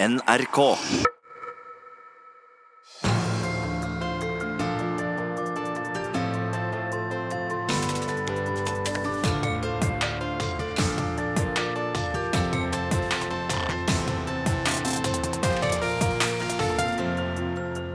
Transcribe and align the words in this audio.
NRK. 0.00 0.76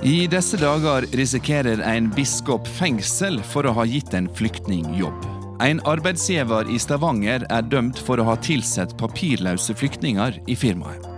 I 0.04 0.28
disse 0.28 0.58
dager 0.60 1.08
risikerer 1.16 1.80
en 1.80 2.10
biskop 2.12 2.68
fengsel 2.68 3.40
for 3.40 3.64
å 3.64 3.72
ha 3.78 3.88
gitt 3.88 4.12
en 4.12 4.28
flyktning 4.28 4.92
jobb. 5.00 5.24
En 5.64 5.80
arbeidsgiver 5.88 6.68
i 6.68 6.76
Stavanger 6.84 7.48
er 7.48 7.72
dømt 7.72 7.96
for 7.96 8.20
å 8.20 8.28
ha 8.34 8.38
tilsatt 8.44 9.00
papirløse 9.00 9.80
flyktninger 9.80 10.44
i 10.52 10.60
firmaet. 10.60 11.12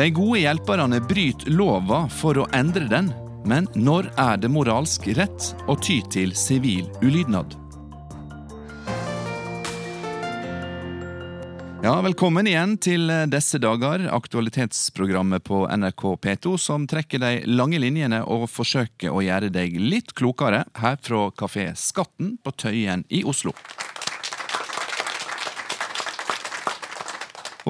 De 0.00 0.10
gode 0.10 0.38
hjelperne 0.40 0.96
bryter 1.04 1.52
lova 1.52 2.06
for 2.08 2.38
å 2.40 2.46
endre 2.56 2.86
den, 2.88 3.10
men 3.44 3.66
når 3.76 4.06
er 4.16 4.38
det 4.40 4.48
moralsk 4.48 5.10
rett 5.18 5.50
å 5.68 5.74
ty 5.76 5.98
til 6.08 6.32
sivil 6.32 6.86
ulydnad? 7.04 7.52
Ja, 11.84 11.98
Velkommen 12.00 12.48
igjen 12.48 12.78
til 12.80 13.12
disse 13.28 13.60
dager, 13.60 14.06
aktualitetsprogrammet 14.08 15.44
på 15.44 15.66
NRK 15.68 16.06
P2 16.24 16.56
som 16.56 16.88
trekker 16.88 17.20
de 17.20 17.34
lange 17.52 17.76
linjene 17.84 18.22
og 18.24 18.48
forsøker 18.48 19.12
å 19.12 19.20
gjøre 19.20 19.52
deg 19.52 19.76
litt 19.84 20.16
klokere 20.16 20.64
her 20.80 20.96
fra 21.04 21.26
Kafé 21.36 21.74
Skatten 21.76 22.38
på 22.40 22.56
Tøyen 22.56 23.04
i 23.12 23.20
Oslo. 23.28 23.52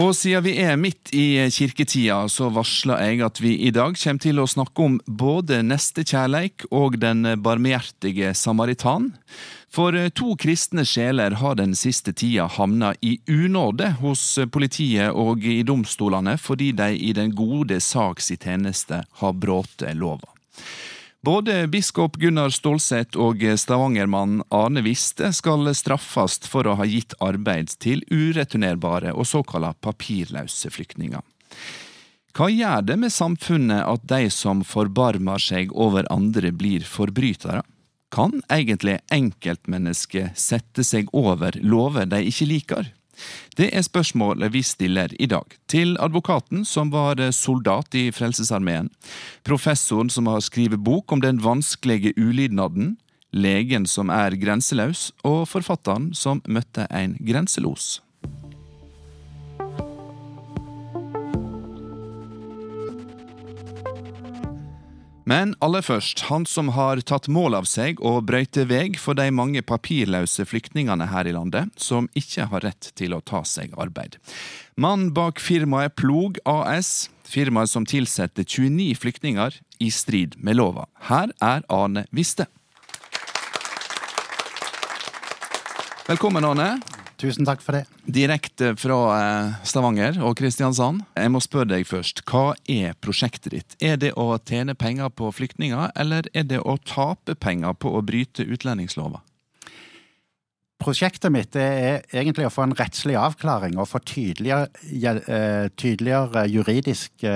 Og 0.00 0.14
siden 0.16 0.46
vi 0.46 0.54
er 0.62 0.78
midt 0.80 1.10
i 1.12 1.42
kirketida, 1.52 2.22
så 2.32 2.46
varsler 2.54 3.02
jeg 3.04 3.20
at 3.26 3.40
vi 3.42 3.50
i 3.66 3.72
dag 3.74 3.98
kommer 4.00 4.22
til 4.24 4.40
å 4.40 4.46
snakke 4.48 4.86
om 4.86 4.94
både 5.04 5.58
nestekjærleik 5.66 6.64
og 6.72 6.96
den 7.02 7.28
barmhjertige 7.44 8.30
samaritan. 8.32 9.10
For 9.68 9.92
to 10.16 10.38
kristne 10.40 10.86
sjeler 10.88 11.36
har 11.42 11.58
den 11.60 11.76
siste 11.76 12.14
tida 12.16 12.48
havna 12.48 12.94
i 13.04 13.18
unåde 13.28 13.92
hos 14.00 14.24
politiet 14.48 15.12
og 15.12 15.44
i 15.44 15.60
domstolene 15.68 16.38
fordi 16.40 16.72
de 16.80 16.94
i 16.96 17.12
den 17.12 17.36
gode 17.36 17.82
sak 17.84 18.24
si 18.24 18.40
tjeneste 18.40 19.02
har 19.20 19.36
brutt 19.36 19.84
lova. 20.00 20.32
Både 21.20 21.66
biskop 21.68 22.16
Gunnar 22.16 22.48
Stålsett 22.48 23.16
og 23.20 23.42
stavangermannen 23.60 24.40
Arne 24.48 24.80
Viste 24.80 25.28
skal 25.36 25.68
straffes 25.76 26.38
for 26.48 26.64
å 26.64 26.78
ha 26.78 26.86
gitt 26.88 27.12
arbeid 27.20 27.74
til 27.76 28.00
ureturnerbare 28.08 29.12
og 29.12 29.28
såkalla 29.28 29.74
papirløse 29.84 30.72
flyktninger. 30.72 31.20
Hva 32.32 32.48
gjør 32.48 32.86
det 32.88 32.96
med 33.02 33.12
samfunnet 33.12 33.84
at 33.84 34.06
de 34.08 34.30
som 34.32 34.62
forbarmer 34.64 35.42
seg 35.44 35.74
over 35.76 36.08
andre, 36.08 36.54
blir 36.56 36.88
forbrytere? 36.88 37.60
Kan 38.10 38.40
egentlig 38.48 38.96
enkeltmennesket 39.12 40.40
sette 40.40 40.86
seg 40.86 41.12
over 41.12 41.58
lover 41.60 42.08
de 42.08 42.22
ikke 42.30 42.48
liker? 42.48 42.88
Det 43.58 43.70
er 43.76 43.84
spørsmålet 43.86 44.52
vi 44.54 44.62
stiller 44.66 45.14
i 45.18 45.28
dag, 45.30 45.46
til 45.70 45.96
advokaten 46.00 46.64
som 46.68 46.92
var 46.94 47.20
soldat 47.36 47.94
i 47.98 48.08
Frelsesarmeen, 48.14 48.90
professoren 49.46 50.10
som 50.10 50.30
har 50.30 50.42
skrevet 50.44 50.82
bok 50.84 51.12
om 51.12 51.22
den 51.24 51.42
vanskelige 51.44 52.14
ulydnaden, 52.16 52.96
legen 53.32 53.86
som 53.86 54.10
er 54.10 54.36
grenseløs, 54.40 55.10
og 55.24 55.46
forfatteren 55.50 56.10
som 56.14 56.42
møtte 56.48 56.86
en 56.90 57.16
grenselos. 57.22 58.00
Men 65.30 65.52
aller 65.62 65.84
først, 65.86 66.24
han 66.26 66.42
som 66.48 66.72
har 66.74 66.98
tatt 67.06 67.28
mål 67.30 67.54
av 67.60 67.66
seg 67.70 68.00
å 68.02 68.16
brøyte 68.26 68.64
vei 68.66 68.96
for 68.98 69.14
de 69.14 69.28
mange 69.30 69.62
papirløse 69.62 70.42
flyktningene 70.48 71.06
her 71.12 71.28
i 71.30 71.34
landet, 71.36 71.70
som 71.78 72.08
ikke 72.18 72.48
har 72.50 72.66
rett 72.66 72.90
til 72.98 73.14
å 73.14 73.20
ta 73.22 73.44
seg 73.46 73.76
arbeid. 73.78 74.18
Mannen 74.74 75.12
bak 75.14 75.38
firmaet 75.38 75.94
Plog 75.94 76.40
AS, 76.50 77.06
firmaet 77.22 77.70
som 77.70 77.86
tilsetter 77.86 78.42
29 78.42 78.98
flyktninger 78.98 79.60
i 79.78 79.92
strid 79.94 80.34
med 80.42 80.58
lova. 80.58 80.88
Her 81.06 81.30
er 81.38 81.62
Arne 81.70 82.08
Viste. 82.10 82.50
Velkommen, 86.10 86.42
Arne. 86.42 86.72
Tusen 87.20 87.44
takk 87.44 87.60
for 87.60 87.76
det. 87.76 87.82
Direkte 88.08 88.72
fra 88.80 88.96
Stavanger 89.68 90.22
og 90.24 90.38
Kristiansand. 90.40 91.02
Jeg 91.18 91.32
må 91.34 91.42
spørre 91.44 91.68
deg 91.74 91.84
først, 91.84 92.22
hva 92.24 92.54
er 92.64 92.94
prosjektet 92.96 93.52
ditt? 93.52 93.76
Er 93.76 93.98
det 94.00 94.14
å 94.16 94.38
tjene 94.38 94.72
penger 94.72 95.12
på 95.12 95.28
flyktninger, 95.36 95.92
eller 96.00 96.30
er 96.32 96.46
det 96.48 96.62
å 96.64 96.78
tape 96.80 97.36
penger 97.36 97.76
på 97.76 97.92
å 97.92 98.00
bryte 98.00 98.46
utlendingslova? 98.48 99.20
Prosjektet 100.80 101.28
mitt 101.28 101.52
er 101.60 102.06
egentlig 102.08 102.46
å 102.48 102.54
få 102.54 102.64
en 102.64 102.72
rettslig 102.72 103.18
avklaring 103.20 103.76
og 103.76 103.90
få 103.90 104.00
tydeligere, 104.00 104.70
tydeligere 105.76 106.46
juridiske 106.48 107.32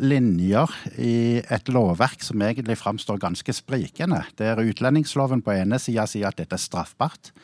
linjer 0.00 0.72
i 0.96 1.16
et 1.52 1.68
lovverk 1.68 2.24
som 2.24 2.40
egentlig 2.40 2.80
framstår 2.80 3.20
ganske 3.20 3.52
sprikende. 3.60 4.22
Der 4.40 4.64
utlendingsloven 4.64 5.44
på 5.44 5.52
ene 5.52 5.76
sida 5.84 6.08
sier 6.08 6.32
at 6.32 6.40
dette 6.40 6.56
er 6.56 6.64
straffbart 6.64 7.34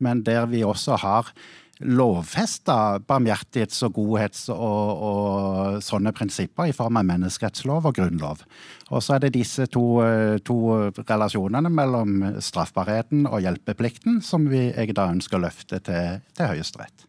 men 0.00 0.24
der 0.26 0.48
vi 0.50 0.64
også 0.66 0.98
har 1.00 1.32
lovfesta 1.80 3.00
barmhjertighets- 3.08 3.82
og 3.86 3.94
godhets- 3.96 4.50
og, 4.52 5.02
og, 5.02 5.78
sånne 5.82 6.12
prinsipper 6.12 6.68
i 6.68 6.74
form 6.76 6.98
av 7.00 7.06
menneskerettslov 7.08 7.88
og 7.88 7.96
grunnlov. 7.96 8.42
Og 8.90 9.02
så 9.02 9.16
er 9.16 9.24
det 9.24 9.32
disse 9.38 9.64
to, 9.72 10.02
to 10.44 10.58
relasjonene 10.98 11.72
mellom 11.72 12.18
straffbarheten 12.42 13.24
og 13.30 13.40
hjelpeplikten 13.46 14.20
som 14.24 14.50
vi, 14.50 14.68
jeg 14.74 14.96
da 14.98 15.08
ønsker 15.12 15.40
å 15.40 15.46
løfte 15.46 15.80
til, 15.86 16.20
til 16.36 16.52
Høyesterett. 16.52 17.06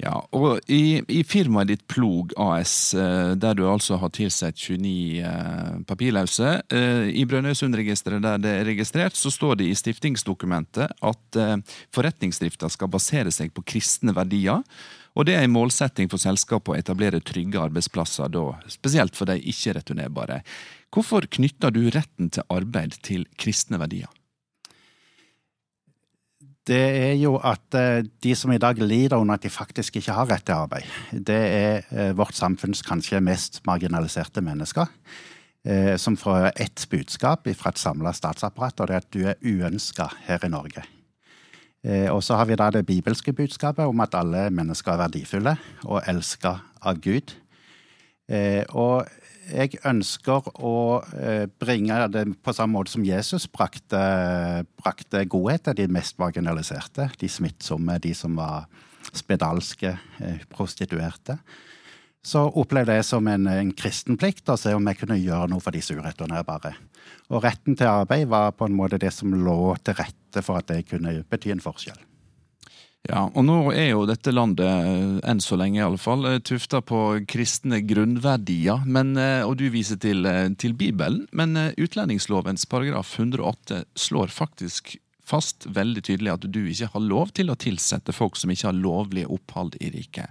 Ja, 0.00 0.14
og 0.32 0.62
i, 0.72 1.02
i, 1.12 1.20
firmaet 1.28 1.68
ditt 1.68 1.82
Plog 1.90 2.32
AS, 2.40 2.94
der 2.94 3.56
du 3.58 3.66
altså 3.68 3.98
har 4.00 4.10
tilsatt 4.16 4.56
29 4.56 5.20
eh, 5.20 5.74
papirløse, 5.86 6.54
eh, 6.72 7.10
i 7.12 7.26
Brønnøysundregisteret 7.28 8.24
der 8.24 8.40
det 8.40 8.54
er 8.56 8.66
registrert, 8.70 9.18
så 9.18 9.30
står 9.30 9.60
det 9.60 9.68
i 9.68 9.76
stiftingsdokumentet 9.76 10.96
at 10.96 11.38
eh, 11.38 11.54
forretningsdrifta 11.94 12.72
skal 12.72 12.90
basere 12.92 13.34
seg 13.34 13.52
på 13.52 13.66
kristne 13.74 14.16
verdier. 14.16 14.64
Og 15.12 15.28
det 15.28 15.36
er 15.36 15.44
en 15.44 15.52
målsetting 15.52 16.08
for 16.08 16.22
selskapet 16.22 16.72
å 16.72 16.78
etablere 16.78 17.20
trygge 17.20 17.60
arbeidsplasser, 17.60 18.32
da, 18.32 18.46
spesielt 18.72 19.18
for 19.18 19.28
de 19.28 19.36
ikke-returnerbare. 19.52 20.40
Hvorfor 20.92 21.28
knytter 21.36 21.72
du 21.72 21.84
retten 21.92 22.32
til 22.32 22.48
arbeid 22.52 22.96
til 23.04 23.28
kristne 23.36 23.80
verdier? 23.82 24.08
Det 26.68 26.78
er 26.78 27.16
jo 27.18 27.36
at 27.42 27.74
de 28.22 28.34
som 28.38 28.52
i 28.54 28.60
dag 28.62 28.78
lider 28.78 29.18
under 29.18 29.34
at 29.34 29.42
de 29.42 29.50
faktisk 29.50 29.96
ikke 29.98 30.14
har 30.14 30.30
rett 30.30 30.44
til 30.46 30.54
arbeid, 30.54 30.86
det 31.12 31.40
er 31.42 32.14
vårt 32.14 32.38
samfunns 32.38 32.84
kanskje 32.86 33.20
mest 33.24 33.60
marginaliserte 33.66 34.44
mennesker. 34.44 34.86
Som 36.02 36.16
får 36.18 36.48
ett 36.58 36.82
budskap 36.90 37.46
fra 37.54 37.70
et 37.70 37.78
samla 37.78 38.10
statsapparat, 38.10 38.80
og 38.82 38.88
det 38.90 38.94
er 38.96 39.04
at 39.04 39.12
du 39.14 39.20
er 39.30 39.38
uønska 39.46 40.08
her 40.26 40.42
i 40.42 40.50
Norge. 40.50 40.82
Og 42.10 42.18
så 42.22 42.34
har 42.38 42.48
vi 42.50 42.56
da 42.58 42.66
det 42.74 42.86
bibelske 42.86 43.32
budskapet 43.34 43.86
om 43.86 44.02
at 44.02 44.14
alle 44.18 44.48
mennesker 44.50 44.90
er 44.90 45.04
verdifulle 45.04 45.56
og 45.84 46.02
elska 46.10 46.56
av 46.82 46.98
Gud. 47.02 47.34
Og 48.74 49.06
jeg 49.50 49.80
ønsker 49.88 50.46
å 50.62 50.74
bringe 51.60 51.96
det 52.14 52.24
på 52.44 52.54
samme 52.54 52.78
måte 52.78 52.94
som 52.94 53.06
Jesus 53.06 53.48
brakte, 53.50 53.98
brakte 54.78 55.24
godhet 55.30 55.66
til 55.66 55.80
de 55.80 55.88
mest 55.92 56.18
marginaliserte. 56.22 57.08
De 57.18 57.30
smittsomme, 57.30 57.98
de 58.02 58.14
som 58.16 58.38
var 58.38 58.68
spedalske, 59.12 59.96
prostituerte. 60.52 61.38
Så 62.22 62.44
opplevde 62.46 62.94
jeg 62.94 63.06
som 63.08 63.26
en, 63.26 63.48
en 63.50 63.72
kristenplikt 63.74 64.52
å 64.52 64.58
se 64.60 64.76
om 64.76 64.86
jeg 64.86 65.00
kunne 65.00 65.18
gjøre 65.18 65.50
noe 65.50 65.62
for 65.62 65.74
disse 65.74 65.96
ureturnerbare. 65.98 66.76
Og 67.34 67.42
retten 67.42 67.74
til 67.78 67.90
arbeid 67.90 68.28
var 68.30 68.54
på 68.54 68.68
en 68.68 68.78
måte 68.78 69.00
det 69.02 69.10
som 69.14 69.34
lå 69.34 69.74
til 69.82 69.98
rette 69.98 70.44
for 70.46 70.62
at 70.62 70.70
det 70.70 70.84
kunne 70.86 71.18
bety 71.26 71.50
en 71.50 71.64
forskjell. 71.64 71.98
Ja, 73.10 73.24
og 73.26 73.42
nå 73.42 73.56
er 73.74 73.88
jo 73.90 74.04
dette 74.06 74.30
landet, 74.30 75.22
enn 75.26 75.40
så 75.42 75.56
lenge 75.58 75.80
i 75.80 75.82
alle 75.82 75.98
fall, 75.98 76.22
tufta 76.46 76.78
på 76.86 77.00
kristne 77.26 77.80
grunnverdier. 77.82 78.84
Men, 78.86 79.16
og 79.42 79.56
du 79.58 79.66
viser 79.74 79.98
til, 79.98 80.28
til 80.54 80.76
Bibelen, 80.78 81.24
men 81.34 81.58
utlendingslovens 81.74 82.68
paragraf 82.70 83.16
108 83.18 83.82
slår 83.98 84.30
faktisk 84.30 84.94
fast 85.26 85.66
veldig 85.70 86.02
tydelig 86.06 86.34
at 86.34 86.46
du 86.46 86.60
ikke 86.62 86.90
har 86.94 87.04
lov 87.04 87.32
til 87.36 87.50
å 87.50 87.58
tilsette 87.58 88.14
folk 88.14 88.38
som 88.38 88.52
ikke 88.52 88.68
har 88.70 88.78
lovlig 88.78 89.26
opphold 89.26 89.78
i 89.80 89.90
riket. 89.94 90.30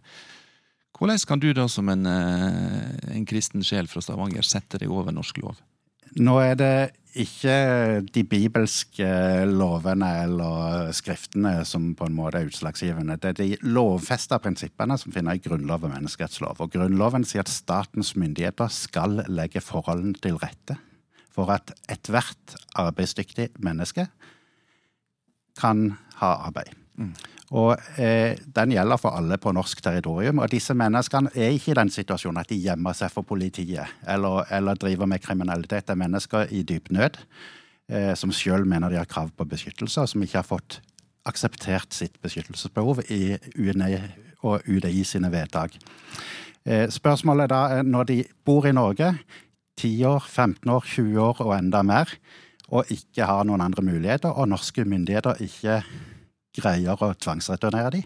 Hvordan 1.01 1.19
kan 1.25 1.41
du 1.41 1.49
da 1.57 1.65
som 1.71 1.89
en, 1.89 2.05
en 2.05 3.27
kristen 3.27 3.65
sjel 3.65 3.89
fra 3.89 4.03
Stavanger 4.05 4.45
sette 4.45 4.77
deg 4.77 4.91
over 4.93 5.15
norsk 5.15 5.39
lov? 5.41 5.57
Nå 6.19 6.35
er 6.43 6.57
det 6.59 6.73
ikke 7.19 7.55
de 8.13 8.23
bibelske 8.23 9.07
lovene 9.49 10.09
eller 10.23 10.91
skriftene 10.95 11.65
som 11.67 11.89
på 11.97 12.07
en 12.07 12.15
måte 12.15 12.39
er 12.39 12.47
utslagsgivende. 12.47 13.17
Det 13.19 13.31
er 13.31 13.39
de 13.39 13.57
lovfesta 13.67 14.39
prinsippene 14.41 14.95
som 14.99 15.11
finner 15.11 15.35
i 15.35 15.43
Grunnlov 15.43 15.83
og 15.83 15.91
menneskerettslov. 15.91 16.61
Og 16.63 16.71
Grunnloven 16.71 17.25
sier 17.27 17.43
at 17.43 17.51
statens 17.51 18.13
myndigheter 18.15 18.71
skal 18.71 19.23
legge 19.27 19.63
forholdene 19.63 20.15
til 20.23 20.39
rette 20.39 20.77
for 21.31 21.51
at 21.51 21.73
ethvert 21.91 22.55
arbeidsdyktig 22.79 23.51
menneske 23.63 24.07
kan 25.59 25.91
ha 26.21 26.33
arbeid. 26.47 26.71
Mm. 26.95 27.13
Og 27.51 27.75
eh, 27.99 28.37
Den 28.55 28.71
gjelder 28.71 28.99
for 28.99 29.17
alle 29.17 29.37
på 29.37 29.51
norsk 29.51 29.81
territorium. 29.83 30.39
og 30.39 30.51
Disse 30.51 30.73
menneskene 30.73 31.33
er 31.35 31.51
ikke 31.51 31.73
i 31.73 31.79
den 31.81 31.89
situasjonen 31.91 32.39
at 32.39 32.49
de 32.49 32.59
gjemmer 32.63 32.95
seg 32.95 33.11
for 33.11 33.27
politiet 33.27 33.91
eller, 34.07 34.45
eller 34.51 34.79
driver 34.79 35.05
med 35.05 35.19
kriminalitet. 35.19 35.87
Det 35.87 35.95
er 35.95 35.99
mennesker 35.99 36.47
i 36.51 36.63
dyp 36.63 36.89
nød 36.95 37.19
eh, 37.91 38.13
som 38.15 38.31
sjøl 38.31 38.65
mener 38.65 38.89
de 38.89 39.01
har 39.01 39.09
krav 39.09 39.33
på 39.35 39.47
beskyttelse, 39.47 40.01
og 40.01 40.09
som 40.09 40.23
ikke 40.23 40.39
har 40.39 40.47
fått 40.47 40.79
akseptert 41.27 41.93
sitt 41.93 42.15
beskyttelsesbehov 42.23 43.03
i 43.13 43.35
UNE 43.59 43.91
og 44.47 44.63
UDI 44.65 45.03
sine 45.05 45.29
vedtak. 45.33 45.75
Eh, 46.65 46.87
spørsmålet 46.89 47.51
da 47.51 47.61
er 47.77 47.83
når 47.83 48.07
de 48.09 48.17
bor 48.45 48.65
i 48.65 48.73
Norge 48.73 49.11
10 49.81 50.05
år, 50.05 50.23
15 50.27 50.69
år, 50.71 50.87
20 50.87 51.19
år 51.21 51.43
og 51.43 51.53
enda 51.57 51.81
mer, 51.83 52.09
og 52.71 52.87
ikke 52.93 53.27
har 53.27 53.43
noen 53.43 53.61
andre 53.65 53.83
muligheter, 53.83 54.31
og 54.31 54.47
norske 54.49 54.85
myndigheter 54.87 55.41
ikke 55.43 55.81
greier 56.57 56.99
å 56.99 57.13
tvangsreturnere 57.15 57.95
de. 57.97 58.03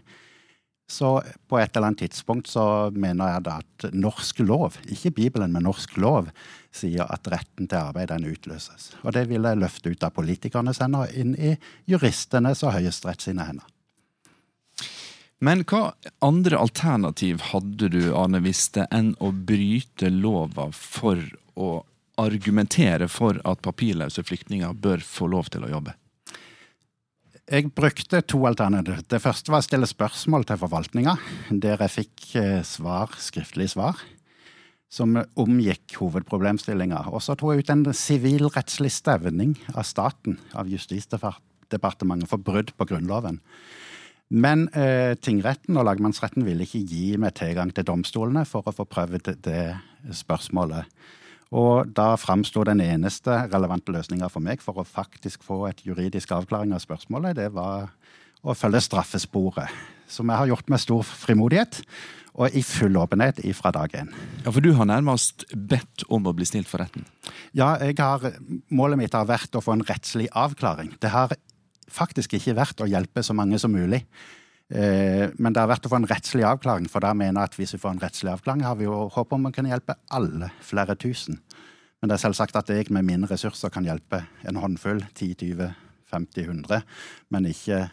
Så 0.88 1.18
på 1.50 1.58
et 1.58 1.74
eller 1.74 1.90
annet 1.90 2.04
tidspunkt 2.04 2.50
så 2.52 2.92
mener 2.94 3.32
jeg 3.34 3.46
da 3.48 3.56
at 3.64 3.86
norsk 3.96 4.44
lov, 4.46 4.78
ikke 4.86 5.16
Bibelen, 5.18 5.54
men 5.56 5.66
norsk 5.66 5.96
lov, 5.98 6.30
sier 6.76 7.10
at 7.10 7.26
retten 7.34 7.66
til 7.66 7.80
arbeid 7.80 8.12
den 8.12 8.28
utløses. 8.30 8.92
Og 9.02 9.16
det 9.18 9.26
vil 9.32 9.48
jeg 9.50 9.62
løfte 9.62 9.90
ut 9.90 10.06
av 10.06 10.14
politikernes 10.14 10.84
hender 10.84 11.10
inn 11.18 11.34
i 11.42 11.56
juristenes 11.90 12.62
og 12.62 12.76
Høyesterett 12.78 13.26
sine 13.26 13.48
hender. 13.50 13.66
Men 15.44 15.66
hva 15.68 15.96
andre 16.24 16.62
alternativ 16.62 17.42
hadde 17.50 17.90
du, 17.92 18.00
Arne 18.16 18.40
Viste, 18.46 18.86
enn 18.94 19.16
å 19.20 19.34
bryte 19.34 20.14
lova 20.14 20.70
for 20.72 21.20
å 21.58 21.82
argumentere 22.22 23.10
for 23.12 23.42
at 23.44 23.66
papirløse 23.66 24.24
flyktninger 24.24 24.78
bør 24.80 25.04
få 25.04 25.28
lov 25.34 25.50
til 25.52 25.66
å 25.66 25.74
jobbe? 25.74 25.98
Jeg 27.46 27.70
brukte 27.78 28.24
to 28.26 28.40
alternativer. 28.50 29.04
Det 29.06 29.20
første 29.22 29.52
var 29.54 29.62
å 29.62 29.66
stille 29.66 29.86
spørsmål 29.86 30.48
til 30.50 30.58
forvaltninga, 30.58 31.12
der 31.54 31.84
jeg 31.86 31.94
fikk 31.94 32.24
eh, 32.42 32.62
svar, 32.66 33.12
skriftlig 33.22 33.68
svar, 33.76 34.00
som 34.90 35.14
omgikk 35.38 35.94
hovedproblemstillinga. 36.00 37.04
Og 37.14 37.22
så 37.22 37.36
tok 37.38 37.54
jeg 37.54 37.62
ut 37.68 37.70
en 37.70 37.84
sivilrettslig 37.94 38.90
stevning 38.96 39.54
av 39.76 39.86
staten, 39.86 40.40
av 40.58 40.72
Justisdepartementet, 40.74 42.32
for 42.32 42.42
brudd 42.42 42.74
på 42.74 42.90
Grunnloven. 42.90 43.38
Men 44.34 44.66
eh, 44.74 45.14
tingretten 45.14 45.78
og 45.78 45.86
lagmannsretten 45.86 46.48
ville 46.48 46.66
ikke 46.66 46.82
gi 46.82 47.12
meg 47.22 47.38
tilgang 47.38 47.70
til 47.70 47.86
domstolene 47.86 48.42
for 48.50 48.66
å 48.66 48.74
få 48.74 48.88
prøvd 48.90 49.36
det, 49.46 49.68
spørsmålet. 50.18 50.90
Og 51.54 51.92
da 51.94 52.16
framsto 52.18 52.64
den 52.66 52.82
eneste 52.82 53.46
relevante 53.52 53.94
løsninga 53.94 54.30
for 54.34 54.44
meg 54.44 54.64
for 54.66 54.82
å 54.82 54.88
faktisk 54.88 55.46
få 55.46 55.66
et 55.70 55.84
juridisk 55.86 56.34
avklaring 56.34 56.74
av 56.74 56.82
spørsmålet, 56.84 57.38
det 57.38 57.52
var 57.54 57.92
å 58.46 58.56
følge 58.58 58.82
straffesporet. 58.86 59.70
Som 60.10 60.30
jeg 60.30 60.38
har 60.38 60.52
gjort 60.52 60.70
med 60.70 60.82
stor 60.82 61.06
frimodighet 61.06 61.82
og 62.36 62.56
i 62.58 62.62
full 62.66 62.98
åpenhet 63.00 63.40
fra 63.56 63.72
dag 63.74 63.94
én. 63.96 64.12
Ja, 64.44 64.52
For 64.52 64.62
du 64.62 64.74
har 64.76 64.86
nærmest 64.86 65.46
bedt 65.56 66.04
om 66.10 66.28
å 66.28 66.34
bli 66.36 66.46
stilt 66.46 66.68
for 66.68 66.84
retten? 66.84 67.06
Ja, 67.56 67.78
har, 67.80 68.36
målet 68.70 69.00
mitt 69.00 69.16
har 69.16 69.26
vært 69.26 69.56
å 69.56 69.64
få 69.64 69.74
en 69.74 69.86
rettslig 69.88 70.28
avklaring. 70.36 70.94
Det 71.00 71.14
har 71.14 71.34
faktisk 71.88 72.36
ikke 72.36 72.58
vært 72.58 72.82
å 72.82 72.90
hjelpe 72.90 73.24
så 73.24 73.34
mange 73.34 73.60
som 73.62 73.72
mulig. 73.72 74.04
Eh, 74.76 75.30
men 75.40 75.56
det 75.56 75.62
har 75.62 75.70
vært 75.72 75.86
å 75.88 75.92
få 75.92 76.02
en 76.02 76.10
rettslig 76.10 76.44
avklaring, 76.48 76.90
for 76.92 77.06
da 77.06 77.14
mener 77.16 77.40
jeg 77.40 77.52
at 77.52 77.58
hvis 77.60 77.76
vi 77.78 77.80
får 77.80 77.96
en 77.96 78.02
rettslig 78.04 78.32
avklaring, 78.34 78.66
har 78.68 78.76
vi 78.80 78.90
jo 78.90 79.06
håp 79.14 79.36
om 79.38 79.48
å 79.48 79.54
kunne 79.56 79.72
hjelpe 79.72 79.96
alle, 80.16 80.52
flere 80.66 80.98
tusen. 81.00 81.40
Men 82.02 82.12
det 82.12 82.18
er 82.18 82.26
selvsagt 82.26 82.58
at 82.60 82.72
jeg 82.74 82.92
med 82.94 83.08
mine 83.08 83.30
ressurser 83.30 83.72
kan 83.72 83.88
hjelpe 83.88 84.26
en 84.44 84.60
håndfull, 84.60 85.00
10, 85.14 85.38
20, 85.40 85.72
50, 86.12 86.50
100, 86.50 86.82
men 87.34 87.48
ikke, 87.50 87.86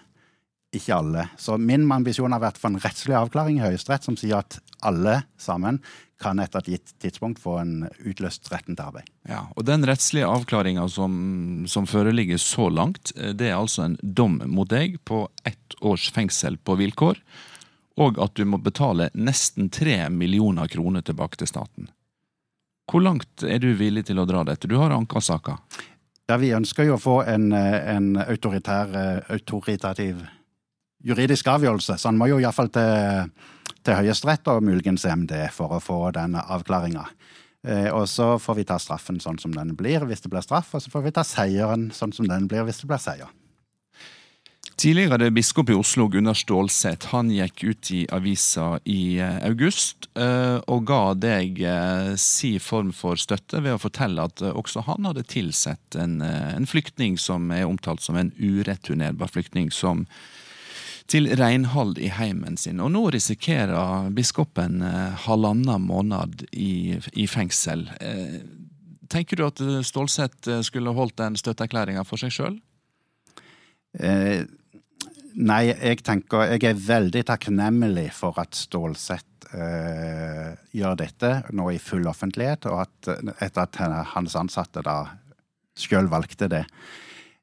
ikke 0.72 0.96
alle. 0.96 1.26
Så 1.38 1.58
min 1.60 1.84
ambisjon 1.92 2.32
har 2.32 2.42
vært 2.42 2.60
få 2.60 2.72
en 2.72 2.80
rettslig 2.80 3.16
avklaring 3.18 3.60
i 3.60 3.64
Høyesterett 3.66 4.06
som 4.06 4.16
sier 4.18 4.40
at 4.40 4.58
alle 4.82 5.20
sammen 5.40 5.80
kan 6.22 6.38
etter 6.38 6.62
et 6.62 6.76
gitt 6.76 6.92
tidspunkt 7.02 7.40
få 7.42 7.56
en 7.60 7.72
utløst 8.06 8.46
retten 8.52 8.76
til 8.78 8.86
arbeid. 8.86 9.08
Ja, 9.28 9.44
og 9.56 9.66
Den 9.66 9.84
rettslige 9.88 10.28
avklaringa 10.30 10.86
som, 10.88 11.14
som, 11.68 11.88
foreligger 11.90 12.38
så 12.40 12.68
langt, 12.70 13.12
eh, 13.16 13.34
det 13.34 13.50
er 13.50 13.58
altså 13.58 13.88
en 13.88 13.96
dom 14.02 14.40
mot 14.46 14.70
deg 14.70 15.00
på 15.08 15.24
ett 15.48 15.76
års 15.80 16.10
fengsel 16.14 16.58
på 16.62 16.78
vilkår, 16.78 17.18
og 18.02 18.20
at 18.22 18.36
du 18.38 18.46
må 18.48 18.60
betale 18.62 19.10
nesten 19.12 19.68
tre 19.68 20.06
millioner 20.08 20.70
kroner 20.72 21.02
tilbake 21.04 21.42
til 21.42 21.50
staten. 21.50 21.90
Hvor 22.90 23.02
langt 23.04 23.44
er 23.44 23.60
du 23.62 23.72
villig 23.78 24.06
til 24.08 24.20
å 24.22 24.26
dra 24.28 24.44
dette? 24.46 24.70
Du 24.70 24.78
har 24.80 24.94
anka 24.94 25.20
saka. 25.20 25.58
Ja, 26.30 26.38
vi 26.40 26.52
ønsker 26.54 26.86
jo 26.86 26.96
å 26.96 27.02
få 27.02 27.18
en, 27.28 27.50
en 27.52 28.14
autoritær, 28.22 28.94
eh, 28.96 29.34
autoritativ 29.34 30.22
juridisk 31.04 31.48
avgjørelse, 31.50 31.98
så 31.98 32.10
han 32.10 32.18
må 32.20 32.30
jo 32.30 32.38
iallfall 32.42 32.70
til 32.72 33.32
til 33.82 33.98
Høyesterett 33.98 34.48
og 34.52 34.64
muligens 34.64 35.04
EMD 35.08 35.34
for 35.54 35.76
å 35.76 35.82
få 35.82 35.98
den 36.14 36.38
avklaringa. 36.38 37.04
Eh, 37.66 37.90
og 37.94 38.08
så 38.10 38.34
får 38.42 38.58
vi 38.58 38.66
ta 38.66 38.78
straffen 38.82 39.20
sånn 39.22 39.38
som 39.42 39.54
den 39.54 39.76
blir 39.78 40.06
hvis 40.08 40.24
det 40.24 40.32
blir 40.32 40.44
straff, 40.44 40.72
og 40.74 40.82
så 40.82 40.90
får 40.92 41.06
vi 41.06 41.14
ta 41.14 41.26
seieren 41.26 41.90
sånn 41.94 42.14
som 42.14 42.28
den 42.30 42.50
blir 42.50 42.66
hvis 42.66 42.82
det 42.82 42.90
blir 42.90 43.02
seier. 43.02 43.30
Tidligere 44.82 45.28
biskop 45.30 45.68
i 45.70 45.76
Oslo, 45.76 46.08
Gunnar 46.10 46.34
Stålseth, 46.34 47.10
han 47.12 47.28
gikk 47.30 47.60
ut 47.68 47.90
i 47.94 48.00
avisa 48.10 48.80
i 48.88 49.18
eh, 49.22 49.36
august 49.46 50.08
eh, 50.18 50.58
og 50.64 50.86
ga 50.88 51.02
deg 51.14 51.60
si 52.18 52.56
form 52.62 52.90
for 52.96 53.20
støtte 53.20 53.60
ved 53.62 53.76
å 53.76 53.82
fortelle 53.82 54.24
at 54.26 54.42
også 54.48 54.86
han 54.88 55.10
hadde 55.10 55.26
tilsett 55.30 55.98
en, 56.00 56.18
en 56.22 56.66
flyktning 56.66 57.18
som 57.20 57.50
er 57.54 57.68
omtalt 57.68 58.02
som 58.02 58.18
en 58.18 58.32
ureturnerbar 58.40 59.30
flyktning, 59.30 59.70
som 59.70 60.06
til 61.12 61.28
renhold 61.36 62.00
i 62.00 62.08
heimen 62.12 62.56
sin. 62.60 62.80
Og 62.80 62.92
nå 62.94 63.04
risikerer 63.12 64.08
biskopen 64.16 64.80
eh, 64.86 65.24
halvannen 65.26 65.84
måned 65.84 66.46
i, 66.52 66.96
i 67.12 67.26
fengsel. 67.28 67.84
Eh, 68.00 68.40
tenker 69.12 69.38
du 69.38 69.46
at 69.46 69.60
Stålsett 69.86 70.48
eh, 70.48 70.62
skulle 70.64 70.94
holdt 70.96 71.18
den 71.20 71.36
støtteerklæringa 71.40 72.04
for 72.08 72.20
seg 72.20 72.32
sjøl? 72.32 72.56
Eh, 74.00 74.46
nei, 75.36 75.62
jeg 75.68 76.00
tenker 76.06 76.54
Jeg 76.54 76.64
er 76.70 76.80
veldig 76.86 77.26
takknemlig 77.28 78.08
for 78.16 78.40
at 78.40 78.56
Stålsett 78.56 79.50
eh, 79.52 80.56
gjør 80.72 80.96
dette 81.04 81.34
nå 81.52 81.68
i 81.74 81.80
full 81.82 82.08
offentlighet, 82.08 82.70
og 82.72 82.86
at 82.86 83.12
etter 83.44 83.66
at 83.66 83.82
hans 84.14 84.38
ansatte 84.38 84.84
da 84.86 84.98
sjøl 85.76 86.08
valgte 86.12 86.48
det. 86.52 86.64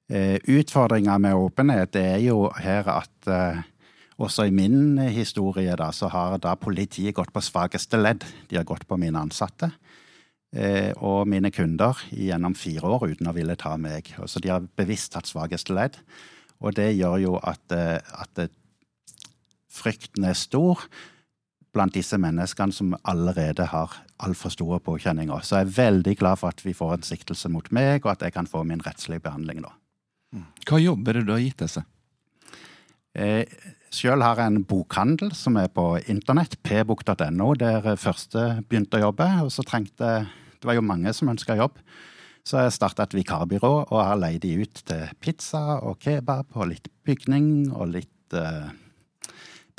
Eh, 0.10 0.40
Utfordringa 0.44 1.20
med 1.22 1.38
åpenhet 1.38 1.96
er 2.00 2.18
jo 2.24 2.48
her 2.58 2.88
at 2.90 3.28
eh, 3.30 3.60
også 4.18 4.48
i 4.50 4.54
min 4.54 4.98
historie 5.14 5.76
da, 5.78 5.92
så 5.94 6.10
har 6.10 6.40
da 6.42 6.56
politiet 6.58 7.14
gått 7.16 7.30
på 7.34 7.44
svakeste 7.46 8.00
ledd. 8.00 8.26
De 8.50 8.58
har 8.58 8.66
gått 8.66 8.88
på 8.90 8.98
mine 8.98 9.22
ansatte 9.22 9.70
eh, 10.56 10.90
og 10.98 11.30
mine 11.30 11.52
kunder 11.54 12.02
gjennom 12.10 12.58
fire 12.58 12.90
år 12.90 13.06
uten 13.12 13.30
å 13.30 13.36
ville 13.38 13.54
ta 13.56 13.76
meg. 13.78 14.10
Så 14.26 14.42
de 14.42 14.50
har 14.50 14.66
bevisst 14.82 15.14
tatt 15.14 15.30
svakeste 15.30 15.78
ledd. 15.78 16.00
Og 16.60 16.74
det 16.76 16.90
gjør 16.98 17.22
jo 17.22 17.38
at, 17.38 17.72
at 17.72 18.50
frykten 19.72 20.26
er 20.28 20.36
stor 20.36 20.82
blant 21.72 21.94
disse 21.96 22.18
menneskene 22.20 22.76
som 22.76 22.98
allerede 23.08 23.70
har 23.72 23.94
altfor 24.26 24.52
store 24.52 24.82
påkjenninger. 24.84 25.46
Så 25.46 25.62
jeg 25.62 25.70
er 25.70 25.78
veldig 25.78 26.18
glad 26.20 26.42
for 26.42 26.52
at 26.52 26.66
vi 26.66 26.74
får 26.76 26.98
en 26.98 27.08
siktelse 27.08 27.54
mot 27.54 27.70
meg, 27.72 28.02
og 28.04 28.18
at 28.18 28.26
jeg 28.26 28.36
kan 28.36 28.50
få 28.50 28.66
min 28.68 28.84
rettslige 28.84 29.24
behandling 29.24 29.62
nå. 29.64 29.72
Hva 30.32 30.78
jobb 30.82 31.08
er 31.10 31.20
det 31.20 31.26
du 31.28 31.34
har 31.34 31.42
gitt 31.42 31.64
disse? 31.64 31.84
Eh, 33.18 33.46
Sjøl 33.90 34.22
har 34.22 34.38
jeg 34.38 34.52
en 34.52 34.66
bokhandel 34.70 35.32
som 35.34 35.56
er 35.58 35.72
på 35.74 35.96
internett, 36.14 36.60
pbok.no, 36.62 37.54
der 37.58 37.88
første 37.98 38.62
begynte 38.70 39.00
å 39.00 39.08
jobbe. 39.08 39.26
Og 39.46 39.50
så 39.54 39.66
trengte 39.66 40.28
Det 40.60 40.68
var 40.68 40.76
jo 40.76 40.84
mange 40.86 41.14
som 41.16 41.32
ønska 41.32 41.56
jobb. 41.56 41.80
Så 42.44 42.60
jeg 42.60 42.76
starta 42.76 43.06
et 43.06 43.16
vikarbyrå 43.16 43.72
og 43.90 43.98
har 43.98 44.20
leid 44.20 44.42
de 44.44 44.60
ut 44.62 44.82
til 44.86 45.10
pizza 45.22 45.80
og 45.80 46.00
kebab 46.04 46.52
og 46.58 46.70
litt 46.72 46.90
bygning 47.06 47.72
og 47.72 47.94
litt 47.96 48.36
eh, 48.36 48.70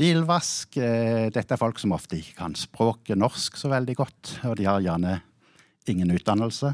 bilvask. 0.01 0.79
Eh, 0.81 1.29
dette 1.35 1.55
er 1.55 1.61
folk 1.61 1.79
som 1.83 1.95
ofte 1.97 2.19
ikke 2.19 2.39
kan 2.41 2.57
språket 2.59 3.21
norsk 3.21 3.59
så 3.61 3.71
veldig 3.73 3.97
godt, 3.99 4.33
og 4.49 4.57
de 4.59 4.69
har 4.69 4.83
gjerne 4.85 5.19
ingen 5.91 6.15
utdannelse. 6.15 6.73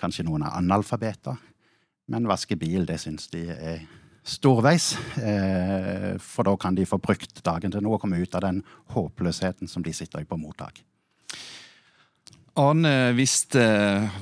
Kanskje 0.00 0.26
noen 0.28 0.46
er 0.46 0.56
analfabeter. 0.58 1.36
Men 2.06 2.28
vaske 2.30 2.56
bil, 2.58 2.86
det 2.86 3.00
syns 3.02 3.30
de 3.32 3.46
er 3.50 3.80
storveis. 4.26 4.94
Eh, 5.18 6.18
for 6.22 6.46
da 6.46 6.56
kan 6.56 6.74
de 6.74 6.86
få 6.86 6.98
brukt 7.02 7.42
dagen 7.44 7.72
til 7.72 7.82
noe 7.82 7.98
og 7.98 8.04
komme 8.04 8.20
ut 8.22 8.34
av 8.34 8.44
den 8.46 8.62
håpløsheten 8.94 9.70
som 9.70 9.82
de 9.86 9.94
sitter 9.94 10.22
i 10.22 10.28
på 10.28 10.38
mottak. 10.38 10.82
Arne 12.56 13.12
visste 13.12 13.62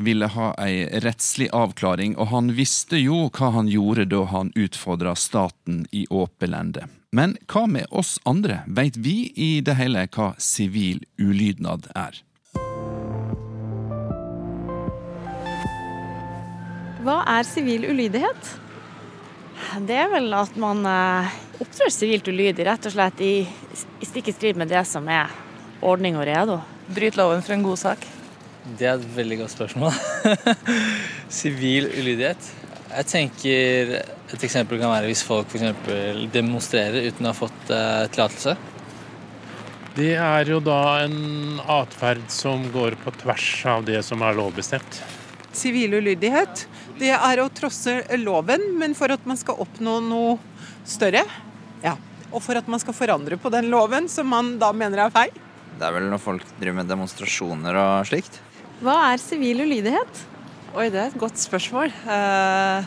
ville 0.02 0.26
ha 0.34 0.48
ei 0.58 0.88
rettslig 1.04 1.52
avklaring, 1.54 2.16
og 2.18 2.32
han 2.32 2.50
visste 2.56 2.98
jo 2.98 3.28
hva 3.30 3.52
han 3.54 3.70
gjorde 3.70 4.08
da 4.10 4.24
han 4.32 4.50
utfordra 4.58 5.14
staten 5.14 5.84
i 5.94 6.02
åpelende. 6.10 6.88
Men 7.14 7.36
hva 7.46 7.68
med 7.70 7.86
oss 7.94 8.16
andre, 8.26 8.64
veit 8.66 8.98
vi 8.98 9.30
i 9.38 9.60
det 9.62 9.76
hele 9.78 10.08
hva 10.10 10.32
sivil 10.42 11.04
ulydnad 11.22 11.86
er? 11.94 12.18
Hva 17.04 17.18
er 17.28 17.44
sivil 17.44 17.82
ulydighet? 17.84 18.46
Det 19.84 19.96
er 19.98 20.06
vel 20.08 20.30
at 20.32 20.54
man 20.60 20.78
eh, 20.88 21.32
opptrer 21.60 21.90
sivilt 21.92 22.28
ulydig, 22.30 22.64
rett 22.64 22.86
og 22.88 22.94
slett 22.94 23.18
i, 23.20 23.32
i 23.44 24.06
stikk 24.08 24.30
i 24.30 24.32
strid 24.32 24.56
med 24.56 24.70
det 24.72 24.80
som 24.88 25.04
er 25.12 25.32
ordning 25.84 26.16
og 26.16 26.24
redo. 26.24 26.62
Bryt 26.96 27.18
loven 27.20 27.44
for 27.44 27.56
en 27.56 27.64
god 27.66 27.80
sak. 27.82 28.06
Det 28.78 28.86
er 28.88 28.94
et 28.96 29.08
veldig 29.18 29.38
godt 29.42 29.52
spørsmål. 29.52 29.98
Sivil 31.40 31.90
ulydighet. 31.92 32.48
Jeg 32.94 33.08
tenker 33.10 33.90
Et 33.98 34.44
eksempel 34.46 34.78
kan 34.80 34.92
være 34.94 35.10
hvis 35.10 35.24
folk 35.26 35.50
f.eks. 35.52 36.30
demonstrerer 36.32 37.10
uten 37.10 37.28
å 37.28 37.34
ha 37.34 37.36
fått 37.36 37.68
uh, 37.68 38.06
tillatelse. 38.14 38.54
Det 39.94 40.14
er 40.16 40.48
jo 40.50 40.62
da 40.64 41.04
en 41.04 41.60
atferd 41.70 42.24
som 42.32 42.64
går 42.72 42.96
på 43.04 43.12
tvers 43.20 43.50
av 43.74 43.84
det 43.86 44.00
som 44.08 44.24
er 44.24 44.40
lovbestemt. 44.40 45.02
Sivil 45.54 45.94
ulydighet, 46.00 46.64
det 46.98 47.12
er 47.14 47.40
å 47.42 47.50
trosse 47.54 48.00
loven, 48.18 48.72
men 48.78 48.96
for 48.98 49.14
at 49.14 49.22
man 49.28 49.38
skal 49.38 49.60
oppnå 49.62 50.00
noe 50.02 50.36
større. 50.86 51.22
Ja. 51.84 51.94
Og 52.34 52.42
for 52.42 52.58
at 52.58 52.68
man 52.70 52.82
skal 52.82 52.96
forandre 52.96 53.38
på 53.38 53.52
den 53.54 53.70
loven 53.70 54.08
som 54.10 54.26
man 54.30 54.56
da 54.58 54.72
mener 54.74 55.04
er 55.04 55.14
feil. 55.14 55.34
Det 55.78 55.86
er 55.86 55.94
vel 55.94 56.10
når 56.10 56.22
folk 56.22 56.46
driver 56.58 56.80
med 56.80 56.90
demonstrasjoner 56.90 57.78
og 57.78 58.10
slikt. 58.10 58.40
Hva 58.82 58.96
er 59.12 59.22
sivil 59.22 59.62
ulydighet? 59.64 60.22
Oi, 60.74 60.88
det 60.90 61.00
er 61.00 61.10
et 61.12 61.18
godt 61.18 61.38
spørsmål. 61.38 61.92
Eh, 62.10 62.86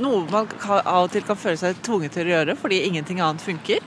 noe 0.00 0.24
man 0.32 0.48
av 0.78 1.04
og 1.04 1.12
til 1.12 1.24
kan 1.28 1.36
føle 1.36 1.60
seg 1.60 1.80
tvunget 1.84 2.16
til 2.16 2.28
å 2.28 2.36
gjøre 2.36 2.56
fordi 2.56 2.82
ingenting 2.88 3.20
annet 3.24 3.44
funker. 3.44 3.84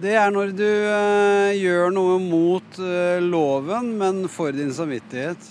Det 0.00 0.14
er 0.16 0.30
når 0.32 0.52
du 0.56 0.66
eh, 0.66 1.58
gjør 1.60 1.90
noe 1.92 2.20
mot 2.22 2.78
eh, 2.80 3.18
loven, 3.20 3.90
men 4.00 4.22
for 4.32 4.54
din 4.54 4.70
samvittighet. 4.72 5.50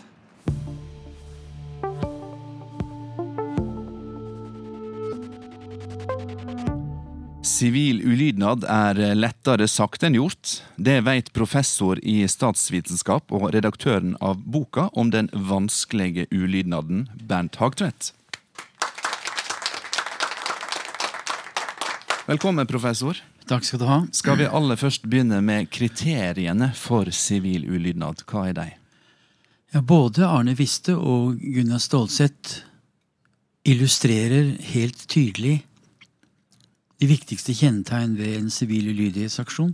Sivil 7.60 7.98
ulydnad 8.08 8.64
er 8.64 8.96
lettere 9.18 9.66
sagt 9.68 10.06
enn 10.08 10.16
gjort. 10.16 10.62
Det 10.80 11.02
vet 11.04 11.32
professor 11.36 12.00
i 12.08 12.22
statsvitenskap 12.32 13.34
og 13.36 13.50
redaktøren 13.52 14.14
av 14.24 14.40
boka 14.48 14.86
om 14.96 15.10
den 15.12 15.28
vanskelige 15.34 16.30
ulydnaden, 16.32 17.10
Bernt 17.28 17.60
Hagtvedt. 17.60 18.14
Velkommen, 22.30 22.70
professor. 22.70 23.20
Takk 23.52 23.68
skal 23.68 23.84
du 23.84 23.88
ha. 23.90 24.00
Skal 24.16 24.40
vi 24.40 24.48
aller 24.48 24.80
først 24.80 25.12
begynne 25.12 25.42
med 25.44 25.68
kriteriene 25.68 26.72
for 26.80 27.12
sivil 27.12 27.68
ulydnad? 27.68 28.24
Hva 28.30 28.48
er 28.54 28.60
de? 28.62 28.70
Ja, 29.76 29.84
både 29.84 30.32
Arne 30.32 30.56
Viste 30.56 30.96
og 30.96 31.44
Gunnar 31.44 31.84
Stålseth 31.84 32.62
illustrerer 33.68 34.56
helt 34.72 35.10
tydelig 35.12 35.66
de 37.00 37.08
viktigste 37.08 37.56
kjennetegn 37.56 38.18
ved 38.20 38.36
en 38.42 38.50
sivil 38.52 38.92
ulydighetsaksjon. 38.92 39.72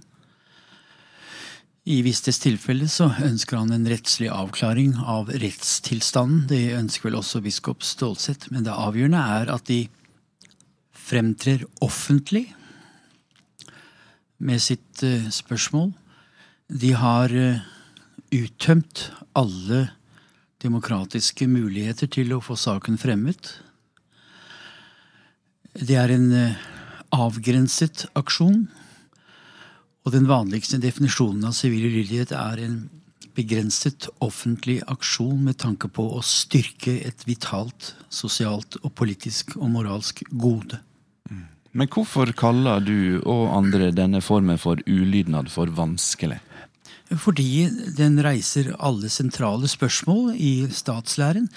I 1.86 2.00
Vistes 2.02 2.40
tilfelle 2.42 2.88
så 2.90 3.12
ønsker 3.22 3.60
han 3.60 3.74
en 3.74 3.86
rettslig 3.90 4.32
avklaring 4.34 4.96
av 4.98 5.30
rettstilstanden. 5.30 6.48
Det 6.50 6.78
ønsker 6.78 7.10
vel 7.10 7.20
også 7.20 7.44
biskop 7.46 7.86
Stålsett, 7.86 8.48
men 8.54 8.66
det 8.66 8.74
avgjørende 8.74 9.22
er 9.22 9.52
at 9.54 9.68
de 9.70 9.84
fremtrer 11.06 11.66
offentlig 11.86 12.48
med 14.42 14.62
sitt 14.62 15.04
uh, 15.06 15.30
spørsmål. 15.30 15.92
De 16.74 16.92
har 16.98 17.30
uh, 17.30 17.62
uttømt 18.34 19.10
alle 19.38 19.86
demokratiske 20.66 21.46
muligheter 21.46 22.10
til 22.10 22.34
å 22.34 22.42
få 22.42 22.58
saken 22.58 22.98
fremmet. 22.98 23.52
Det 25.78 26.02
er 26.02 26.18
en 26.18 26.32
uh, 26.34 26.66
avgrenset 27.16 28.06
aksjon. 28.18 28.66
Og 30.06 30.14
den 30.14 30.28
vanligste 30.30 30.78
definisjonen 30.82 31.48
av 31.50 31.56
sivil 31.58 31.88
ulydighet 31.90 32.36
er 32.36 32.62
en 32.66 32.78
begrenset 33.36 34.08
offentlig 34.24 34.80
aksjon 34.92 35.42
med 35.48 35.58
tanke 35.60 35.90
på 35.92 36.06
å 36.18 36.22
styrke 36.24 37.00
et 37.08 37.26
vitalt 37.28 37.94
sosialt 38.14 38.78
og 38.84 38.94
politisk 38.96 39.58
og 39.60 39.72
moralsk 39.74 40.24
gode. 40.32 40.80
Men 41.76 41.90
hvorfor 41.92 42.32
kaller 42.40 42.80
du 42.80 43.20
og 43.28 43.50
andre 43.52 43.90
denne 43.92 44.22
formen 44.24 44.60
for 44.62 44.80
ulydnad 44.88 45.50
for 45.52 45.68
vanskelig? 45.76 46.38
Fordi 47.12 47.68
den 47.98 48.16
reiser 48.24 48.72
alle 48.80 49.12
sentrale 49.14 49.68
spørsmål 49.70 50.38
i 50.40 50.54
statslæren. 50.72 51.50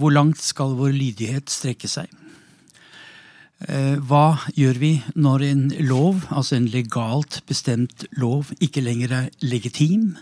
Hvor 0.00 0.14
langt 0.16 0.40
skal 0.42 0.72
vår 0.80 0.96
lydighet 0.96 1.52
strekke 1.52 1.90
seg? 1.90 2.08
Eh, 3.66 3.96
hva 4.06 4.38
gjør 4.54 4.76
vi 4.78 4.92
når 5.18 5.44
en 5.48 5.62
lov, 5.82 6.28
altså 6.30 6.54
en 6.58 6.68
legalt 6.70 7.40
bestemt 7.48 8.04
lov, 8.14 8.52
ikke 8.62 8.84
lenger 8.84 9.14
er 9.16 9.32
legitim? 9.42 10.12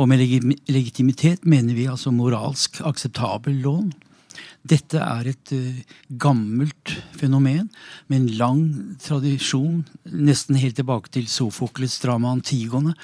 Og 0.00 0.08
med 0.08 0.22
legitimitet 0.72 1.44
mener 1.44 1.76
vi 1.76 1.84
altså 1.90 2.10
moralsk 2.10 2.80
akseptabel 2.88 3.60
lån. 3.66 3.92
Dette 4.64 4.96
er 4.96 5.28
et 5.28 5.52
uh, 5.52 5.82
gammelt 6.18 6.94
fenomen 7.14 7.68
med 8.08 8.16
en 8.16 8.30
lang 8.40 8.62
tradisjon, 8.98 9.84
nesten 10.08 10.56
helt 10.58 10.80
tilbake 10.80 11.12
til 11.12 11.28
Sofokles 11.30 11.98
drama 12.02 12.32
Antigone, 12.32 12.96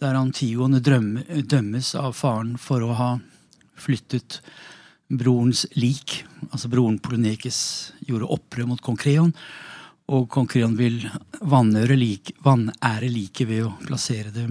der 0.00 0.16
Antigone 0.16 0.78
drømme, 0.80 1.26
dømmes 1.42 1.92
av 1.98 2.14
faren 2.16 2.54
for 2.62 2.86
å 2.86 2.94
ha 2.94 3.10
flyttet 3.74 4.38
brorens 5.10 5.66
lik. 5.78 6.22
Altså 6.50 6.70
broren 6.70 7.00
Polonekes 7.02 7.60
gjorde 8.06 8.30
opprør 8.30 8.70
mot 8.70 8.82
kong 8.84 8.98
Kreon. 9.00 9.32
Og 10.10 10.26
kong 10.30 10.48
Kreon 10.50 10.76
vil 10.78 11.02
vanære 11.40 11.96
like, 11.98 12.34
like 13.06 13.46
ved 13.46 13.66
å 13.66 13.74
plassere 13.86 14.32
det 14.34 14.46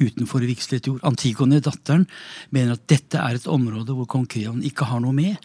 utenfor 0.00 0.44
vigslet 0.46 0.86
jord. 0.86 1.00
Antigone, 1.06 1.60
datteren, 1.64 2.06
mener 2.50 2.76
at 2.76 2.86
dette 2.90 3.18
er 3.18 3.38
et 3.38 3.48
område 3.50 3.96
hvor 3.96 4.08
kong 4.10 4.26
Kreon 4.30 4.62
ikke 4.66 4.88
har 4.90 5.00
noe 5.02 5.16
med. 5.16 5.40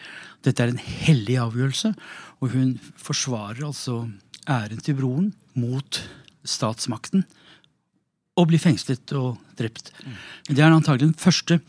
Dette 0.45 0.63
er 0.63 0.74
en 0.74 0.81
hellig 0.81 1.39
avgjørelse, 1.41 1.93
og 2.43 2.53
hun 2.53 2.75
forsvarer 3.01 3.65
altså 3.65 4.03
æren 4.45 4.83
til 4.83 5.00
broren 5.00 5.31
mot 5.57 6.01
statsmakten. 6.45 7.25
Og 8.35 8.50
blir 8.51 8.62
fengslet 8.62 9.15
og 9.15 9.39
drept. 9.57 9.93
Det 10.50 10.59
er 10.59 10.74
antagelig 10.75 11.13
den 11.13 11.19
første 11.19 11.62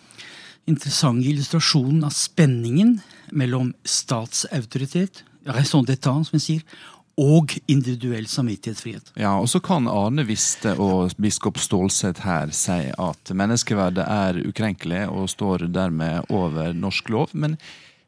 interessante 0.66 1.28
illustrasjonen 1.30 2.04
av 2.04 2.14
spenningen 2.14 2.98
mellom 3.30 3.72
statsautoritet 3.84 5.24
raison 5.46 5.84
d'état, 5.84 6.24
som 6.24 6.36
jeg 6.36 6.44
sier, 6.44 6.76
og 7.16 7.54
individuell 7.70 8.26
samvittighetsfrihet. 8.28 9.14
Ja, 9.16 9.38
og 9.40 9.48
Så 9.48 9.60
kan 9.64 9.88
Arne 9.88 10.26
Viste 10.28 10.74
og 10.76 11.14
biskop 11.16 11.56
Stålseth 11.58 12.26
her 12.26 12.52
si 12.52 12.90
at 12.92 13.32
menneskeverdet 13.32 14.04
er 14.04 14.42
ukrenkelig 14.44 15.06
og 15.08 15.30
står 15.32 15.68
dermed 15.72 16.28
over 16.28 16.74
norsk 16.76 17.08
lov. 17.08 17.32
Men, 17.32 17.56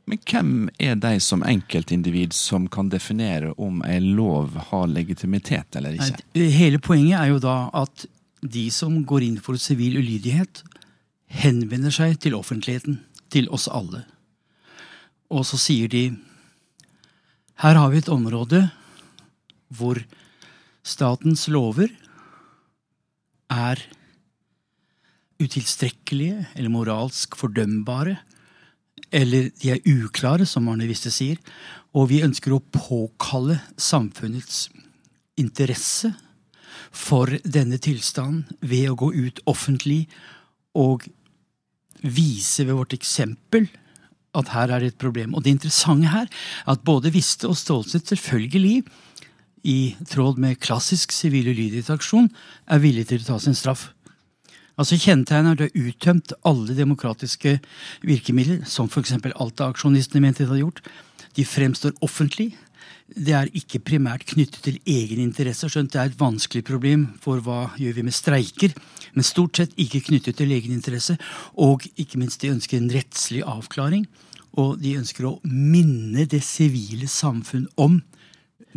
men 0.04 0.20
hvem 0.28 0.68
er 0.78 1.00
de 1.00 1.14
som 1.24 1.42
enkeltindivid 1.46 2.36
som 2.36 2.68
kan 2.68 2.92
definere 2.92 3.54
om 3.56 3.80
en 3.86 4.12
lov 4.18 4.58
har 4.68 4.86
legitimitet 4.92 5.80
eller 5.80 5.96
ikke? 5.96 6.20
Hele 6.36 6.78
poenget 6.78 7.22
er 7.22 7.32
jo 7.32 7.40
da 7.40 7.56
at 7.72 8.04
de 8.44 8.68
som 8.70 9.00
går 9.08 9.24
inn 9.24 9.40
for 9.40 9.56
sivil 9.56 9.96
ulydighet, 10.02 10.60
henvender 11.28 11.92
seg 11.94 12.18
til 12.22 12.36
offentligheten, 12.38 13.02
til 13.30 13.48
oss 13.52 13.68
alle. 13.68 14.04
Og 15.28 15.44
så 15.44 15.60
sier 15.60 15.90
de 15.92 16.06
her 17.58 17.74
har 17.74 17.90
vi 17.92 18.00
et 18.00 18.12
område 18.12 18.68
hvor 19.74 19.98
statens 20.86 21.48
lover 21.50 21.90
er 23.52 23.82
utilstrekkelige 25.42 26.46
eller 26.54 26.72
moralsk 26.72 27.36
fordømbare. 27.38 28.16
Eller 29.12 29.50
de 29.60 29.72
er 29.72 29.84
uklare, 29.88 30.46
som 30.46 30.68
Arne 30.68 30.88
Wiste 30.88 31.10
sier. 31.14 31.38
Og 31.96 32.10
vi 32.12 32.22
ønsker 32.24 32.54
å 32.54 32.62
påkalle 32.62 33.58
samfunnets 33.76 34.68
interesse 35.38 36.12
for 36.94 37.30
denne 37.44 37.78
tilstanden 37.82 38.46
ved 38.60 38.90
å 38.90 38.98
gå 38.98 39.12
ut 39.14 39.42
offentlig 39.50 40.04
og 40.78 41.06
vise 42.02 42.66
ved 42.66 42.78
vårt 42.78 42.96
eksempel 42.96 43.68
at 44.38 44.50
her 44.52 44.70
er 44.70 44.82
det 44.82 44.92
et 44.92 45.00
problem. 45.00 45.34
Og 45.34 45.44
det 45.44 45.56
interessante 45.56 46.10
her 46.12 46.26
er 46.28 46.72
at 46.72 46.84
både 46.86 47.12
Viste 47.14 47.48
og 47.48 47.56
Stålsett 47.58 48.10
selvfølgelig, 48.12 48.82
i 49.66 49.96
tråd 50.06 50.38
med 50.38 50.60
klassisk 50.62 51.12
sivil 51.12 51.48
ulydighetsaksjon, 51.50 52.28
er 52.70 52.78
villige 52.78 53.10
til 53.10 53.24
å 53.24 53.32
ta 53.32 53.38
sin 53.42 53.56
straff. 53.58 53.88
Altså 54.78 54.94
Kjennetegnet 54.94 55.48
er 55.48 55.56
at 55.56 55.58
du 55.58 55.64
har 55.66 55.88
uttømt 55.90 56.32
alle 56.46 56.76
demokratiske 56.78 57.56
virkemidler, 58.06 58.62
som 58.70 58.86
f.eks. 58.86 59.16
Alta-aksjonistene 59.34 60.22
mente 60.22 60.44
de 60.44 60.52
hadde 60.52 60.62
gjort. 60.62 60.80
De 61.34 61.44
fremstår 61.44 61.96
offentlig. 62.04 62.52
Det 63.18 63.34
er 63.34 63.48
ikke 63.58 63.80
primært 63.82 64.22
knyttet 64.30 64.60
til 64.62 64.76
egen 64.86 65.18
interesse, 65.24 65.66
skjønt 65.66 65.90
det 65.94 66.00
er 66.00 66.10
et 66.12 66.20
vanskelig 66.20 66.62
problem 66.68 67.08
for 67.22 67.42
hva 67.42 67.72
gjør 67.80 67.96
vi 67.96 68.04
med 68.06 68.14
streiker, 68.14 68.74
men 69.16 69.26
stort 69.26 69.58
sett 69.58 69.74
ikke 69.80 70.04
knyttet 70.06 70.38
til 70.38 70.52
egen 70.54 70.76
interesse. 70.76 71.16
Og 71.58 71.86
ikke 71.98 72.20
minst, 72.20 72.40
de 72.42 72.52
ønsker 72.54 72.78
en 72.78 72.92
rettslig 72.94 73.42
avklaring, 73.42 74.06
og 74.58 74.78
de 74.82 74.94
ønsker 75.00 75.26
å 75.26 75.38
minne 75.44 76.28
det 76.30 76.44
sivile 76.46 77.10
samfunn 77.10 77.66
om 77.76 78.00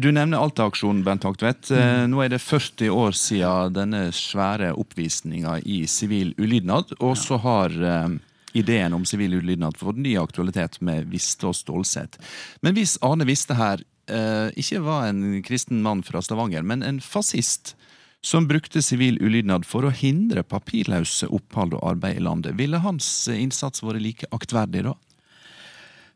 Du 0.02 0.08
nevner 0.10 0.40
Alta-aksjonen, 0.40 1.04
Bent 1.06 1.26
Haktvedt. 1.28 1.70
Mm. 1.70 2.10
Nå 2.14 2.22
er 2.24 2.32
det 2.32 2.42
40 2.42 2.90
år 2.96 3.14
siden 3.18 3.76
denne 3.76 4.04
svære 4.16 4.72
oppvisninga 4.80 5.60
i 5.68 5.84
sivil 5.86 6.32
ulydnad, 6.40 6.96
og 7.04 7.18
så 7.20 7.38
har 7.44 7.76
eh, 7.76 8.16
ideen 8.58 8.96
om 8.96 9.06
sivil 9.06 9.36
ulydnad 9.42 9.78
fått 9.78 10.00
ny 10.02 10.16
aktualitet 10.18 10.80
med 10.82 11.12
Viste 11.12 11.50
og 11.50 11.58
Stålsett. 11.60 12.18
Men 12.64 12.76
hvis 12.78 12.98
Arne 13.06 13.28
Viste 13.28 13.58
her 13.60 13.84
eh, 13.84 13.92
ikke 14.60 14.82
var 14.84 15.08
en 15.08 15.40
kristen 15.46 15.80
mann 15.86 16.02
fra 16.04 16.22
Stavanger, 16.26 16.66
men 16.68 16.84
en 16.84 17.00
fascist 17.04 17.76
som 18.22 18.48
brukte 18.48 18.82
sivil 18.86 19.18
ulydnad 19.22 19.66
for 19.66 19.86
å 19.86 19.94
hindre 19.94 20.44
papirløse 20.46 21.30
opphold 21.34 21.74
og 21.78 21.86
arbeid 21.96 22.20
i 22.20 22.26
landet, 22.26 22.58
ville 22.58 22.82
hans 22.84 23.08
eh, 23.30 23.40
innsats 23.42 23.82
vært 23.84 24.04
like 24.04 24.30
aktverdig 24.36 24.86
da? 24.86 24.96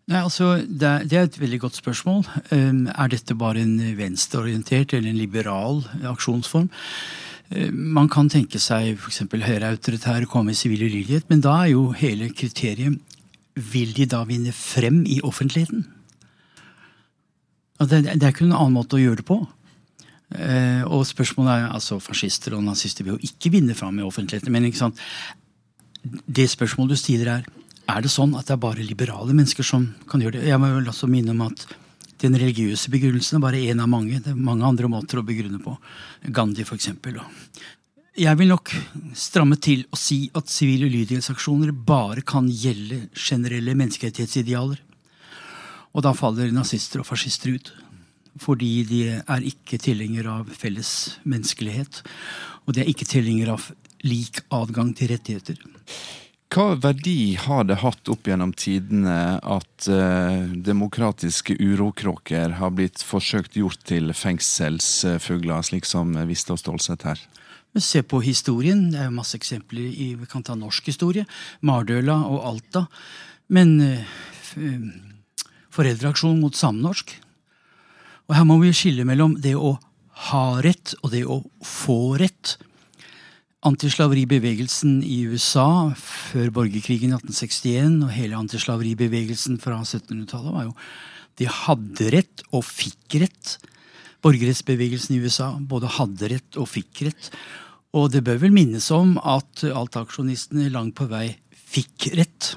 Nei, 0.05 0.19
altså, 0.21 0.59
det 0.61 0.89
er, 1.09 1.23
et 1.23 1.39
veldig 1.41 1.63
godt 1.63 1.79
spørsmål. 1.79 2.27
Um, 2.51 2.83
er 2.93 3.09
dette 3.09 3.33
bare 3.33 3.63
en 3.65 3.79
venstreorientert 3.97 4.93
eller 4.93 5.09
en 5.09 5.17
liberal 5.17 5.81
aksjonsform? 6.11 6.67
Uh, 7.49 7.71
man 7.73 8.11
kan 8.13 8.29
tenke 8.29 8.61
seg 8.61 8.99
f.eks. 8.99 9.23
høyreautoritære 9.33 10.29
komme 10.29 10.53
i 10.53 10.59
sivil 10.59 10.85
ulydighet, 10.85 11.25
men 11.33 11.41
da 11.41 11.57
er 11.63 11.73
jo 11.73 11.89
hele 11.97 12.29
kriteriet 12.37 13.01
Vil 13.55 13.93
de 13.95 14.03
da 14.11 14.25
vinne 14.27 14.51
frem 14.51 15.05
i 15.07 15.21
offentligheten? 15.23 15.87
Det, 17.79 18.01
det 18.07 18.23
er 18.23 18.31
ikke 18.31 18.47
noen 18.47 18.57
annen 18.59 18.77
måte 18.77 18.97
å 18.97 19.01
gjøre 19.01 19.19
det 19.19 19.27
på. 19.27 19.41
Eh, 20.35 20.81
og 20.87 21.03
spørsmålet 21.07 21.51
er 21.53 21.75
altså 21.75 21.99
fascister 22.01 22.55
og 22.55 22.63
nazister 22.65 23.05
vil 23.05 23.17
jo 23.17 23.29
ikke 23.29 23.51
vinne 23.53 23.75
fram 23.77 23.99
i 23.99 24.05
offentligheten. 24.05 24.51
Men 24.53 24.71
det 26.25 26.49
spørsmålet 26.51 26.95
du 26.95 27.01
stiller 27.01 27.33
er 27.39 27.45
er 27.85 28.01
det 28.01 28.09
sånn 28.09 28.33
at 28.37 28.47
det 28.47 28.55
er 28.55 28.61
bare 28.63 28.85
liberale 28.85 29.33
mennesker 29.35 29.65
som 29.65 29.85
kan 30.09 30.21
gjøre 30.23 30.39
det? 30.39 30.49
Jeg 30.49 30.61
må 30.61 30.71
vel 30.73 30.89
også 30.89 31.09
minne 31.09 31.35
om 31.35 31.43
at 31.45 31.67
den 32.23 32.37
religiøse 32.39 32.89
begrunnelsen 32.93 33.37
er 33.37 33.43
bare 33.43 33.61
én 33.61 33.81
av 33.83 33.89
mange. 33.91 34.21
Det 34.23 34.31
er 34.33 34.39
mange 34.47 34.65
andre 34.65 34.89
måter 34.89 35.21
å 35.21 35.25
begrunne 35.25 35.59
på. 35.61 35.75
Gandhi, 36.33 36.65
for 36.65 36.79
eksempel. 36.79 37.19
Jeg 38.17 38.39
vil 38.39 38.49
nok 38.49 38.71
stramme 39.19 39.59
til 39.61 39.83
og 39.91 39.99
si 39.99 40.23
at 40.33 40.49
sivile 40.49 40.87
ulydighetsaksjoner 40.89 41.75
bare 41.85 42.23
kan 42.25 42.47
gjelde 42.49 43.03
generelle 43.13 43.75
menneskerettighetsidealer. 43.77 44.79
Og 45.95 46.03
da 46.03 46.11
faller 46.15 46.51
nazister 46.51 47.01
og 47.01 47.07
fascister 47.07 47.55
ut. 47.55 47.71
Fordi 48.41 48.83
de 48.83 49.01
er 49.15 49.47
ikke 49.47 49.79
tilhengere 49.79 50.41
av 50.41 50.51
felles 50.51 50.91
menneskelighet. 51.23 52.01
Og 52.67 52.75
de 52.75 52.83
er 52.83 52.91
ikke 52.91 53.07
tilhengere 53.07 53.55
av 53.55 53.69
lik 54.05 54.43
adgang 54.53 54.91
til 54.97 55.13
rettigheter. 55.13 55.61
Hva 56.55 56.75
verdi 56.79 57.35
har 57.41 57.65
det 57.67 57.79
hatt 57.81 58.11
opp 58.11 58.27
gjennom 58.29 58.51
tidene 58.55 59.39
at 59.41 59.87
eh, 59.91 60.51
demokratiske 60.67 61.55
urokråker 61.57 62.59
har 62.59 62.75
blitt 62.77 63.01
forsøkt 63.03 63.57
gjort 63.59 63.81
til 63.89 64.13
fengselsfugler, 64.15 65.65
slik 65.65 65.89
som 65.89 66.13
Vista 66.29 66.55
og 66.55 66.61
Stålsett 66.61 67.07
her? 67.07 67.23
Se 67.75 68.03
på 68.07 68.21
historien. 68.23 68.85
Det 68.93 69.01
er 69.03 69.11
masse 69.11 69.35
eksempler 69.35 69.89
i 69.89 70.13
vi 70.15 70.29
kan 70.31 70.45
ta 70.47 70.55
norsk 70.55 70.85
historie. 70.93 71.25
Mardøla 71.65 72.21
og 72.29 72.45
Alta. 72.53 72.85
Men 73.51 73.75
eh, 73.83 74.15
foreldreaksjon 75.75 76.39
mot 76.41 76.55
samnorsk. 76.55 77.11
Og 78.25 78.37
her 78.37 78.47
må 78.47 78.57
vi 78.61 78.73
skille 78.75 79.05
mellom 79.07 79.35
det 79.41 79.53
å 79.57 79.75
ha 80.29 80.45
rett 80.63 80.95
og 81.01 81.11
det 81.13 81.25
å 81.27 81.41
få 81.65 82.15
rett. 82.21 82.55
Antislaveribevegelsen 83.65 84.99
i 85.03 85.23
USA 85.29 85.91
før 85.97 86.51
borgerkrigen 86.59 87.11
i 87.11 87.17
1861 87.17 88.01
og 88.05 88.13
hele 88.13 88.39
antislaveribevegelsen 88.39 89.59
fra 89.61 89.79
1700-tallet 89.81 90.53
var 90.53 90.67
jo 90.69 90.75
De 91.35 91.47
hadde 91.51 92.11
rett 92.13 92.43
og 92.55 92.63
fikk 92.63 93.17
rett. 93.25 93.55
Borgerrettsbevegelsen 94.23 95.17
i 95.17 95.23
USA 95.25 95.49
både 95.59 95.91
hadde 95.97 96.29
rett 96.31 96.59
og 96.61 96.69
fikk 96.71 97.03
rett. 97.09 97.31
Og 97.95 98.07
det 98.13 98.23
bør 98.27 98.39
vel 98.45 98.53
minnes 98.55 98.87
om 98.95 99.17
at 99.19 99.65
altaksjonistene 99.67 100.71
langt 100.71 100.95
på 100.95 101.09
vei 101.11 101.27
fikk 101.51 102.13
rett. 102.15 102.53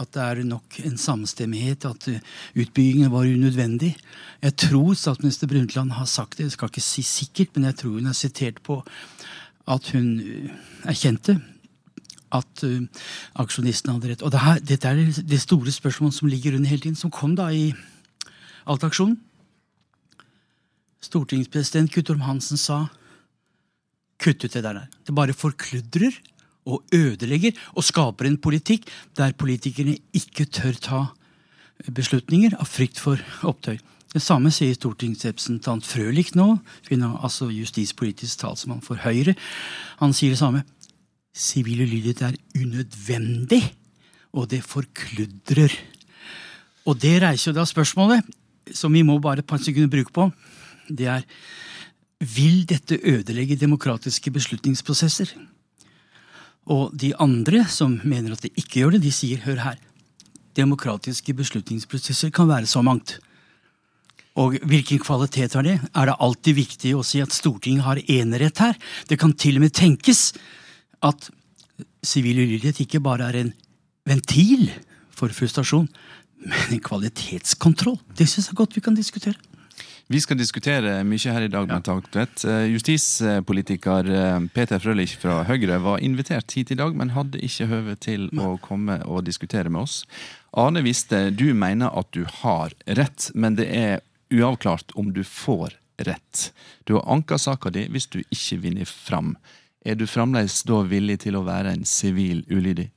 At 0.00 0.14
det 0.16 0.22
er 0.24 0.42
nok 0.48 0.78
en 0.86 0.96
samstemmighet, 0.96 1.84
at 1.84 2.08
utbyggingen 2.56 3.12
var 3.12 3.28
unødvendig. 3.28 3.92
Jeg 4.40 4.56
tror 4.56 4.94
statsminister 4.96 5.50
Brundtland 5.50 5.92
har 5.92 6.08
sagt 6.08 6.38
det, 6.38 6.48
jeg 6.48 6.56
skal 6.56 6.72
ikke 6.72 6.84
si 6.84 7.04
sikkert, 7.04 7.54
men 7.54 7.68
jeg 7.68 7.80
tror 7.82 7.98
hun 7.98 8.08
er 8.08 8.16
sitert 8.16 8.62
på 8.64 8.80
at 9.70 9.90
hun 9.92 10.08
erkjente 10.88 11.36
at 12.34 12.62
uh, 12.64 13.02
aksjonistene 13.42 13.96
hadde 13.96 14.12
rett. 14.12 14.22
Og 14.24 14.32
det 14.32 14.42
her, 14.42 14.62
dette 14.62 14.90
er 14.90 15.00
det 15.26 15.40
store 15.42 15.74
spørsmålet 15.74 16.16
som 16.16 16.30
ligger 16.30 16.56
under 16.56 16.70
hele 16.70 16.84
tiden, 16.86 16.98
som 16.98 17.12
kom 17.12 17.34
da 17.38 17.50
i 17.52 17.72
Altaksjonen. 18.70 19.18
Stortingspresident 21.00 21.92
Guttorm 21.94 22.22
Hansen 22.26 22.60
sa 22.60 22.84
kutt 24.20 24.44
ut 24.44 24.52
det 24.52 24.62
der. 24.62 24.84
Det 25.06 25.16
bare 25.16 25.34
forkludrer 25.34 26.14
og 26.68 26.82
ødelegger 26.94 27.56
og 27.74 27.86
skaper 27.86 28.28
en 28.28 28.40
politikk 28.40 28.88
der 29.16 29.36
politikerne 29.38 29.96
ikke 30.16 30.44
tør 30.44 30.76
ta 30.80 31.00
beslutninger 31.88 32.56
av 32.60 32.68
frykt 32.68 33.00
for 33.00 33.20
opptøy. 33.46 33.78
Det 34.10 34.22
samme 34.22 34.50
sier 34.50 34.74
stortingsrepresentant 34.74 35.86
Frølich 35.86 36.34
nå, 36.34 36.58
altså 36.90 37.46
justispolitisk 37.54 38.42
talsmann 38.42 38.82
for 38.82 38.98
Høyre. 38.98 39.36
Han 40.02 40.12
sier 40.16 40.34
det 40.34 40.40
samme. 40.40 40.64
Sivil 41.30 41.84
ulydighet 41.84 42.24
er 42.26 42.38
unødvendig, 42.58 43.62
og 44.34 44.50
det 44.50 44.64
forkludrer. 44.66 45.76
Og 46.90 46.98
det 46.98 47.20
reiser 47.22 47.52
jo 47.52 47.60
da 47.60 47.66
spørsmålet, 47.68 48.26
som 48.74 48.92
vi 48.92 49.04
må 49.06 49.20
bare 49.22 49.44
et 49.44 49.46
par 49.46 49.62
sekunder 49.62 49.92
bruke 49.92 50.12
på. 50.12 50.26
Det 50.90 51.06
er 51.06 51.22
vil 52.20 52.66
dette 52.68 52.98
ødelegge 53.06 53.56
demokratiske 53.56 54.30
beslutningsprosesser? 54.34 55.30
Og 56.70 56.92
de 56.94 57.10
andre 57.18 57.64
som 57.70 57.98
mener 58.06 58.36
at 58.36 58.44
det 58.46 58.52
ikke 58.54 58.82
gjør 58.82 58.94
det, 58.96 59.02
de 59.06 59.14
sier 59.14 59.42
hør 59.42 59.58
her. 59.64 59.80
Demokratiske 60.58 61.34
beslutningsprosesser 61.34 62.30
kan 62.34 62.48
være 62.50 62.70
så 62.70 62.82
mangt. 62.86 63.18
Og 64.38 64.54
hvilken 64.70 65.00
kvalitet 65.02 65.56
har 65.58 65.66
det? 65.66 65.76
Er 65.90 66.06
det 66.06 66.20
alltid 66.22 66.58
viktig 66.60 66.94
å 66.94 67.02
si 67.06 67.22
at 67.22 67.34
Stortinget 67.34 67.86
har 67.86 68.02
enerett 68.06 68.62
her? 68.62 68.78
Det 69.10 69.18
kan 69.18 69.34
til 69.34 69.58
og 69.58 69.66
med 69.66 69.74
tenkes 69.74 70.30
at 71.02 71.30
sivil 72.06 72.38
ulydighet 72.44 72.84
ikke 72.84 73.02
bare 73.02 73.26
er 73.30 73.40
en 73.40 73.52
ventil 74.08 74.70
for 75.14 75.32
frustrasjon, 75.34 75.88
men 76.40 76.76
en 76.76 76.82
kvalitetskontroll. 76.84 77.98
Det 78.16 78.28
syns 78.30 78.48
jeg 78.48 78.58
godt 78.58 78.76
vi 78.78 78.84
kan 78.84 78.96
diskutere. 78.96 79.36
Vi 80.10 80.18
skal 80.18 80.40
diskutere 80.40 81.04
mye 81.06 81.32
her 81.32 81.44
i 81.46 81.50
dag. 81.52 81.70
Ja. 81.70 81.96
Tvedt. 82.10 82.42
Justispolitiker 82.72 84.08
eh, 84.10 84.40
Peter 84.50 84.82
Frølich 84.82 85.12
fra 85.22 85.44
Høyre 85.46 85.76
var 85.84 86.02
invitert 86.02 86.50
hit 86.56 86.72
i 86.74 86.78
dag, 86.80 86.96
men 86.98 87.12
hadde 87.14 87.38
ikke 87.46 87.68
høve 87.70 87.94
til 87.94 88.26
å 88.34 88.56
komme 88.64 88.98
og 89.06 89.22
diskutere 89.28 89.70
med 89.70 89.84
oss. 89.84 90.00
Arne 90.50 90.82
Viste, 90.82 91.28
du 91.30 91.52
mener 91.54 91.94
at 91.94 92.10
du 92.10 92.24
har 92.40 92.74
rett, 92.98 93.30
men 93.38 93.54
det 93.60 93.68
er 93.70 94.02
uavklart 94.34 94.90
om 94.98 95.12
du 95.14 95.22
får 95.22 95.78
rett. 96.02 96.50
Du 96.90 96.96
har 96.98 97.06
anka 97.06 97.38
saka 97.38 97.70
di 97.70 97.86
hvis 97.94 98.10
du 98.10 98.18
ikke 98.24 98.58
vinner 98.66 98.90
fram. 98.90 99.36
Er 99.86 99.94
du 99.94 100.08
fremdeles 100.10 100.64
da 100.66 100.82
villig 100.90 101.20
til 101.22 101.38
å 101.38 101.46
være 101.46 101.76
en 101.76 101.86
sivil 101.86 102.42
ulydig? 102.50 102.90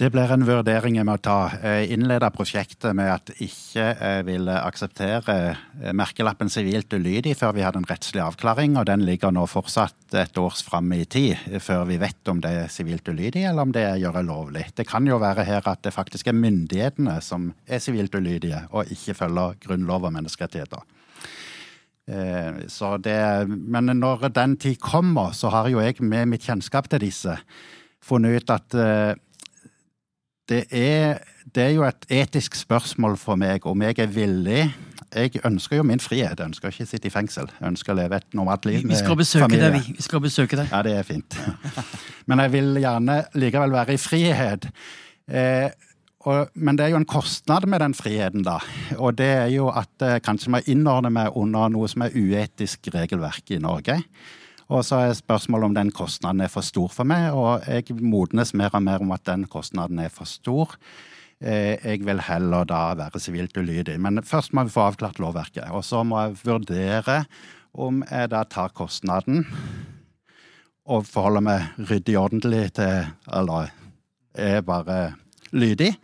Det 0.00 0.08
blir 0.08 0.30
en 0.32 0.46
vurdering 0.48 0.94
jeg 0.96 1.04
må 1.04 1.18
ta. 1.20 1.50
Jeg 1.60 1.90
innleda 1.92 2.30
prosjektet 2.32 2.94
med 2.96 3.10
at 3.12 3.34
jeg 3.34 3.50
ikke 3.50 3.84
eh, 3.92 4.20
ville 4.24 4.54
akseptere 4.64 5.34
eh, 5.44 5.90
merkelappen 5.92 6.48
sivilt 6.48 6.96
ulydig 6.96 7.34
før 7.36 7.52
vi 7.58 7.66
hadde 7.66 7.82
en 7.82 7.88
rettslig 7.90 8.22
avklaring, 8.24 8.78
og 8.80 8.88
den 8.88 9.04
ligger 9.04 9.34
nå 9.36 9.44
fortsatt 9.44 10.16
et 10.16 10.40
års 10.40 10.64
fram 10.64 10.88
i 10.96 11.02
tid 11.04 11.60
før 11.60 11.84
vi 11.92 12.00
vet 12.00 12.32
om 12.32 12.40
det 12.40 12.54
er 12.62 12.72
sivilt 12.72 13.12
ulydig 13.12 13.44
eller 13.44 13.68
om 13.68 13.76
det 13.76 13.84
er 13.90 14.00
gjøre 14.00 14.24
lovlig. 14.24 14.64
Det 14.72 14.88
kan 14.88 15.04
jo 15.04 15.20
være 15.20 15.44
her 15.44 15.68
at 15.68 15.84
det 15.84 15.92
faktisk 15.92 16.32
er 16.32 16.40
myndighetene 16.40 17.20
som 17.20 17.50
er 17.68 17.84
sivilt 17.84 18.16
ulydige 18.16 18.64
og 18.72 18.88
ikke 18.96 19.20
følger 19.20 19.60
grunnlov 19.68 20.08
og 20.08 20.16
menneskerettigheter. 20.16 20.90
Eh, 22.08 22.64
det, 23.04 23.22
men 23.52 23.98
når 24.00 24.30
den 24.32 24.56
tid 24.56 24.80
kommer, 24.80 25.36
så 25.36 25.52
har 25.52 25.68
jo 25.68 25.84
jeg 25.84 26.00
med 26.00 26.32
mitt 26.32 26.48
kjennskap 26.48 26.88
til 26.88 27.04
disse 27.04 27.42
funnet 28.00 28.40
ut 28.40 28.60
at 28.62 28.84
det 30.50 30.64
er, 30.74 31.20
det 31.54 31.62
er 31.68 31.74
jo 31.76 31.84
et 31.86 32.06
etisk 32.10 32.58
spørsmål 32.58 33.16
for 33.20 33.38
meg 33.38 33.66
om 33.70 33.86
jeg 33.86 34.00
er 34.02 34.10
villig 34.10 34.64
jeg 35.10 35.40
ønsker 35.42 35.80
jo 35.80 35.84
min 35.86 36.00
frihet. 36.00 36.38
Jeg 36.38 36.52
ønsker 36.52 36.70
ikke 36.70 36.86
å 36.86 36.88
sitte 36.88 37.08
i 37.08 37.12
fengsel. 37.12 37.48
Jeg 37.58 37.72
ønsker 37.72 37.94
å 37.94 37.98
leve 37.98 38.20
et 38.20 38.36
normalt 38.36 38.66
liv 38.68 38.84
Vi 38.86 38.98
skal 38.98 39.18
besøke 39.18 39.58
deg, 39.58 39.72
vi. 39.74 39.94
Vi 39.98 40.06
skal 40.06 40.22
besøke 40.22 40.58
deg. 40.60 40.70
Ja, 40.70 40.82
det 40.86 40.94
er 41.00 41.06
fint. 41.06 41.34
Men 42.30 42.42
jeg 42.44 42.52
vil 42.54 42.78
gjerne 42.78 43.16
likevel 43.34 43.74
være 43.74 43.96
i 43.96 44.00
frihet. 44.00 44.68
Eh, 45.26 45.66
og, 46.28 46.52
men 46.54 46.78
det 46.78 46.84
er 46.84 46.92
jo 46.92 47.00
en 47.00 47.08
kostnad 47.08 47.66
med 47.70 47.82
den 47.82 47.96
friheten, 47.96 48.44
da. 48.46 48.60
Og 49.00 49.16
det 49.18 49.30
er 49.34 49.48
jo 49.54 49.70
at 49.72 50.04
eh, 50.06 50.20
kanskje 50.22 50.52
vi 50.54 50.76
innordner 50.76 51.12
meg 51.14 51.34
under 51.38 51.72
noe 51.72 51.90
som 51.90 52.04
er 52.06 52.14
uetisk 52.14 52.92
regelverk 52.94 53.50
i 53.56 53.60
Norge. 53.62 53.98
Og 54.70 54.84
så 54.86 55.00
er 55.02 55.16
spørsmålet 55.18 55.66
om 55.66 55.74
den 55.74 55.90
kostnaden 55.94 56.44
er 56.44 56.50
for 56.52 56.62
stor 56.62 56.90
for 56.94 57.08
meg, 57.08 57.32
og 57.34 57.66
jeg 57.66 57.96
modnes 57.98 58.54
mer 58.54 58.70
og 58.76 58.84
mer 58.86 59.02
om 59.02 59.10
at 59.16 59.24
den 59.26 59.48
kostnaden 59.50 59.98
er 59.98 60.12
for 60.14 60.30
stor. 60.30 60.76
Eh, 61.40 61.74
jeg 61.82 62.04
vil 62.06 62.20
heller 62.22 62.68
da 62.68 62.82
være 62.94 63.20
sivilt 63.22 63.56
ulydig. 63.56 63.96
Men 64.00 64.22
først 64.22 64.54
må 64.54 64.66
vi 64.68 64.74
få 64.74 64.90
avklart 64.90 65.18
lovverket. 65.18 65.70
Og 65.74 65.82
så 65.84 66.04
må 66.04 66.20
jeg 66.22 66.38
vurdere 66.44 67.24
om 67.74 68.04
jeg 68.06 68.30
da 68.30 68.44
tar 68.44 68.74
kostnaden 68.76 69.46
og 70.90 71.06
forholder 71.06 71.44
meg 71.44 71.86
ryddig 71.90 72.16
ordentlig 72.18 72.64
til 72.74 73.06
Eller 73.32 73.70
er 74.34 74.60
bare 74.62 75.14
lydig. 75.52 75.96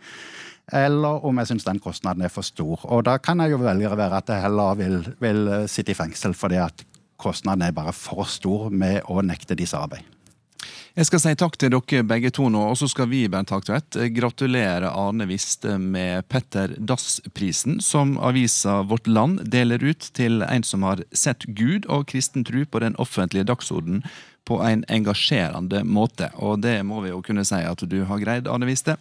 Eller 0.73 1.23
om 1.23 1.37
jeg 1.39 1.47
syns 1.47 1.63
den 1.63 1.79
kostnaden 1.79 2.25
er 2.25 2.33
for 2.33 2.43
stor. 2.43 2.83
Og 2.83 3.05
da 3.05 3.17
kan 3.17 3.39
jeg 3.39 3.51
jo 3.51 3.63
velge 3.63 3.87
å 3.87 3.95
være 3.95 4.19
at 4.19 4.29
jeg 4.29 4.43
heller 4.43 4.75
vil, 4.75 4.97
vil 5.19 5.49
sitte 5.71 5.93
i 5.93 5.95
fengsel 5.95 6.35
fordi 6.35 6.59
at 6.59 6.83
kostnaden 7.17 7.65
er 7.65 7.75
bare 7.75 7.95
for 7.95 8.27
stor 8.29 8.69
med 8.69 9.03
å 9.09 9.23
nekte 9.25 9.57
disse 9.57 9.77
arbeid. 9.77 10.05
Jeg 10.97 11.05
skal 11.11 11.21
si 11.21 11.31
takk 11.37 11.59
til 11.61 11.69
dere 11.69 12.05
begge 12.09 12.31
to 12.33 12.47
nå, 12.49 12.63
og 12.71 12.77
så 12.79 12.87
skal 12.89 13.05
vi 13.11 13.27
Bernt 13.29 13.51
Haktvedt, 13.53 13.99
gratulere 14.15 14.89
Arne 14.89 15.27
Viste 15.29 15.75
med 15.77 16.25
Petter 16.25 16.73
Dass-prisen, 16.73 17.77
som 17.85 18.15
avisa 18.17 18.79
Vårt 18.89 19.05
Land 19.05 19.43
deler 19.53 19.83
ut 19.85 20.09
til 20.17 20.41
en 20.41 20.65
som 20.65 20.87
har 20.87 21.03
sett 21.13 21.45
Gud 21.53 21.85
og 21.85 22.07
kristen 22.09 22.47
tro 22.47 22.65
på 22.65 22.81
den 22.81 22.97
offentlige 22.97 23.45
dagsorden 23.45 24.01
på 24.47 24.59
en 24.63 24.83
engasjerende 24.91 25.83
måte, 25.83 26.31
og 26.39 26.61
det 26.63 26.79
må 26.87 27.01
vi 27.03 27.11
jo 27.11 27.21
kunne 27.25 27.45
si 27.47 27.59
at 27.67 27.83
du 27.91 27.99
har 28.07 28.21
greid, 28.23 28.47
Arne 28.47 28.69
Viste. 28.69 28.97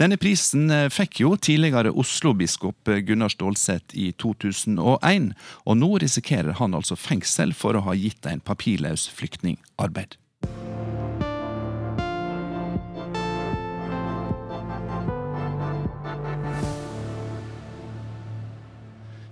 Denne 0.00 0.18
prisen 0.20 0.68
eh, 0.74 0.88
fikk 0.92 1.22
jo 1.22 1.34
tidligere 1.36 1.94
Oslo-biskop 1.94 2.92
Gunnar 3.06 3.32
Stålseth 3.34 3.94
i 3.98 4.10
2001, 4.18 5.32
og 5.64 5.78
nå 5.78 5.92
risikerer 6.02 6.58
han 6.58 6.76
altså 6.78 6.98
fengsel 6.98 7.54
for 7.56 7.78
å 7.78 7.86
ha 7.88 7.98
gitt 7.98 8.26
en 8.26 8.42
papirløs 8.42 9.08
flyktning 9.14 9.60
arbeid. 9.78 10.18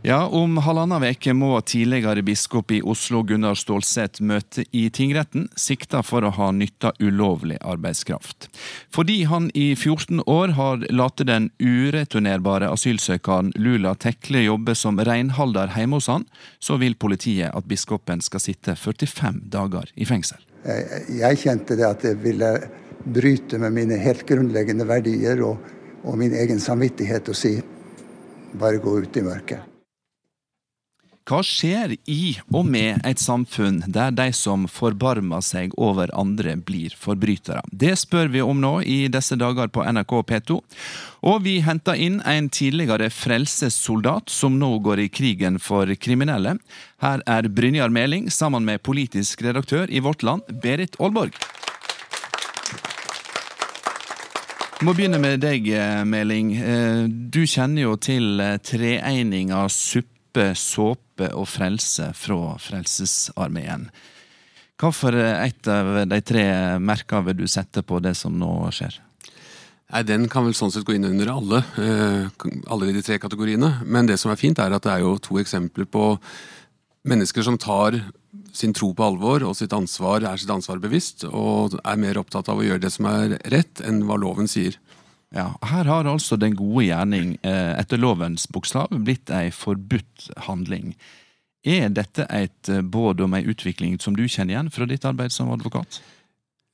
Ja, 0.06 0.26
Om 0.26 0.56
halvannen 0.62 1.02
uke 1.02 1.32
må 1.34 1.48
tidligere 1.66 2.22
biskop 2.22 2.70
i 2.70 2.76
Oslo 2.78 3.24
Gunnar 3.26 3.56
Stålseth 3.58 4.22
møte 4.22 4.62
i 4.70 4.84
tingretten, 4.94 5.48
sikta 5.58 5.98
for 6.06 6.22
å 6.22 6.30
ha 6.36 6.52
nytta 6.54 6.92
ulovlig 7.02 7.56
arbeidskraft. 7.58 8.46
Fordi 8.94 9.24
han 9.26 9.50
i 9.50 9.72
14 9.74 10.22
år 10.30 10.54
har 10.60 10.86
latt 10.94 11.26
den 11.26 11.50
ureturnerbare 11.58 12.70
asylsøkeren 12.70 13.50
Lula 13.58 13.96
Tekle 13.98 14.46
jobbe 14.46 14.78
som 14.78 15.02
renholder 15.02 15.74
hjemme 15.74 15.98
hos 15.98 16.06
han, 16.14 16.30
så 16.62 16.78
vil 16.78 16.94
politiet 16.94 17.50
at 17.50 17.66
biskopen 17.66 18.22
skal 18.22 18.46
sitte 18.46 18.78
45 18.78 19.42
dager 19.58 19.90
i 19.98 20.06
fengsel. 20.06 20.38
Jeg 21.18 21.42
kjente 21.42 21.74
det 21.74 21.90
at 21.90 22.06
det 22.06 22.18
ville 22.22 22.56
bryte 23.02 23.58
med 23.58 23.74
mine 23.82 23.98
helt 24.06 24.22
grunnleggende 24.30 24.86
verdier 24.86 25.42
og, 25.50 25.72
og 26.06 26.20
min 26.22 26.42
egen 26.46 26.62
samvittighet 26.62 27.26
å 27.26 27.42
si 27.46 27.56
bare 28.54 28.78
gå 28.78 29.00
ut 29.02 29.18
i 29.18 29.32
mørket. 29.34 29.72
Hva 31.26 31.40
skjer 31.42 31.96
i 32.06 32.36
og 32.54 32.68
med 32.70 33.00
et 33.02 33.18
samfunn 33.18 33.80
der 33.90 34.12
de 34.14 34.28
som 34.30 34.68
forbarmer 34.70 35.42
seg 35.42 35.72
over 35.74 36.12
andre, 36.14 36.54
blir 36.54 36.94
forbrytere? 36.94 37.64
Det 37.74 37.96
spør 37.98 38.30
vi 38.30 38.44
om 38.44 38.60
nå 38.62 38.76
i 38.86 39.08
disse 39.10 39.34
dager 39.34 39.66
på 39.74 39.82
NRK 39.82 40.14
P2. 40.30 40.60
Og 41.26 41.42
vi 41.42 41.56
henter 41.66 41.98
inn 41.98 42.20
en 42.22 42.46
tidligere 42.46 43.10
frelsessoldat 43.10 44.30
som 44.30 44.54
nå 44.60 44.70
går 44.86 45.02
i 45.02 45.10
krigen 45.10 45.58
for 45.58 45.90
kriminelle. 45.98 46.60
Her 47.02 47.26
er 47.26 47.50
Brynjar 47.50 47.90
Meling 47.90 48.30
sammen 48.30 48.62
med 48.62 48.86
politisk 48.86 49.42
redaktør 49.42 49.90
i 49.90 49.98
Vårt 49.98 50.22
Land, 50.22 50.46
Berit 50.62 50.94
Aalborg. 51.02 51.34
Vi 54.78 54.86
må 54.86 54.94
begynne 54.94 55.18
med 55.18 55.40
deg, 55.42 55.72
Meling. 56.06 56.54
Du 57.34 57.42
kjenner 57.50 57.88
jo 57.88 57.96
til 57.98 58.38
treeininga 58.62 59.66
suppe 59.66 60.15
suppe, 60.36 60.52
såpe 60.54 61.30
og 61.34 61.48
frelse 61.48 62.10
fra 62.14 62.56
Frelsesarmeen. 62.60 63.88
Hvorfor 64.76 65.14
et 65.16 65.68
av 65.68 66.06
de 66.08 66.20
tre 66.20 66.44
merker 66.78 67.24
vil 67.24 67.38
du 67.38 67.46
sette 67.48 67.82
på 67.82 68.00
det 68.04 68.14
som 68.16 68.36
nå 68.36 68.68
skjer? 68.70 69.00
Nei, 69.92 70.02
Den 70.02 70.28
kan 70.28 70.44
vel 70.44 70.54
sånn 70.54 70.72
sett 70.72 70.84
gå 70.84 70.96
inn 70.96 71.04
under 71.04 71.30
alle, 71.32 71.62
eh, 71.78 72.28
alle 72.68 72.92
de 72.92 73.02
tre 73.02 73.18
kategoriene. 73.18 73.82
Men 73.86 74.06
det 74.06 74.18
som 74.18 74.30
er 74.30 74.36
fint, 74.36 74.58
er 74.58 74.72
at 74.72 74.82
det 74.82 74.92
er 74.92 75.00
jo 75.00 75.16
to 75.18 75.38
eksempler 75.38 75.86
på 75.86 76.18
mennesker 77.06 77.42
som 77.42 77.56
tar 77.56 78.02
sin 78.52 78.72
tro 78.72 78.92
på 78.92 79.04
alvor 79.04 79.42
og 79.42 79.56
sitt 79.56 79.72
ansvar, 79.72 80.24
er 80.24 80.36
sitt 80.36 80.50
ansvar 80.50 80.78
bevisst 80.80 81.24
og 81.24 81.78
er 81.84 81.96
mer 81.96 82.18
opptatt 82.18 82.48
av 82.48 82.58
å 82.58 82.64
gjøre 82.64 82.80
det 82.80 82.92
som 82.92 83.06
er 83.06 83.38
rett, 83.48 83.80
enn 83.80 84.02
hva 84.04 84.18
loven 84.18 84.48
sier. 84.48 84.76
Ja, 85.36 85.50
Her 85.68 85.84
har 85.84 86.08
altså 86.08 86.38
den 86.40 86.56
gode 86.56 86.86
gjerning 86.86 87.36
eh, 87.44 87.74
etter 87.76 88.00
lovens 88.00 88.46
bokstav 88.48 88.88
blitt 89.04 89.28
ei 89.34 89.50
forbudt 89.52 90.30
handling. 90.48 90.94
Er 91.66 91.90
dette 91.92 92.24
et 92.32 92.70
eh, 92.72 92.80
båd 92.80 93.20
om 93.26 93.36
ei 93.36 93.44
utvikling 93.44 93.98
som 94.00 94.16
du 94.16 94.24
kjenner 94.24 94.54
igjen 94.54 94.72
fra 94.72 94.88
ditt 94.88 95.04
arbeid 95.04 95.34
som 95.34 95.52
advokat? 95.52 96.00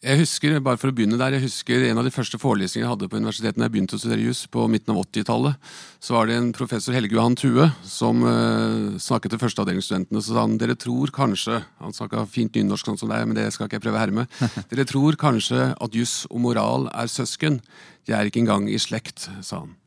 Jeg 0.03 0.19
husker 0.19 0.57
bare 0.59 0.81
for 0.83 0.91
å 0.91 0.95
begynne 0.99 1.15
der, 1.15 1.37
jeg 1.37 1.45
husker 1.45 1.85
en 1.87 2.01
av 2.01 2.03
de 2.03 2.11
første 2.11 2.39
forelesningene 2.43 2.89
jeg 2.89 2.91
hadde 2.91 3.07
på 3.07 3.21
universitetet 3.23 3.55
da 3.61 3.69
jeg 3.69 3.73
begynte 3.77 3.95
å 3.95 4.01
studere 4.03 4.25
juss 4.25 4.41
på 4.51 4.65
midten 4.67 4.91
av 4.91 5.05
80-tallet. 5.05 5.69
Så 6.03 6.17
var 6.17 6.27
det 6.27 6.39
en 6.41 6.49
professor 6.57 6.97
Helge 6.97 7.15
Johan 7.15 7.37
Thue 7.39 7.69
som 7.87 8.25
uh, 8.27 8.99
snakket 8.99 9.37
til 9.37 9.41
førsteavdelingsstudentene. 9.45 10.19
Så 10.19 10.35
sa 10.35 10.43
han 10.43 10.59
dere 10.59 10.75
tror 10.75 11.15
kanskje 11.15 11.61
Han 11.85 11.95
snakka 11.95 12.25
fint 12.27 12.59
nynorsk 12.59 12.91
sånn 12.91 12.99
som 12.99 13.15
er, 13.15 13.23
men 13.31 13.39
det 13.39 13.47
skal 13.55 13.71
ikke 13.71 13.79
jeg 13.79 13.87
prøve 13.87 14.01
å 14.01 14.03
herme. 14.03 14.27
Dere 14.73 14.89
tror 14.91 15.21
kanskje 15.23 15.71
at 15.71 15.95
juss 15.95 16.25
og 16.33 16.43
moral 16.49 16.91
er 16.91 17.07
søsken. 17.07 17.63
De 18.03 18.19
er 18.19 18.27
ikke 18.27 18.43
engang 18.43 18.67
i 18.67 18.83
slekt, 18.83 19.29
sa 19.39 19.63
han. 19.63 19.79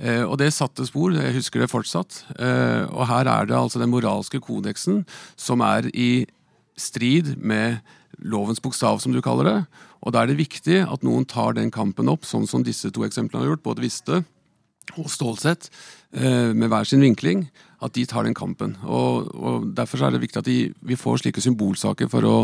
Uh, 0.00 0.24
og 0.24 0.40
det 0.40 0.54
satte 0.56 0.88
spor, 0.88 1.12
jeg 1.12 1.36
husker 1.36 1.60
det 1.60 1.68
fortsatt. 1.68 2.22
Uh, 2.32 2.88
og 2.96 3.10
her 3.12 3.28
er 3.28 3.52
det 3.52 3.60
altså 3.60 3.84
den 3.84 3.92
moralske 3.92 4.40
kodeksen 4.40 5.04
som 5.36 5.60
er 5.68 5.92
i 5.92 6.24
strid 6.80 7.34
med 7.36 7.82
lovens 8.22 8.60
bokstav, 8.62 9.00
som 9.02 9.14
du 9.14 9.20
kaller 9.24 9.48
det. 9.48 9.56
Og 10.04 10.14
da 10.14 10.22
er 10.22 10.30
det 10.30 10.40
viktig 10.40 10.82
at 10.84 11.06
noen 11.06 11.26
tar 11.28 11.56
den 11.58 11.72
kampen 11.74 12.10
opp, 12.12 12.28
sånn 12.28 12.48
som 12.48 12.64
disse 12.66 12.90
to 12.92 13.06
eksemplene 13.06 13.44
har 13.44 13.54
gjort, 13.54 13.66
både 13.66 13.84
Viste 13.84 14.22
og 14.98 15.10
Stålsett, 15.12 15.68
eh, 16.12 16.52
med 16.56 16.70
hver 16.70 16.84
sin 16.88 17.02
vinkling, 17.04 17.48
at 17.80 17.94
de 17.94 18.04
tar 18.06 18.24
den 18.24 18.34
kampen. 18.34 18.76
Og, 18.82 19.30
og 19.34 19.74
Derfor 19.76 20.02
er 20.02 20.10
det 20.10 20.24
viktig 20.24 20.40
at 20.40 20.48
de, 20.48 20.72
vi 20.82 20.98
får 20.98 21.22
slike 21.22 21.42
symbolsaker 21.44 22.10
for 22.10 22.26
å 22.26 22.36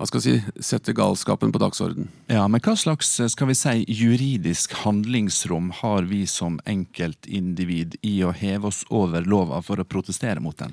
hva 0.00 0.06
skal 0.08 0.22
jeg 0.24 0.40
si, 0.40 0.62
sette 0.64 0.94
galskapen 0.96 1.50
på 1.52 1.60
dagsorden. 1.60 2.06
Ja, 2.32 2.46
Men 2.48 2.62
hva 2.64 2.72
slags 2.72 3.10
skal 3.34 3.50
vi 3.50 3.56
si, 3.58 3.84
juridisk 3.84 4.72
handlingsrom 4.80 5.68
har 5.82 6.08
vi 6.08 6.22
som 6.24 6.56
enkeltindivid 6.64 7.98
i 8.00 8.22
å 8.24 8.32
heve 8.32 8.70
oss 8.70 8.80
over 8.88 9.28
lova 9.28 9.60
for 9.60 9.76
å 9.76 9.84
protestere 9.84 10.40
mot 10.40 10.56
den? 10.56 10.72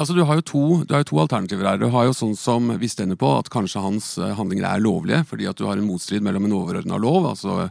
Altså, 0.00 0.14
du 0.16 0.22
har, 0.24 0.38
to, 0.48 0.60
du 0.88 0.94
har 0.94 1.02
jo 1.02 1.10
to 1.10 1.18
alternativer 1.20 1.66
her. 1.68 1.76
Du 1.76 1.90
har 1.92 2.06
jo 2.08 2.14
sånn 2.16 2.32
som 2.38 2.70
vi 2.80 2.88
stender 2.88 3.18
på, 3.20 3.28
at 3.36 3.50
kanskje 3.52 3.82
hans 3.84 4.06
eh, 4.16 4.30
handlinger 4.32 4.64
er 4.64 4.80
lovlige, 4.80 5.18
fordi 5.28 5.44
at 5.50 5.58
du 5.58 5.66
har 5.68 5.76
en 5.76 5.84
motstrid 5.84 6.24
mellom 6.24 6.46
en 6.48 6.54
overordna 6.56 6.96
lov, 6.96 7.26
altså 7.28 7.66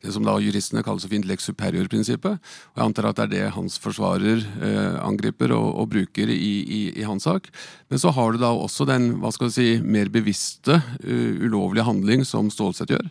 det 0.00 0.14
som 0.14 0.24
da 0.24 0.38
juristene 0.40 0.80
kaller 0.84 1.04
så 1.04 1.10
fint 1.12 1.28
lex 1.28 1.44
superior-prinsippet. 1.50 2.40
Og 2.72 2.80
Jeg 2.80 2.86
antar 2.86 3.10
at 3.10 3.18
det 3.20 3.26
er 3.26 3.32
det 3.34 3.56
hans 3.58 3.76
forsvarer 3.84 4.40
eh, 4.64 4.96
angriper 5.04 5.52
og, 5.52 5.66
og 5.82 5.90
bruker 5.92 6.32
i, 6.32 6.38
i, 6.62 6.80
i, 6.94 7.04
hans 7.04 7.28
sak. 7.28 7.50
Men 7.92 8.00
så 8.00 8.14
har 8.16 8.32
du 8.32 8.40
da 8.40 8.54
også 8.54 8.88
den 8.88 9.10
hva 9.20 9.34
skal 9.36 9.52
du 9.52 9.56
si, 9.58 9.68
mer 9.84 10.08
bevisste, 10.14 10.80
uh, 11.04 11.44
ulovlige 11.44 11.84
handling 11.84 12.24
som 12.24 12.48
Stålsett 12.52 12.94
gjør, 12.94 13.04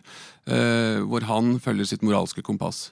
uh, 0.50 0.98
hvor 1.06 1.30
han 1.30 1.54
følger 1.62 1.92
sitt 1.92 2.02
moralske 2.02 2.42
kompass. 2.42 2.88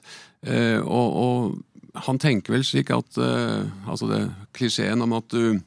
Uh, 0.47 0.79
og, 0.79 1.19
og 1.25 2.01
han 2.07 2.23
tenker 2.23 2.55
vel 2.55 2.63
slik 2.65 2.89
at 2.95 3.19
uh, 3.19 3.67
altså 3.83 4.09
det 4.09 4.23
klisjeen 4.55 5.03
om 5.03 5.19
at 5.19 5.27
du, 5.35 5.59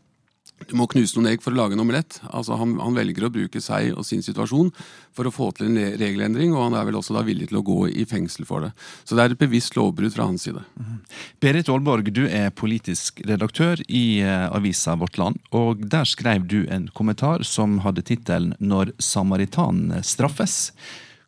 du, 0.64 0.74
må 0.78 0.86
knuse 0.88 1.16
noen 1.18 1.28
egg 1.32 1.42
for 1.44 1.52
å 1.52 1.58
lage 1.58 1.76
en 1.76 1.82
omelett. 1.82 2.18
Altså 2.30 2.56
han, 2.60 2.76
han, 2.80 2.96
velger 2.96 3.26
å 3.26 3.32
bruke 3.32 3.60
seg 3.62 3.92
og 3.92 4.06
sin 4.08 4.24
situasjon 4.24 4.70
for 5.16 5.28
å 5.28 5.32
få 5.34 5.50
til 5.56 5.68
en 5.68 5.98
regelendring, 6.00 6.54
og 6.54 6.68
han 6.68 6.78
er 6.78 6.86
vel 6.88 6.98
også 7.00 7.16
da 7.16 7.24
villig 7.26 7.50
til 7.50 7.60
å 7.60 7.64
gå 7.66 7.78
i 7.92 8.06
fengsel 8.08 8.48
for 8.48 8.64
det. 8.64 8.72
Så 9.04 9.18
det 9.18 9.24
er 9.24 9.34
et 9.34 9.42
bevisst 9.42 9.76
lovbrudd 9.76 10.14
fra 10.14 10.28
hans 10.30 10.46
side. 10.48 10.64
Mm. 10.80 11.02
Berit 11.44 11.70
Aalborg, 11.72 12.08
du 12.16 12.24
er 12.26 12.54
politisk 12.56 13.20
redaktør 13.28 13.82
i 13.86 14.22
uh, 14.24 14.48
avisa 14.56 14.96
Vårt 15.00 15.20
Land, 15.20 15.42
og 15.56 15.84
der 15.92 16.08
skrev 16.08 16.48
du 16.48 16.62
en 16.72 16.88
kommentar 16.96 17.44
som 17.44 17.80
hadde 17.84 18.06
tittelen 18.06 18.56
'Når 18.60 18.94
samaritanene 19.02 20.02
straffes'. 20.02 20.72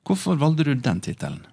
Hvorfor 0.08 0.40
valgte 0.40 0.64
du 0.64 0.74
den 0.74 1.00
tittelen? 1.04 1.44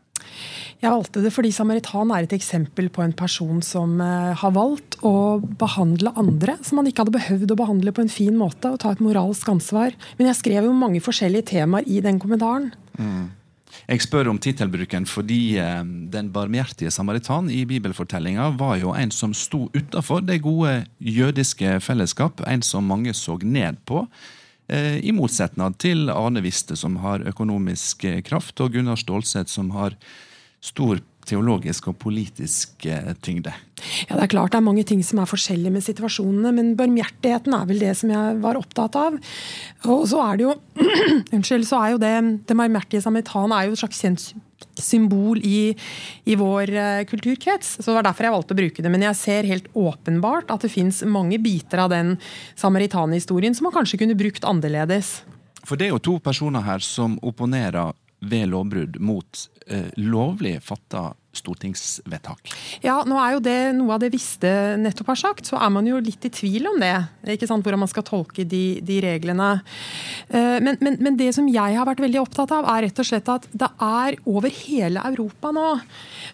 Jeg 0.83 0.91
valgte 0.91 1.21
det 1.23 1.31
fordi 1.33 1.49
samaritan 1.55 2.11
er 2.13 2.25
et 2.25 2.35
eksempel 2.35 2.89
på 2.93 3.03
en 3.05 3.15
person 3.15 3.61
som 3.65 3.95
eh, 4.03 4.33
har 4.37 4.53
valgt 4.53 4.99
å 5.07 5.39
behandle 5.59 6.11
andre 6.19 6.57
som 6.65 6.81
han 6.81 6.89
ikke 6.89 7.05
hadde 7.05 7.15
behøvd 7.15 7.53
å 7.53 7.57
behandle 7.61 7.93
på 7.95 8.03
en 8.03 8.11
fin 8.11 8.35
måte, 8.37 8.69
og 8.69 8.81
ta 8.83 8.91
et 8.93 9.01
moralsk 9.03 9.49
ansvar. 9.55 9.95
Men 10.19 10.29
jeg 10.29 10.41
skrev 10.41 10.67
jo 10.67 10.75
mange 10.75 11.01
forskjellige 11.03 11.49
temaer 11.55 11.87
i 11.87 12.01
den 12.05 12.19
kommentaren. 12.21 12.73
Mm. 12.99 13.31
Jeg 13.85 14.01
spør 14.05 14.29
om 14.31 14.39
tittelbruken 14.41 15.07
fordi 15.09 15.57
eh, 15.61 15.81
den 16.13 16.31
barmhjertige 16.35 16.93
samaritan 16.93 17.49
i 17.53 17.63
bibelfortellinga 17.69 18.51
var 18.59 18.79
jo 18.81 18.95
en 18.97 19.11
som 19.15 19.33
sto 19.35 19.65
utafor 19.75 20.23
det 20.25 20.41
gode 20.45 20.83
jødiske 20.99 21.79
fellesskap, 21.83 22.43
en 22.47 22.65
som 22.65 22.87
mange 22.87 23.13
så 23.15 23.39
ned 23.41 23.79
på. 23.87 24.05
Eh, 24.67 24.97
I 25.05 25.13
motsetning 25.13 25.75
til 25.81 26.09
Arne 26.09 26.41
Viste, 26.41 26.77
som 26.79 26.97
har 27.03 27.25
økonomisk 27.27 28.05
eh, 28.09 28.21
kraft, 28.25 28.59
og 28.63 28.73
Gunnar 28.73 28.97
Stålseth, 28.97 29.51
som 29.51 29.69
har 29.75 29.97
stor 30.65 31.01
teologisk 31.27 31.89
og 31.91 31.97
politisk 32.01 32.87
eh, 32.89 33.11
tyngde. 33.25 33.53
Ja, 34.07 34.15
Det 34.15 34.23
er 34.23 34.31
klart 34.31 34.53
det 34.53 34.59
er 34.61 34.67
mange 34.67 34.85
ting 34.87 35.03
som 35.03 35.19
er 35.19 35.29
forskjellige 35.29 35.73
med 35.73 35.83
situasjonene, 35.85 36.53
men 36.55 36.73
barmhjertigheten 36.79 37.55
er 37.57 37.67
vel 37.69 37.83
det 37.83 37.93
som 37.99 38.13
jeg 38.13 38.39
var 38.43 38.59
opptatt 38.59 38.95
av. 38.99 39.19
Og 39.85 40.07
så 40.09 40.21
er 40.23 40.39
det 40.39 40.47
jo 40.47 40.55
Unnskyld, 41.35 41.67
så 41.67 41.81
er 41.81 41.93
jo 41.95 42.01
det 42.01 42.13
Det 42.47 42.57
barmhjertige 42.57 43.03
samaritan 43.03 43.53
er 43.55 43.67
jo 43.67 43.75
et 43.75 43.83
slags 43.83 44.33
symbol 44.79 45.39
i, 45.43 45.75
i 46.25 46.35
vår 46.39 46.71
uh, 46.73 47.03
kulturkrets. 47.07 47.77
Så 47.79 47.89
det 47.89 47.97
var 47.97 48.07
derfor 48.07 48.27
jeg 48.27 48.35
valgte 48.35 48.55
å 48.55 48.59
bruke 48.59 48.83
det. 48.83 48.91
Men 48.91 49.05
jeg 49.07 49.19
ser 49.19 49.49
helt 49.49 49.69
åpenbart 49.75 50.51
at 50.53 50.65
det 50.65 50.71
fins 50.73 51.01
mange 51.07 51.39
biter 51.43 51.85
av 51.85 51.91
den 51.93 52.15
samaritanhistorien 52.59 53.55
som 53.55 53.69
man 53.69 53.75
kanskje 53.75 54.01
kunne 54.03 54.17
brukt 54.19 54.47
annerledes. 54.47 55.21
For 55.65 55.79
det 55.79 55.89
er 55.89 55.95
jo 55.95 56.03
to 56.03 56.17
personer 56.23 56.65
her 56.65 56.83
som 56.83 57.17
opponerer 57.25 57.95
ved 58.25 58.49
lovbrudd 58.51 58.99
mot 59.03 59.45
eh, 59.54 59.54
lovlig 59.97 60.59
fatta 60.61 61.11
stortingsvedtak. 61.35 62.51
Ja, 62.83 62.99
nå 63.07 63.17
er 63.19 63.35
jo 63.35 63.41
det 63.43 63.57
noe 63.77 63.95
av 63.95 64.03
det 64.03 64.11
Viste 64.13 64.49
nettopp 64.79 65.11
har 65.13 65.19
sagt, 65.19 65.49
så 65.49 65.59
er 65.59 65.71
man 65.73 65.87
jo 65.89 65.99
litt 66.03 66.25
i 66.27 66.31
tvil 66.33 66.69
om 66.71 66.79
det. 66.81 66.93
ikke 67.35 67.49
sant, 67.49 67.65
Hvordan 67.65 67.83
man 67.83 67.91
skal 67.91 68.05
tolke 68.07 68.45
de, 68.47 68.79
de 68.85 68.99
reglene. 69.03 69.49
Eh, 70.29 70.61
men, 70.63 70.79
men, 70.83 70.99
men, 71.01 71.19
det 71.19 71.31
som 71.35 71.49
jeg 71.51 71.77
har 71.77 71.87
vært 71.87 72.03
veldig 72.03 72.21
opptatt 72.21 72.53
av, 72.55 72.69
er 72.75 72.87
rett 72.87 73.01
og 73.01 73.09
slett 73.09 73.31
at 73.31 73.49
det 73.51 73.71
er 73.81 74.19
over 74.29 74.53
hele 74.63 75.03
Europa 75.11 75.51
nå, 75.55 75.67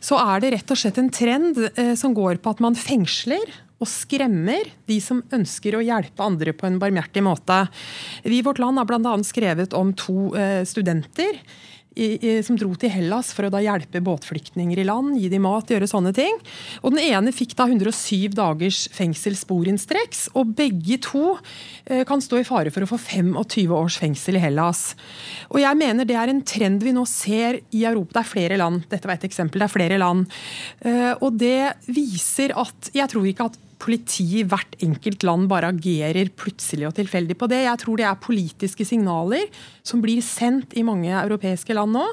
så 0.04 0.22
er 0.22 0.44
det 0.44 0.54
rett 0.58 0.76
og 0.76 0.82
slett 0.84 1.02
en 1.02 1.12
trend 1.14 1.60
eh, 1.72 1.94
som 2.00 2.16
går 2.18 2.42
på 2.42 2.54
at 2.54 2.64
man 2.64 2.78
fengsler 2.78 3.50
og 3.82 3.90
skremmer 3.90 4.68
de 4.86 5.00
som 5.02 5.24
ønsker 5.34 5.74
å 5.74 5.82
hjelpe 5.82 6.22
andre 6.22 6.54
på 6.54 6.68
en 6.68 6.78
barmhjertig 6.82 7.24
måte. 7.26 7.64
Vi 8.22 8.38
i 8.38 8.46
Vårt 8.46 8.62
Land 8.62 8.78
har 8.78 8.86
bl.a. 8.86 9.16
skrevet 9.26 9.74
om 9.74 9.96
to 9.98 10.36
eh, 10.38 10.62
studenter 10.70 11.42
i, 11.96 12.08
i, 12.16 12.36
som 12.46 12.56
dro 12.60 12.72
til 12.80 12.92
Hellas 12.94 13.32
for 13.36 13.48
å 13.48 13.52
da 13.52 13.60
hjelpe 13.64 14.02
båtflyktninger 14.04 14.80
i 14.80 14.86
land, 14.88 15.18
gi 15.20 15.28
dem 15.32 15.44
mat, 15.44 15.72
gjøre 15.72 15.90
sånne 15.90 16.14
ting. 16.16 16.38
Og 16.82 16.96
Den 16.96 17.04
ene 17.04 17.34
fikk 17.36 17.56
da 17.60 17.68
107 17.68 18.32
dagers 18.38 18.86
fengsel 18.96 19.36
sporenstreks, 19.40 20.30
og 20.38 20.54
begge 20.58 21.02
to 21.04 21.36
eh, 21.86 22.06
kan 22.08 22.24
stå 22.24 22.42
i 22.42 22.48
fare 22.48 22.72
for 22.74 22.86
å 22.86 22.92
få 22.94 23.00
25 23.02 23.76
års 23.76 24.00
fengsel 24.02 24.40
i 24.40 24.44
Hellas. 24.44 24.92
Og 25.52 25.60
jeg 25.64 25.80
mener 25.80 26.08
Det 26.08 26.18
er 26.18 26.32
en 26.32 26.44
trend 26.48 26.84
vi 26.84 26.96
nå 26.96 27.04
ser 27.10 27.60
i 27.72 27.84
Europa. 27.86 28.20
Det 28.20 28.24
er 28.24 28.32
flere 28.32 28.62
land. 28.62 28.86
Dette 28.92 29.10
var 29.10 29.20
et 29.20 29.28
eksempel. 29.28 29.62
Det 29.62 29.68
er 29.68 29.76
flere 29.76 30.00
land. 30.02 30.32
Eh, 30.86 31.12
og 31.20 31.36
det 31.40 31.74
viser 31.92 32.56
at 32.60 32.92
Jeg 32.96 33.12
tror 33.12 33.28
ikke 33.28 33.52
at 33.52 33.60
politiet 33.82 34.44
i 34.44 34.48
hvert 34.48 34.76
enkelt 34.84 35.24
land 35.26 35.48
bare 35.50 35.72
agerer 35.74 36.30
plutselig 36.38 36.88
og 36.90 36.96
tilfeldig 37.00 37.38
på 37.40 37.50
det. 37.50 37.64
Jeg 37.66 37.82
tror 37.82 37.98
det 38.00 38.06
er 38.08 38.22
politiske 38.22 38.86
signaler 38.88 39.48
som 39.86 40.04
blir 40.04 40.22
sendt 40.26 40.76
i 40.78 40.84
mange 40.86 41.10
europeiske 41.10 41.74
land 41.76 41.96
nå, 41.98 42.04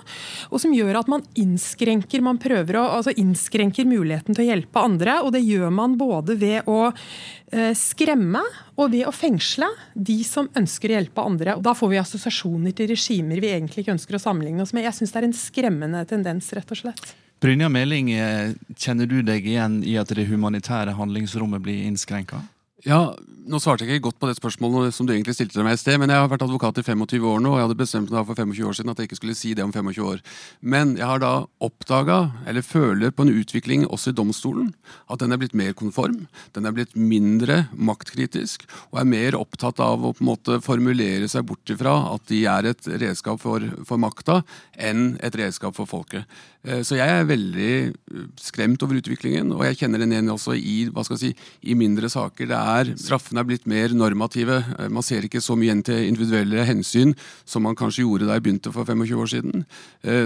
og 0.48 0.62
som 0.62 0.72
gjør 0.74 1.02
at 1.02 1.10
man 1.12 1.24
innskrenker 1.38 2.24
man 2.24 2.40
prøver 2.40 2.80
å, 2.80 2.86
altså 2.98 3.14
innskrenker 3.20 3.88
muligheten 3.88 4.36
til 4.36 4.46
å 4.46 4.48
hjelpe 4.48 4.84
andre. 4.84 5.20
og 5.22 5.34
Det 5.36 5.44
gjør 5.44 5.70
man 5.74 5.98
både 6.00 6.38
ved 6.40 6.68
å 6.70 6.80
eh, 6.88 7.74
skremme 7.76 8.42
og 8.78 8.92
ved 8.94 9.04
å 9.08 9.14
fengsle 9.14 9.68
de 9.94 10.20
som 10.26 10.50
ønsker 10.56 10.92
å 10.92 10.98
hjelpe 10.98 11.24
andre. 11.24 11.58
Og 11.58 11.64
Da 11.66 11.76
får 11.76 11.92
vi 11.92 12.02
assosiasjoner 12.02 12.76
til 12.76 12.92
regimer 12.94 13.44
vi 13.44 13.52
egentlig 13.52 13.84
ikke 13.84 13.98
ønsker 13.98 14.16
å 14.16 14.24
sammenligne 14.24 14.64
oss 14.64 14.74
med. 14.76 14.88
Jeg 14.88 15.02
syns 15.02 15.14
det 15.14 15.22
er 15.22 15.30
en 15.30 15.40
skremmende 15.44 16.04
tendens, 16.08 16.52
rett 16.56 16.72
og 16.72 16.86
slett. 16.86 17.16
Brynja 17.38 17.68
Meling, 17.70 18.10
eh, 18.10 18.54
kjenner 18.74 19.06
du 19.06 19.20
deg 19.22 19.44
igjen 19.46 19.82
i 19.86 19.94
at 20.00 20.10
det 20.10 20.26
humanitære 20.26 20.96
handlingsrommet 20.98 21.62
blir 21.62 21.84
innskrenka? 21.86 22.40
Ja, 22.86 23.16
Nå 23.48 23.56
svarte 23.62 23.86
jeg 23.86 23.96
ikke 23.96 24.10
godt 24.10 24.18
på 24.20 24.28
det 24.28 24.36
spørsmålet 24.36 24.92
som 24.92 25.06
du 25.08 25.14
egentlig 25.14 25.32
stilte 25.32 25.62
meg 25.64 25.78
i 25.78 25.80
sted, 25.80 25.96
men 25.96 26.10
jeg 26.12 26.20
har 26.20 26.28
vært 26.28 26.42
advokat 26.44 26.82
i 26.82 26.84
25 26.84 27.24
år 27.30 27.38
nå, 27.40 27.54
og 27.54 27.56
jeg 27.56 27.64
hadde 27.64 27.76
bestemt 27.80 28.10
meg 28.12 28.26
for 28.28 28.36
25 28.36 28.66
år 28.68 28.76
siden 28.76 28.92
at 28.92 28.98
jeg 29.00 29.08
ikke 29.08 29.18
skulle 29.22 29.36
si 29.38 29.54
det 29.56 29.64
om 29.64 29.72
25 29.72 30.04
år. 30.04 30.20
Men 30.60 30.92
jeg 30.98 31.08
har 31.08 31.22
da 31.22 31.30
oppdaga, 31.64 32.18
eller 32.44 32.66
føler 32.66 33.14
på 33.14 33.24
en 33.24 33.32
utvikling 33.32 33.86
også 33.88 34.12
i 34.12 34.18
domstolen, 34.18 34.68
at 35.08 35.22
den 35.22 35.32
er 35.32 35.40
blitt 35.40 35.56
mer 35.56 35.72
konform. 35.78 36.26
Den 36.52 36.68
er 36.68 36.76
blitt 36.76 36.92
mindre 36.92 37.62
maktkritisk, 37.72 38.68
og 38.90 39.00
er 39.00 39.08
mer 39.14 39.38
opptatt 39.40 39.80
av 39.80 40.04
å 40.04 40.12
på 40.12 40.26
en 40.26 40.28
måte 40.28 40.60
formulere 40.60 41.30
seg 41.32 41.48
bort 41.48 41.72
ifra 41.72 41.96
at 42.12 42.28
de 42.28 42.42
er 42.52 42.68
et 42.68 42.92
redskap 43.00 43.40
for, 43.40 43.64
for 43.88 44.04
makta, 44.04 44.42
enn 44.76 45.14
et 45.24 45.40
redskap 45.40 45.72
for 45.78 45.88
folket. 45.88 46.28
Eh, 46.66 46.82
så 46.84 46.98
jeg 46.98 47.08
er 47.08 47.28
veldig 47.28 47.72
eh, 47.86 48.22
skremt 48.42 48.82
over 48.84 48.98
utviklingen, 48.98 49.52
og 49.54 49.62
jeg 49.66 49.78
kjenner 49.82 50.02
den 50.02 50.12
igjen 50.14 50.32
også 50.32 50.56
i, 50.58 50.88
hva 50.92 51.04
skal 51.06 51.16
jeg 51.16 51.32
si, 51.32 51.50
i 51.70 51.76
mindre 51.78 52.10
saker. 52.12 52.50
Det 52.50 52.58
er, 52.58 52.67
straffene 52.98 53.42
er 53.42 53.48
blitt 53.48 53.68
mer 53.70 53.94
normative. 53.96 54.60
Eh, 54.78 54.88
man 54.92 55.04
ser 55.06 55.26
ikke 55.26 55.42
så 55.44 55.56
mye 55.58 55.68
igjen 55.68 55.84
til 55.86 56.06
individuelle 56.08 56.64
hensyn 56.68 57.14
som 57.48 57.64
man 57.66 57.76
kanskje 57.78 58.04
gjorde 58.04 58.28
da 58.28 58.38
jeg 58.38 58.46
begynte 58.46 58.72
for 58.74 58.88
25 58.88 59.22
år 59.24 59.32
siden. 59.34 59.64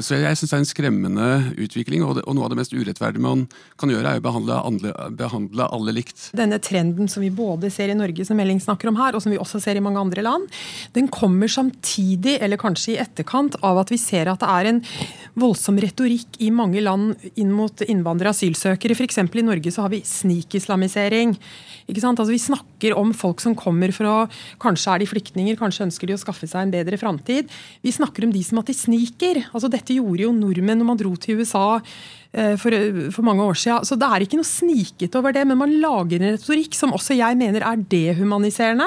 Så 0.05 0.19
jeg, 0.21 0.37
syns 0.37 0.51
det 0.51 0.57
er 0.57 0.61
en 0.61 0.69
skremmende 0.69 1.29
utvikling, 1.65 2.03
og, 2.05 2.21
noe 2.23 2.45
av 2.47 2.53
det 2.53 2.59
mest 2.61 2.75
urettferdige 2.75 3.25
man 3.25 3.47
kan 3.81 3.91
gjøre, 3.91 4.13
er 4.13 4.21
å 4.21 4.25
behandle, 4.25 4.93
behandle 5.19 5.67
alle 5.75 5.95
likt. 5.97 6.29
Denne 6.37 6.61
trenden 6.63 7.11
som 7.11 7.25
vi 7.25 7.31
både 7.35 7.71
ser 7.73 7.91
i 7.93 7.97
Norge, 7.99 8.27
som 8.29 8.39
Elling 8.43 8.61
snakker 8.63 8.91
om 8.91 8.99
her, 9.01 9.17
og 9.17 9.25
som 9.25 9.33
vi 9.33 9.41
også 9.41 9.61
ser 9.63 9.79
i 9.79 9.85
mange 9.85 10.01
andre 10.03 10.25
land, 10.25 10.47
den 10.97 11.09
kommer 11.13 11.51
samtidig, 11.51 12.39
eller 12.45 12.61
kanskje 12.61 12.95
i 12.95 13.01
etterkant, 13.03 13.59
av 13.65 13.83
at 13.83 13.93
vi 13.93 14.01
ser 14.01 14.31
at 14.31 14.43
det 14.43 14.51
er 14.53 14.71
en 14.71 14.83
voldsom 15.39 15.79
retorikk 15.81 16.39
i 16.45 16.51
mange 16.55 16.83
land 16.85 17.17
inn 17.41 17.53
mot 17.55 17.85
innvandrere 17.87 18.33
og 18.33 18.37
asylsøkere. 18.37 18.97
F.eks. 18.97 19.23
i 19.23 19.47
Norge 19.47 19.73
så 19.73 19.87
har 19.87 19.93
vi 19.93 20.03
snikislamisering. 20.07 21.37
Altså, 21.93 22.32
vi 22.33 22.41
snakker 22.43 22.97
om 22.99 23.13
folk 23.17 23.43
som 23.45 23.57
kommer 23.59 23.93
for 23.95 24.09
å 24.09 24.17
Kanskje 24.63 24.95
er 24.95 25.03
de 25.03 25.09
flyktninger, 25.11 25.59
kanskje 25.59 25.87
ønsker 25.87 26.09
de 26.09 26.17
å 26.17 26.21
skaffe 26.21 26.47
seg 26.49 26.67
en 26.67 26.73
bedre 26.75 26.99
framtid. 27.01 27.51
Vi 27.85 27.93
snakker 27.95 28.27
om 28.27 28.33
de 28.35 28.43
som 28.47 28.61
at 28.61 28.71
de 28.71 28.77
sniker. 28.77 29.43
Altså, 29.53 29.71
dette 29.73 29.97
gjorde 29.97 30.27
jo 30.27 30.35
nordmenn 30.37 30.81
når 30.83 30.89
man 30.89 31.01
dro 31.01 31.15
til 31.21 31.43
USA 31.43 31.81
for, 32.33 32.73
for, 33.13 33.25
mange 33.27 33.45
år 33.45 33.59
siden. 33.61 33.85
Så 33.85 33.97
det 34.01 34.09
er 34.09 34.25
ikke 34.25 34.39
noe 34.41 34.49
sniket 34.49 35.17
over 35.19 35.35
det, 35.37 35.43
men 35.49 35.59
man 35.61 35.75
lager 35.83 36.23
en 36.23 36.33
retorikk 36.33 36.77
som 36.77 36.95
også 36.97 37.17
jeg 37.19 37.37
mener 37.37 37.65
er 37.67 37.83
dehumaniserende, 37.93 38.87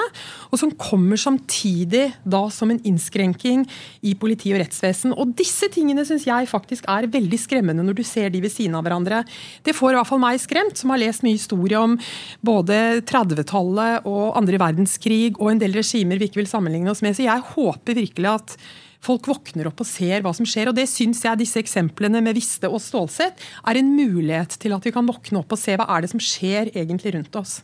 og 0.50 0.58
som 0.58 0.74
kommer 0.82 1.20
samtidig 1.20 2.08
da 2.26 2.42
som 2.54 2.74
en 2.74 2.82
innskrenking 2.88 3.68
i 4.06 4.16
politi 4.18 4.54
og 4.56 4.64
rettsvesen. 4.64 5.14
Og 5.14 5.36
disse 5.38 5.70
tingene 5.74 6.06
syns 6.08 6.26
jeg 6.26 6.50
faktisk 6.50 6.88
er 6.90 7.10
veldig 7.12 7.40
skremmende 7.42 7.86
når 7.86 8.00
du 8.00 8.04
ser 8.08 8.34
de 8.34 8.42
ved 8.44 8.54
siden 8.54 8.78
av 8.78 8.86
hverandre. 8.88 9.22
Det 9.66 9.76
får 9.78 9.94
i 9.94 10.00
hvert 10.00 10.10
fall 10.10 10.24
meg 10.24 10.42
skremt, 10.42 10.80
som 10.80 10.94
har 10.94 11.02
lest 11.04 11.26
mye 11.26 11.38
historie 11.38 11.80
om 11.80 11.98
både 12.46 13.04
30-tallet 13.06 14.10
og 14.10 14.34
andre 14.40 14.62
verdenskrig 14.62 15.36
og 15.38 15.52
en 15.52 15.62
del 15.62 15.78
regimer 15.78 16.20
vi 16.20 16.30
ikke 16.30 16.42
vil 16.42 16.50
sammenligne 16.50 16.92
oss 16.94 17.04
med. 17.06 17.18
Så 17.18 17.28
jeg 17.28 17.48
håper 17.54 18.02
virkelig 18.02 18.32
at 18.32 18.58
folk 19.06 19.30
våkner 19.30 19.70
opp 19.70 19.84
og 19.84 19.90
ser 19.90 20.26
hva 20.26 20.34
som 20.36 20.48
skjer. 20.50 20.72
og 20.72 20.78
Det 20.78 20.88
syns 20.90 21.24
jeg 21.26 21.42
disse 21.42 21.62
eksemplene 21.62 22.24
med 22.26 22.38
Viste 22.38 22.72
og 22.72 22.82
Stålsett 22.84 23.42
er 23.66 23.80
en 23.80 23.94
mulighet 23.96 24.58
til 24.62 24.76
at 24.76 24.86
vi 24.86 24.94
kan 24.96 25.08
våkne 25.08 25.44
opp 25.44 25.56
og 25.56 25.62
se 25.62 25.78
hva 25.78 25.88
er 25.96 26.06
det 26.06 26.12
som 26.14 26.24
skjer 26.24 26.74
egentlig 26.74 27.16
rundt 27.18 27.42
oss. 27.42 27.60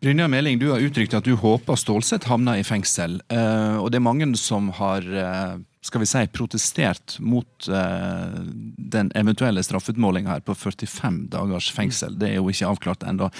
Brynja 0.00 0.30
Meling, 0.32 0.56
du 0.56 0.70
har 0.72 0.80
uttrykt 0.80 1.12
at 1.12 1.26
du 1.28 1.34
håper 1.36 1.76
Stålsett 1.76 2.24
havner 2.30 2.56
i 2.56 2.64
fengsel. 2.64 3.18
Eh, 3.28 3.76
og 3.76 3.90
det 3.92 4.00
er 4.00 4.06
mange 4.06 4.30
som 4.40 4.70
har 4.78 5.04
eh, 5.04 5.58
skal 5.84 6.02
vi 6.02 6.08
si, 6.08 6.22
protestert 6.36 7.16
mot 7.24 7.68
uh, 7.72 8.36
den 8.76 9.08
eventuelle 9.16 9.62
straffeutmålinga 9.64 10.34
her 10.34 10.42
på 10.44 10.52
45 10.52 11.22
dagers 11.32 11.70
fengsel. 11.72 12.18
Det 12.20 12.28
er 12.28 12.36
jo 12.36 12.50
ikke 12.52 12.68
avklart 12.68 13.06
ennå. 13.08 13.30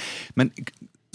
Men 0.41 0.49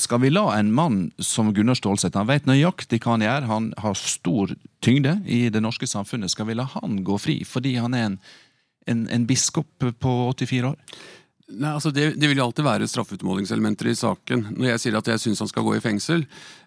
skal 0.01 0.19
vi 0.21 0.29
la 0.29 0.49
en 0.57 0.73
mann 0.75 1.11
som 1.23 1.53
Gunnar 1.55 1.77
Stålseth, 1.79 2.17
han 2.17 2.27
vet 2.27 2.47
nøyaktig 2.49 2.99
hva 3.03 3.15
han 3.15 3.23
gjør, 3.23 3.47
han 3.49 3.69
har 3.79 3.99
stor 3.99 4.51
tyngde 4.83 5.17
i 5.23 5.45
det 5.53 5.61
norske 5.63 5.87
samfunnet, 5.87 6.33
skal 6.33 6.49
vi 6.49 6.57
la 6.57 6.67
han 6.73 6.99
gå 7.07 7.19
fri 7.21 7.37
fordi 7.47 7.77
han 7.79 7.95
er 7.95 8.09
en, 8.09 8.17
en, 8.91 9.05
en 9.07 9.27
biskop 9.29 9.87
på 10.03 10.15
84 10.35 10.73
år? 10.73 10.97
Nei, 11.45 11.75
altså 11.75 11.91
det, 11.93 12.15
det, 12.17 12.25
vil 12.25 12.39
alltid 12.41 12.65
være 12.65 12.87
straffeutmålingselementer 12.89 13.91
i 13.91 13.97
saken. 13.97 14.47
Når 14.57 14.65
jeg 14.71 14.81
sier 14.81 14.95
at 14.97 15.09
jeg 15.11 15.21
syns 15.21 15.43
han 15.43 15.49
skal 15.51 15.67
gå 15.67 15.75
i 15.77 15.83
fengsel, 15.83 16.23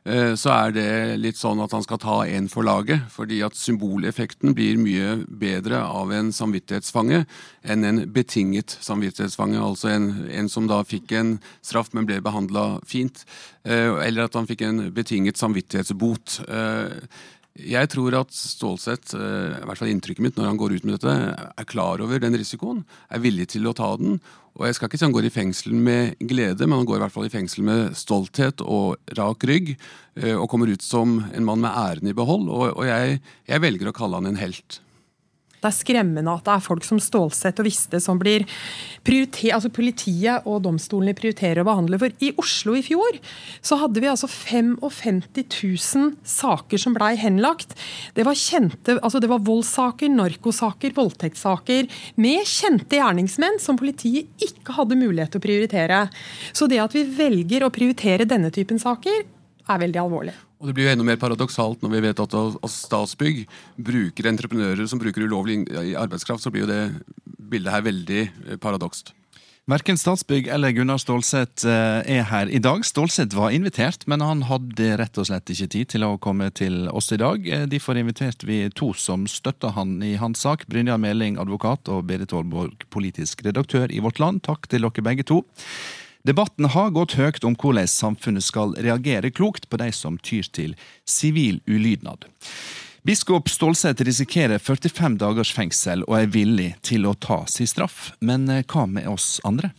eh, 0.06 0.36
så 0.38 0.52
er 0.54 0.74
det 0.76 0.92
litt 1.18 1.40
sånn 1.40 1.58
at 1.64 1.74
han 1.74 1.82
skal 1.82 1.98
ta 1.98 2.18
én 2.30 2.46
for 2.52 2.62
laget. 2.62 3.08
Fordi 3.10 3.40
at 3.42 3.58
symboleffekten 3.58 4.54
blir 4.54 4.78
mye 4.78 5.16
bedre 5.26 5.82
av 5.82 6.14
en 6.14 6.30
samvittighetsfange 6.30 7.24
enn 7.66 7.88
en 7.90 8.04
betinget 8.14 8.76
samvittighetsfange. 8.86 9.58
Altså 9.58 9.90
en, 9.96 10.08
en 10.30 10.52
som 10.52 10.70
da 10.70 10.84
fikk 10.86 11.16
en 11.18 11.40
straff, 11.58 11.90
men 11.90 12.06
ble 12.06 12.22
behandla 12.22 12.68
fint. 12.86 13.24
Eh, 13.66 13.90
eller 14.06 14.28
at 14.28 14.38
han 14.38 14.46
fikk 14.46 14.62
en 14.68 14.84
betinget 14.94 15.42
samvittighetsbot. 15.42 16.38
Eh, 16.46 17.26
Jeg 17.58 17.88
tror 17.90 18.14
at 18.14 18.30
Stålsett, 18.30 19.10
i 19.18 19.64
hvert 19.66 19.80
fall 19.80 19.88
inntrykket 19.90 20.22
mitt 20.22 20.36
når 20.38 20.46
han 20.46 20.58
går 20.60 20.76
ut 20.76 20.84
med 20.86 20.94
dette, 20.94 21.14
er 21.58 21.66
klar 21.66 21.98
over 21.98 22.20
den 22.22 22.36
risikoen, 22.38 22.84
er 23.10 23.18
villig 23.18 23.48
til 23.50 23.66
å 23.66 23.72
ta 23.74 23.96
den. 23.98 24.20
Og 24.58 24.66
jeg 24.66 24.74
skal 24.74 24.90
ikke 24.90 24.98
si 24.98 25.06
han 25.06 25.14
går 25.14 25.28
i 25.28 25.30
fengsel 25.30 25.74
med 25.78 26.18
glede, 26.18 26.66
men 26.66 26.80
han 26.80 26.88
går 26.88 26.98
i 26.98 27.02
hvert 27.04 27.14
fall 27.14 27.28
i 27.28 27.32
fengsel 27.32 27.62
med 27.66 27.94
stolthet 27.98 28.64
og 28.64 28.98
rak 29.14 29.46
rygg. 29.46 29.76
eh, 30.18 30.34
Og 30.34 30.48
kommer 30.50 30.66
ut 30.66 30.82
som 30.82 31.24
en 31.32 31.44
mann 31.46 31.60
med 31.62 31.70
æren 31.70 32.10
i 32.10 32.12
behold. 32.12 32.48
Og 32.50 32.84
jeg, 32.86 33.20
jeg 33.46 33.62
velger 33.62 33.88
å 33.88 33.94
kalle 33.94 34.18
han 34.18 34.26
en 34.26 34.42
helt. 34.42 34.80
Det 35.58 35.70
er 35.70 35.74
skremmende 35.74 36.34
at 36.34 36.46
det 36.46 36.54
er 36.54 36.64
folk 36.64 36.86
som 36.86 37.00
Stålsett 37.02 37.58
og 37.58 37.66
Viste 37.66 38.00
som 38.02 38.18
blir 38.20 38.44
prioriter, 39.06 39.54
altså 39.56 39.70
politiet 39.74 40.46
og 40.48 40.62
domstolene 40.66 41.16
prioriterer 41.18 41.62
å 41.62 41.68
behandle. 41.68 41.98
For 42.00 42.24
i 42.24 42.30
Oslo 42.38 42.76
i 42.78 42.84
fjor 42.86 43.18
så 43.64 43.78
hadde 43.80 44.02
vi 44.02 44.10
altså 44.10 44.30
55 44.30 45.22
000 45.34 46.12
saker 46.28 46.82
som 46.82 46.94
blei 46.96 47.14
henlagt. 47.20 47.74
Det 48.14 48.26
var 48.28 48.38
kjente, 48.38 48.98
altså 49.00 49.22
det 49.22 49.30
var 49.32 49.42
voldssaker, 49.46 50.12
narkosaker, 50.12 50.94
voldtektssaker 50.96 51.88
med 52.22 52.46
kjente 52.48 53.00
gjerningsmenn 53.00 53.58
som 53.62 53.78
politiet 53.80 54.30
ikke 54.44 54.76
hadde 54.78 54.98
mulighet 55.00 55.34
til 55.34 55.42
å 55.42 55.46
prioritere. 55.48 56.04
Så 56.52 56.70
det 56.70 56.82
at 56.82 56.94
vi 56.94 57.06
velger 57.18 57.66
å 57.66 57.72
prioritere 57.74 58.28
denne 58.28 58.52
typen 58.54 58.80
saker, 58.82 59.26
er 59.68 59.82
veldig 59.84 60.00
alvorlig. 60.02 60.34
Og 60.58 60.66
Det 60.66 60.74
blir 60.74 60.88
jo 60.88 60.94
enda 60.94 61.06
mer 61.06 61.20
paradoksalt 61.20 61.84
når 61.84 61.94
vi 61.94 62.04
vet 62.08 62.24
at 62.24 62.34
at 62.34 62.72
Statsbygg 62.72 63.44
bruker 63.76 64.30
entreprenører 64.30 64.88
som 64.90 64.98
bruker 64.98 65.22
ulovlig 65.22 65.62
arbeidskraft. 65.96 66.42
Så 66.42 66.50
blir 66.50 66.66
jo 66.66 66.72
det 66.72 66.82
bildet 67.38 67.72
her 67.72 67.86
veldig 67.86 68.22
eh, 68.26 68.58
paradokst. 68.60 69.14
Verken 69.68 69.98
Statsbygg 70.00 70.46
eller 70.48 70.72
Gunnar 70.72 70.96
Stålsett 70.96 71.64
eh, 71.68 72.00
er 72.16 72.22
her 72.30 72.48
i 72.48 72.60
dag. 72.64 72.80
Stålsett 72.88 73.34
var 73.36 73.52
invitert, 73.52 74.06
men 74.08 74.24
han 74.24 74.46
hadde 74.48 74.94
rett 74.96 75.20
og 75.20 75.28
slett 75.28 75.52
ikke 75.52 75.68
tid 75.74 75.90
til 75.92 76.06
å 76.06 76.14
komme 76.16 76.48
til 76.56 76.86
oss 76.88 77.12
i 77.12 77.18
dag. 77.20 77.44
Eh, 77.44 77.66
Derfor 77.68 78.00
inviterte 78.00 78.48
vi 78.48 78.62
to 78.72 78.94
som 78.96 79.26
støtta 79.28 79.74
han 79.76 79.98
i 80.00 80.14
hans 80.16 80.40
sak. 80.46 80.64
Brynjar 80.72 80.96
Meling, 81.02 81.36
advokat, 81.36 81.84
og 81.92 82.08
Berit 82.08 82.32
Aalborg, 82.32 82.88
politisk 82.88 83.44
redaktør 83.44 83.92
i 83.92 84.00
Vårt 84.00 84.22
Land. 84.24 84.46
Takk 84.48 84.70
til 84.72 84.88
dere 84.88 85.04
begge 85.04 85.28
to. 85.28 85.42
Debatten 86.26 86.64
har 86.64 86.90
gått 86.90 87.14
høyt 87.14 87.44
om 87.46 87.54
hvordan 87.54 87.86
samfunnet 87.86 88.42
skal 88.42 88.74
reagere 88.82 89.30
klokt 89.30 89.68
på 89.70 89.78
de 89.78 89.92
som 89.94 90.18
tyr 90.18 90.48
til 90.50 90.74
sivil 91.06 91.60
ulydnad. 91.70 92.26
Biskop 93.06 93.48
Stålseth 93.48 94.02
risikerer 94.02 94.58
45 94.58 95.14
dagers 95.22 95.52
fengsel 95.54 96.02
og 96.08 96.16
er 96.18 96.32
villig 96.34 96.72
til 96.82 97.06
å 97.06 97.14
ta 97.14 97.44
sin 97.46 97.70
straff. 97.70 98.10
Men 98.18 98.48
eh, 98.50 98.64
hva 98.66 98.88
med 98.90 99.06
oss 99.08 99.38
andre? 99.46 99.70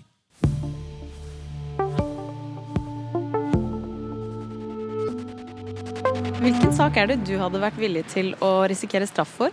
Hvilken 6.40 6.72
sak 6.74 6.96
er 6.98 7.12
det 7.12 7.20
du 7.28 7.36
hadde 7.38 7.60
vært 7.60 7.78
villig 7.78 8.08
til 8.16 8.32
å 8.40 8.64
risikere 8.72 9.06
straff 9.12 9.42
for? 9.42 9.52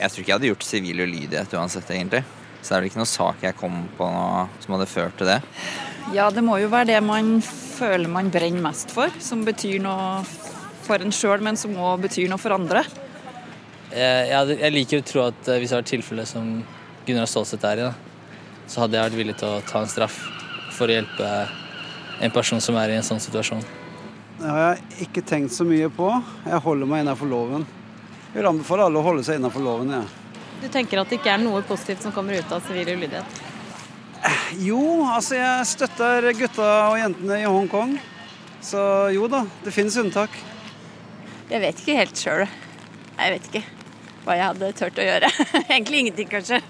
Jeg 0.00 0.08
tror 0.08 0.22
ikke 0.24 0.30
jeg 0.32 0.38
hadde 0.38 0.54
gjort 0.54 0.64
sivil 0.66 1.04
ulydighet 1.04 1.58
uansett, 1.60 1.92
egentlig. 1.92 2.24
Så 2.62 2.70
det 2.70 2.76
er 2.76 2.82
vel 2.84 2.90
ikke 2.92 3.02
noe 3.02 3.10
sak 3.10 3.42
jeg 3.42 3.58
kom 3.58 3.82
på 3.98 4.06
nå 4.06 4.26
som 4.62 4.76
hadde 4.76 4.86
ført 4.90 5.18
til 5.18 5.28
det. 5.32 5.40
Ja, 6.14 6.30
det 6.30 6.44
må 6.46 6.58
jo 6.62 6.70
være 6.70 6.92
det 6.92 7.00
man 7.04 7.36
føler 7.42 8.10
man 8.10 8.30
brenner 8.30 8.62
mest 8.62 8.92
for, 8.94 9.10
som 9.22 9.42
betyr 9.46 9.82
noe 9.82 10.22
for 10.86 11.02
en 11.02 11.14
sjøl, 11.14 11.42
men 11.42 11.58
som 11.58 11.74
òg 11.78 12.04
betyr 12.06 12.30
noe 12.30 12.40
for 12.42 12.54
andre. 12.54 12.84
Jeg, 13.92 14.54
jeg, 14.56 14.72
liker 14.72 15.02
å 15.02 15.06
tro 15.06 15.24
at 15.26 15.50
eh, 15.50 15.58
hvis 15.60 15.72
det 15.72 15.76
var 15.76 15.88
tilfellet 15.88 16.30
som 16.30 16.46
Gunnar 17.06 17.28
Stålseth 17.28 17.66
er 17.68 17.82
i, 17.82 17.90
da, 17.90 18.30
så 18.70 18.84
hadde 18.84 18.96
jeg 18.96 19.10
vært 19.10 19.18
villig 19.18 19.36
til 19.42 19.50
å 19.50 19.60
ta 19.68 19.82
en 19.82 19.90
straff 19.90 20.16
for 20.72 20.88
å 20.88 20.96
hjelpe 20.96 21.28
en 22.22 22.32
person 22.32 22.62
som 22.62 22.78
er 22.80 22.92
i 22.92 22.96
en 22.96 23.06
sånn 23.06 23.20
situasjon. 23.20 23.62
Det 24.38 24.48
har 24.48 24.62
jeg 24.62 25.06
ikke 25.08 25.24
tenkt 25.26 25.54
så 25.54 25.66
mye 25.68 25.90
på. 25.92 26.08
Jeg 26.46 26.64
holder 26.64 26.88
meg 26.88 27.04
innenfor 27.04 27.28
loven. 27.30 27.66
Jeg 28.30 28.40
vil 28.40 28.48
anbefale 28.48 28.88
alle 28.88 29.02
å 29.02 29.06
holde 29.06 29.26
seg 29.26 29.38
innenfor 29.38 29.64
loven. 29.64 29.92
Ja. 29.98 30.21
Du 30.62 30.68
tenker 30.70 31.00
at 31.00 31.10
det 31.10 31.18
ikke 31.18 31.32
er 31.34 31.42
noe 31.42 31.64
positivt 31.66 32.04
som 32.04 32.14
kommer 32.14 32.38
ut 32.38 32.54
av 32.54 32.62
sivil 32.68 32.94
ulydighet? 32.94 33.42
Jo, 34.62 35.02
altså 35.10 35.34
jeg 35.34 35.66
støtter 35.66 36.28
gutta 36.38 36.68
og 36.92 36.98
jentene 37.00 37.40
i 37.42 37.48
Hongkong. 37.48 37.96
Så 38.62 38.80
jo 39.10 39.26
da, 39.30 39.42
det 39.64 39.74
finnes 39.74 39.96
unntak. 39.98 40.36
Jeg 41.50 41.60
vet 41.64 41.80
ikke 41.82 41.96
helt 41.98 42.20
sjøl. 42.20 42.44
Jeg 43.18 43.34
vet 43.34 43.48
ikke 43.50 43.64
hva 44.22 44.36
jeg 44.38 44.48
hadde 44.52 44.70
turt 44.78 45.00
å 45.02 45.06
gjøre. 45.08 45.30
Egentlig 45.72 46.04
ingenting, 46.04 46.30
kanskje. 46.30 46.60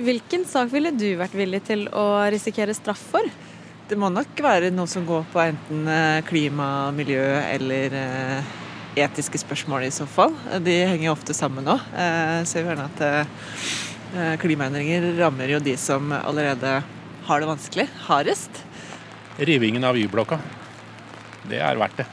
Hvilken 0.00 0.42
sak 0.48 0.72
ville 0.74 0.90
du 0.90 1.06
vært 1.20 1.36
villig 1.38 1.62
til 1.68 1.86
å 1.94 2.04
risikere 2.34 2.74
straff 2.74 3.04
for? 3.12 3.30
Det 3.90 3.98
må 3.98 4.10
nok 4.10 4.42
være 4.42 4.72
noe 4.74 4.90
som 4.90 5.06
går 5.06 5.24
på 5.30 5.42
enten 5.42 5.86
eh, 5.90 6.18
klima, 6.26 6.90
miljø 6.94 7.24
eller 7.42 7.94
eh, 7.98 8.50
etiske 8.98 9.38
spørsmål 9.42 9.86
i 9.86 9.92
så 9.94 10.06
fall. 10.08 10.34
De 10.64 10.74
henger 10.88 11.08
jo 11.08 11.14
ofte 11.14 11.36
sammen 11.36 11.66
nå. 11.66 11.76
så 11.78 12.48
Ser 12.48 12.64
vi 12.64 12.72
gjerne 12.72 12.88
at 12.88 13.02
eh, 13.06 14.34
klimaendringer 14.42 15.12
rammer 15.20 15.52
jo 15.54 15.60
de 15.62 15.76
som 15.78 16.12
allerede 16.16 16.80
har 17.26 17.40
det 17.40 17.50
vanskelig, 17.50 17.86
hardest. 18.08 18.62
Rivingen 19.38 19.84
av 19.86 19.98
Y-blokka. 19.98 20.40
Det 21.48 21.60
er 21.62 21.78
verdt 21.80 22.02
det. 22.02 22.08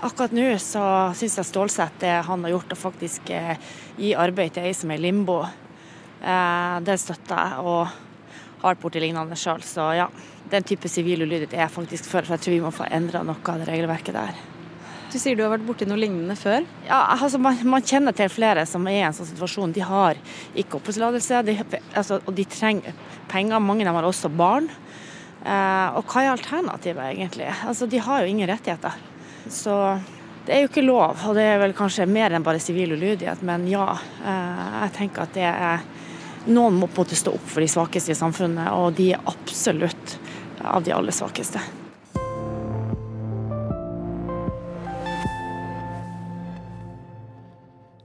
Akkurat 0.00 0.32
nå 0.32 0.46
så 0.62 0.84
syns 1.16 1.36
jeg 1.38 1.48
Stålsett 1.48 1.98
det 2.00 2.14
han 2.26 2.46
har 2.46 2.54
gjort, 2.54 2.72
å 2.72 2.80
faktisk 2.88 3.28
eh, 3.34 3.58
gi 4.00 4.14
arbeid 4.16 4.56
til 4.56 4.70
ei 4.70 4.72
som 4.76 4.90
er 4.90 5.02
i 5.02 5.04
limbo, 5.04 5.42
eh, 6.22 6.78
det 6.86 6.96
støtter 7.02 7.36
jeg. 7.36 7.66
Og 7.66 8.00
har 8.62 8.78
borti 8.78 9.02
lignende 9.02 9.36
sjøl. 9.38 9.62
Så 9.66 9.88
ja, 9.98 10.08
den 10.50 10.66
type 10.66 10.90
sivil 10.90 11.24
ulydighet 11.26 11.56
er 11.56 11.64
jeg 11.66 11.74
faktisk 11.74 12.08
for. 12.08 12.22
For 12.22 12.36
jeg 12.36 12.44
tror 12.44 12.54
vi 12.56 12.64
må 12.64 12.72
få 12.74 12.88
endra 12.90 13.24
noe 13.26 13.42
av 13.42 13.62
det 13.62 13.68
regelverket 13.70 14.16
der. 14.16 14.42
Du 15.12 15.18
sier 15.20 15.36
du 15.36 15.42
har 15.44 15.50
vært 15.52 15.66
borti 15.68 15.84
noe 15.84 16.00
lignende 16.00 16.32
før. 16.40 16.64
Ja, 16.86 17.02
altså 17.12 17.36
man, 17.42 17.58
man 17.68 17.84
kjenner 17.84 18.14
til 18.16 18.30
flere 18.32 18.64
som 18.68 18.86
er 18.88 18.94
i 18.96 19.02
en 19.04 19.12
sånn 19.12 19.28
situasjon. 19.28 19.74
De 19.76 19.82
har 19.84 20.16
ikke 20.56 20.78
oppholdstillatelse, 20.78 21.42
altså, 21.92 22.22
og 22.24 22.32
de 22.38 22.46
trenger 22.48 22.96
penger. 23.28 23.60
Mange 23.60 23.84
av 23.84 23.90
dem 23.90 23.98
har 24.00 24.08
også 24.08 24.30
barn. 24.32 24.70
Eh, 25.44 25.98
og 25.98 26.08
hva 26.08 26.22
er 26.22 26.32
alternativet, 26.32 27.10
egentlig? 27.10 27.50
Altså, 27.68 27.90
De 27.92 28.00
har 28.00 28.22
jo 28.22 28.32
ingen 28.32 28.48
rettigheter. 28.48 28.96
Så 29.52 29.76
det 30.46 30.56
er 30.56 30.64
jo 30.64 30.70
ikke 30.70 30.86
lov, 30.86 31.20
og 31.28 31.36
det 31.36 31.44
er 31.44 31.60
vel 31.60 31.76
kanskje 31.76 32.08
mer 32.08 32.32
enn 32.32 32.46
bare 32.46 32.62
sivil 32.62 32.96
ulydighet. 32.96 33.44
Men 33.44 33.68
ja, 33.68 33.90
eh, 34.24 34.64
jeg 34.78 34.96
tenker 34.96 35.26
at 35.26 35.36
det 35.36 35.50
er 35.50 35.84
Noen 36.42 36.74
må 36.74 36.88
på 36.90 37.04
en 37.04 37.04
måte 37.04 37.14
stå 37.14 37.36
opp 37.36 37.44
for 37.52 37.62
de 37.62 37.68
svakeste 37.70 38.10
i 38.10 38.18
samfunnet, 38.18 38.72
og 38.74 38.96
de 38.98 39.12
er 39.14 39.28
absolutt 39.30 40.16
av 40.58 40.82
de 40.82 40.90
aller 40.90 41.14
svakeste. 41.14 41.60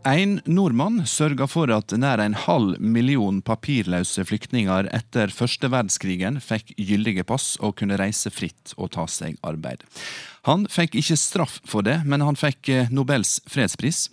En 0.08 0.38
nordmann 0.48 1.02
sørga 1.04 1.50
for 1.52 1.67
at 1.76 1.91
nær 2.00 2.22
en 2.24 2.36
halv 2.46 2.78
million 2.80 3.41
papirløse 3.43 4.24
flyktninger 4.30 4.88
etter 4.96 5.34
første 5.36 5.67
verdenskrigen 5.67 6.38
fikk 6.39 6.72
gyldige 6.80 7.26
pass 7.28 7.58
og 7.60 7.74
kunne 7.82 7.98
reise 8.00 8.32
fritt 8.32 8.72
og 8.78 8.93
ta 8.96 9.04
seg 9.12 9.36
arbeid. 9.43 9.84
Han 10.48 10.63
fikk 10.72 10.96
ikke 11.02 11.17
straff 11.20 11.58
for 11.67 11.84
det, 11.84 12.06
men 12.08 12.24
han 12.24 12.39
fikk 12.39 12.70
eh, 12.72 12.93
Nobels 12.93 13.41
fredspris. 13.52 14.06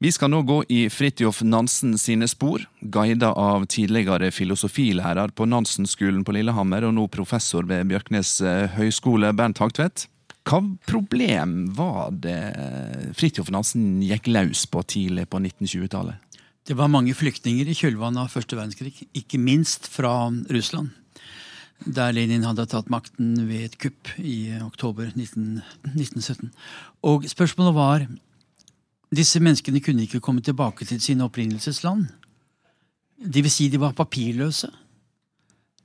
Vi 0.00 0.08
skal 0.08 0.32
nå 0.32 0.40
gå 0.48 0.62
i 0.72 0.86
Fridtjof 0.88 1.42
Nansen 1.44 1.98
sine 2.00 2.24
spor, 2.30 2.64
guida 2.80 3.34
av 3.36 3.66
tidligere 3.68 4.30
filosofilærer 4.32 5.34
på 5.36 5.44
Nansen-skolen 5.44 6.24
på 6.24 6.32
Lillehammer 6.38 6.88
og 6.88 6.96
nå 6.96 7.04
professor 7.12 7.68
ved 7.68 7.92
Bjørknes 7.92 8.38
eh, 8.40 8.72
høgskole, 8.78 9.34
Bernt 9.36 9.60
Hagtvedt. 9.60 10.06
Hva 10.48 10.60
problem 10.88 11.68
var 11.76 12.14
det 12.16 12.38
Fridtjof 13.18 13.50
Nansen 13.52 14.00
gikk 14.04 14.30
løs 14.30 14.64
på 14.70 14.82
tidlig 14.88 15.26
på 15.30 15.40
1920-tallet? 15.42 16.16
Det 16.66 16.76
var 16.78 16.92
mange 16.92 17.14
flyktninger 17.16 17.68
i 17.68 17.76
kjølvannet 17.76 18.24
av 18.24 18.32
første 18.32 18.56
verdenskrig, 18.56 18.92
ikke 19.16 19.40
minst 19.40 19.88
fra 19.90 20.30
Russland. 20.52 20.92
Der 21.80 22.12
Lenin 22.12 22.44
hadde 22.44 22.66
tatt 22.68 22.90
makten 22.92 23.32
ved 23.48 23.70
et 23.70 23.78
kupp 23.80 24.10
i 24.20 24.52
oktober 24.60 25.08
19, 25.14 25.62
1917. 25.94 26.50
Og 27.08 27.24
spørsmålet 27.30 27.76
var 27.76 28.04
Disse 29.10 29.40
menneskene 29.42 29.80
kunne 29.82 30.04
ikke 30.04 30.20
komme 30.22 30.42
tilbake 30.44 30.86
til 30.86 31.00
sine 31.02 31.24
opprinnelsesland. 31.26 32.04
Det 33.18 33.42
vil 33.42 33.50
si, 33.50 33.66
de 33.66 33.80
var 33.82 33.96
papirløse. 33.98 34.70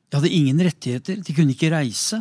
De 0.05 0.19
hadde 0.19 0.29
ingen 0.29 0.61
rettigheter, 0.61 1.17
de 1.25 1.33
kunne 1.33 1.55
ikke 1.55 1.71
reise. 1.73 2.19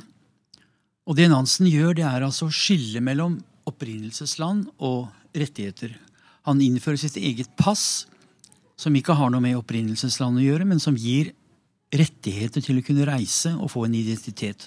Og 1.05 1.19
det 1.19 1.29
Nansen 1.29 1.69
gjør, 1.69 1.93
det 1.99 2.07
er 2.09 2.25
altså 2.25 2.49
å 2.49 2.55
skille 2.55 3.03
mellom 3.05 3.37
opprinnelsesland 3.69 4.67
og 4.85 5.09
rettigheter. 5.37 5.93
Han 6.49 6.61
innfører 6.64 7.01
sitt 7.01 7.19
eget 7.21 7.51
pass, 7.61 8.07
som 8.81 8.95
ikke 8.97 9.17
har 9.17 9.31
noe 9.33 9.45
med 9.45 9.59
opprinnelsesland 9.59 10.40
å 10.40 10.45
gjøre, 10.45 10.67
men 10.69 10.81
som 10.83 10.97
gir 10.97 11.33
rettigheter 11.95 12.64
til 12.64 12.81
å 12.81 12.85
kunne 12.85 13.07
reise 13.07 13.53
og 13.55 13.71
få 13.75 13.85
en 13.87 13.97
identitet. 13.97 14.67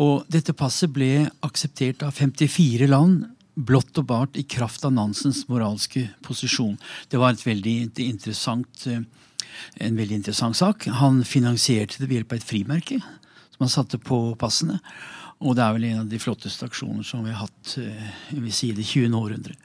Og 0.00 0.24
dette 0.32 0.56
passet 0.56 0.90
ble 0.92 1.28
akseptert 1.44 2.02
av 2.06 2.16
54 2.16 2.88
land, 2.88 3.26
blått 3.52 3.98
og 4.00 4.08
bart 4.08 4.38
i 4.40 4.46
kraft 4.48 4.86
av 4.88 4.94
Nansens 4.96 5.44
moralske 5.50 6.06
posisjon. 6.24 6.78
Det 7.12 7.20
var 7.20 7.34
et 7.34 7.44
veldig 7.44 7.74
eh, 8.00 9.02
en 9.76 9.98
veldig 9.98 10.16
interessant 10.16 10.56
sak. 10.56 10.88
Han 10.88 11.20
finansierte 11.28 12.00
det 12.00 12.08
ved 12.08 12.22
hjelp 12.22 12.32
av 12.32 12.40
et 12.40 12.48
frimerke 12.48 13.02
som 13.52 13.66
han 13.66 13.72
satte 13.72 14.00
på 14.00 14.22
passene. 14.40 14.80
Og 15.42 15.56
det 15.58 15.64
er 15.64 15.74
vel 15.74 15.88
en 15.90 16.02
av 16.04 16.10
de 16.10 16.20
flotteste 16.22 16.66
aksjoner 16.68 17.06
som 17.06 17.24
vi 17.26 17.34
har 17.34 17.44
hatt 17.44 17.76
eh, 17.82 18.08
jeg 18.30 18.42
vil 18.44 18.54
si, 18.54 18.70
det 18.76 18.86
20. 18.86 19.14
århundre. 19.18 19.56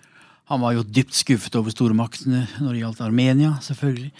Han 0.49 0.63
var 0.63 0.77
jo 0.77 0.85
dypt 0.85 1.15
skuffet 1.17 1.57
over 1.59 1.73
stormaktene 1.73 2.45
når 2.63 2.71
det 2.71 2.81
gjaldt 2.81 3.03
Armenia, 3.05 3.57
selvfølgelig. 3.65 4.11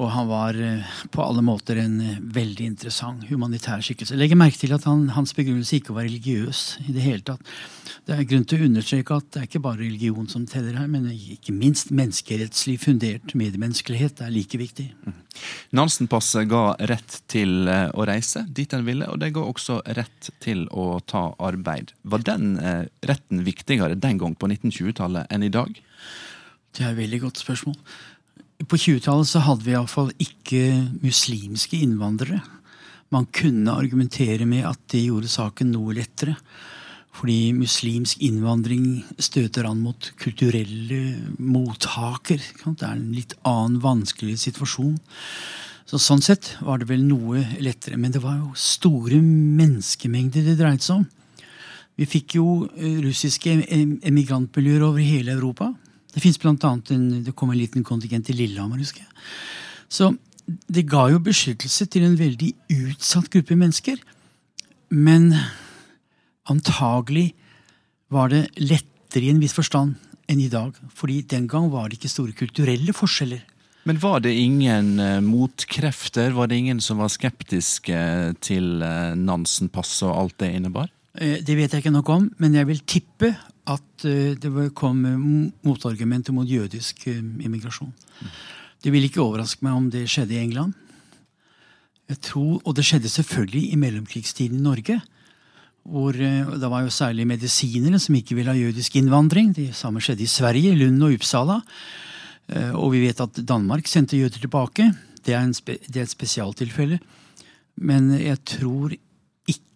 Og 0.00 0.08
han 0.14 0.28
var 0.30 0.56
eh, 0.56 0.92
på 1.12 1.20
alle 1.20 1.42
måter 1.44 1.82
en 1.82 1.98
eh, 2.00 2.20
veldig 2.32 2.68
interessant 2.72 3.26
humanitær 3.28 3.82
skikkelse. 3.84 4.16
Legg 4.16 4.32
merke 4.38 4.56
til 4.56 4.72
at 4.72 4.86
han, 4.88 5.10
hans 5.12 5.34
begrunnelse 5.36 5.76
ikke 5.76 5.96
var 5.96 6.06
religiøs 6.08 6.62
i 6.86 6.94
det 6.96 7.04
hele 7.04 7.24
tatt. 7.26 7.44
Det 8.08 8.16
er 8.16 8.28
grunn 8.28 8.46
til 8.48 8.62
å 8.62 8.68
understreke 8.70 9.18
at 9.20 9.28
det 9.28 9.42
er 9.42 9.48
ikke 9.50 9.62
bare 9.66 9.82
religion 9.82 10.28
som 10.30 10.46
teller 10.48 10.78
her, 10.80 10.88
men 10.88 11.10
ikke 11.12 11.52
minst 11.52 11.92
menneskerettslig 11.92 12.78
fundert 12.80 13.34
medmenneskelighet 13.36 14.24
er 14.24 14.32
like 14.32 14.60
viktig. 14.60 14.88
Mm. 15.04 15.18
Nansen-passet 15.76 16.48
ga 16.50 16.64
rett 16.88 17.20
til 17.30 17.68
eh, 17.68 17.90
å 17.92 18.08
reise 18.08 18.46
dit 18.48 18.72
en 18.76 18.86
ville, 18.88 19.10
og 19.10 19.20
det 19.20 19.34
ga 19.36 19.44
også 19.44 19.82
rett 20.00 20.32
til 20.40 20.64
å 20.72 20.94
ta 21.04 21.28
arbeid. 21.36 21.92
Var 22.08 22.24
den 22.24 22.56
retten 23.06 23.44
viktigere 23.44 23.98
den 24.00 24.18
gang 24.20 24.32
på 24.38 24.48
1920-tallet 24.48 25.28
enn 25.28 25.44
i 25.44 25.52
dag? 25.52 25.76
Det 26.70 26.84
er 26.86 26.92
et 26.92 27.00
veldig 27.00 27.20
godt 27.24 27.40
spørsmål. 27.42 27.76
På 28.68 28.76
20-tallet 28.76 29.28
så 29.28 29.40
hadde 29.46 29.64
vi 29.64 29.72
iallfall 29.72 30.10
ikke 30.20 30.64
muslimske 31.00 31.78
innvandrere. 31.80 32.42
Man 33.10 33.26
kunne 33.34 33.72
argumentere 33.72 34.44
med 34.46 34.66
at 34.68 34.82
det 34.92 35.06
gjorde 35.06 35.30
saken 35.32 35.72
noe 35.72 35.96
lettere. 35.96 36.36
Fordi 37.16 37.50
muslimsk 37.56 38.20
innvandring 38.22 39.00
støter 39.18 39.66
an 39.68 39.80
mot 39.82 40.12
kulturelle 40.20 41.00
mottaker. 41.42 42.38
Det 42.38 42.86
er 42.86 42.92
en 42.92 43.10
litt 43.16 43.34
annen, 43.48 43.80
vanskelig 43.82 44.38
situasjon. 44.44 44.94
Så 45.90 45.98
Sånn 45.98 46.22
sett 46.22 46.52
var 46.62 46.78
det 46.78 46.86
vel 46.92 47.02
noe 47.02 47.42
lettere. 47.58 47.98
Men 47.98 48.14
det 48.14 48.22
var 48.22 48.38
jo 48.38 48.52
store 48.54 49.18
menneskemengder 49.24 50.46
det 50.46 50.58
dreide 50.60 50.86
seg 50.86 51.00
om. 51.00 51.08
Vi 51.98 52.06
fikk 52.08 52.38
jo 52.38 52.46
eh, 52.76 53.00
russiske 53.02 53.56
emigrantmiljøer 54.08 54.86
over 54.86 55.02
hele 55.04 55.34
Europa. 55.34 55.72
Det 56.14 56.22
fins 56.22 56.38
bl.a. 56.42 56.54
En, 56.54 57.06
det 57.24 57.34
kom 57.38 57.52
en 57.52 57.58
liten 57.60 57.86
kontingent 57.86 58.26
til 58.26 58.40
Lillehammer, 58.40 58.80
husker 58.82 59.04
jeg. 59.04 59.12
Så 59.90 60.10
det 60.70 60.88
ga 60.90 61.06
jo 61.12 61.20
beskyttelse 61.22 61.86
til 61.90 62.06
en 62.06 62.18
veldig 62.18 62.50
utsatt 62.74 63.30
gruppe 63.32 63.58
mennesker. 63.58 64.00
Men 64.90 65.30
antagelig 66.50 67.30
var 68.10 68.32
det 68.32 68.48
lettere 68.58 69.28
i 69.28 69.34
en 69.34 69.42
viss 69.42 69.54
forstand 69.54 69.94
enn 70.30 70.42
i 70.42 70.50
dag. 70.50 70.74
fordi 70.94 71.22
den 71.22 71.46
gang 71.50 71.70
var 71.70 71.88
det 71.88 71.98
ikke 71.98 72.10
store 72.10 72.32
kulturelle 72.32 72.94
forskjeller. 72.94 73.42
Men 73.84 73.98
var 73.98 74.20
det 74.20 74.34
ingen 74.36 75.00
uh, 75.00 75.20
motkrefter? 75.24 76.34
Var 76.36 76.46
det 76.46 76.56
ingen 76.56 76.80
som 76.80 77.00
var 77.00 77.08
skeptiske 77.08 78.00
til 78.44 78.82
uh, 78.82 79.16
Nansen-passet 79.16 80.06
og 80.06 80.16
alt 80.16 80.36
det 80.42 80.52
innebar? 80.54 80.90
Uh, 81.16 81.40
det 81.40 81.56
vet 81.56 81.72
jeg 81.72 81.82
ikke 81.82 81.94
nok 81.94 82.08
om, 82.12 82.28
men 82.38 82.54
jeg 82.54 82.68
vil 82.68 82.82
tippe 82.84 83.32
at 83.68 84.04
eh, 84.08 84.36
det 84.40 84.70
kom 84.78 85.02
motargumenter 85.66 86.34
mot 86.36 86.48
jødisk 86.48 87.06
eh, 87.10 87.20
immigrasjon. 87.20 87.92
Det 88.80 88.92
vil 88.92 89.04
ikke 89.04 89.22
overraske 89.22 89.64
meg 89.64 89.76
om 89.76 89.88
det 89.92 90.06
skjedde 90.08 90.36
i 90.36 90.42
England. 90.42 90.74
Jeg 92.10 92.20
tror, 92.26 92.60
Og 92.64 92.74
det 92.74 92.84
skjedde 92.84 93.08
selvfølgelig 93.08 93.72
i 93.72 93.76
mellomkrigstiden 93.76 94.58
i 94.58 94.62
Norge. 94.62 95.00
Hvor 95.84 96.14
eh, 96.14 96.46
Det 96.46 96.70
var 96.70 96.82
jo 96.82 96.90
særlig 96.90 97.26
medisinere 97.26 97.98
som 97.98 98.14
ikke 98.14 98.34
ville 98.34 98.50
ha 98.50 98.58
jødisk 98.58 98.96
innvandring. 98.96 99.54
Det 99.54 99.74
samme 99.74 100.00
skjedde 100.00 100.22
i 100.22 100.26
Sverige, 100.26 100.74
Lund 100.74 101.02
og 101.02 101.12
Uppsala. 101.12 101.60
Og 102.74 102.90
vi 102.90 103.06
vet 103.06 103.20
at 103.20 103.36
Danmark 103.46 103.86
sendte 103.86 104.16
jøder 104.18 104.40
tilbake. 104.40 104.92
Det 105.22 105.34
er, 105.34 105.46
det 105.86 105.96
er 105.96 106.02
et 106.02 106.10
spesialtilfelle. 106.10 106.98
Men 107.78 108.10
jeg 108.18 108.42
tror 108.42 108.96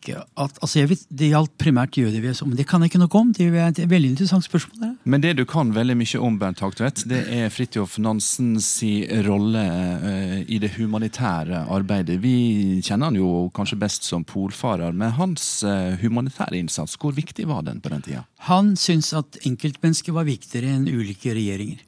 ikke 0.04 0.20
at 0.20 0.58
altså 0.60 0.84
vet, 0.90 1.04
Det 1.08 1.30
gjaldt 1.30 1.54
primært 1.60 1.96
jødevesenet, 1.96 2.50
men 2.50 2.58
det 2.58 2.66
kan 2.68 2.82
jeg 2.82 2.92
ikke 2.92 3.00
noe 3.00 3.20
om. 3.20 3.32
Det 3.32 3.48
er 3.48 3.70
et 3.70 3.80
veldig 3.90 4.10
interessant 4.12 4.44
spørsmål. 4.44 4.80
Der. 4.80 4.92
Men 5.04 5.24
det 5.24 5.34
du 5.38 5.44
kan 5.48 5.72
veldig 5.74 5.96
mye 5.96 6.20
om, 6.20 6.38
Bernt 6.38 6.60
Hagtvedt, 6.60 7.04
det 7.08 7.22
er 7.32 7.52
Fridtjof 7.52 7.96
Nansens 8.02 8.68
rolle 9.24 9.64
uh, 9.64 10.38
i 10.44 10.60
det 10.60 10.74
humanitære 10.76 11.64
arbeidet. 11.72 12.20
Vi 12.22 12.80
kjenner 12.84 13.10
han 13.10 13.18
jo 13.18 13.48
kanskje 13.56 13.80
best 13.80 14.04
som 14.08 14.26
polfarer, 14.28 14.92
men 14.92 15.14
hans 15.18 15.64
uh, 15.64 15.96
humanitære 16.02 16.60
innsats, 16.60 16.98
hvor 17.00 17.14
viktig 17.16 17.48
var 17.48 17.64
den 17.66 17.80
på 17.80 17.92
den 17.92 18.04
tida? 18.04 18.24
Han 18.50 18.74
syntes 18.76 19.14
at 19.16 19.40
enkeltmennesket 19.48 20.14
var 20.14 20.28
viktigere 20.28 20.74
enn 20.76 20.88
ulike 20.90 21.32
regjeringer. 21.34 21.80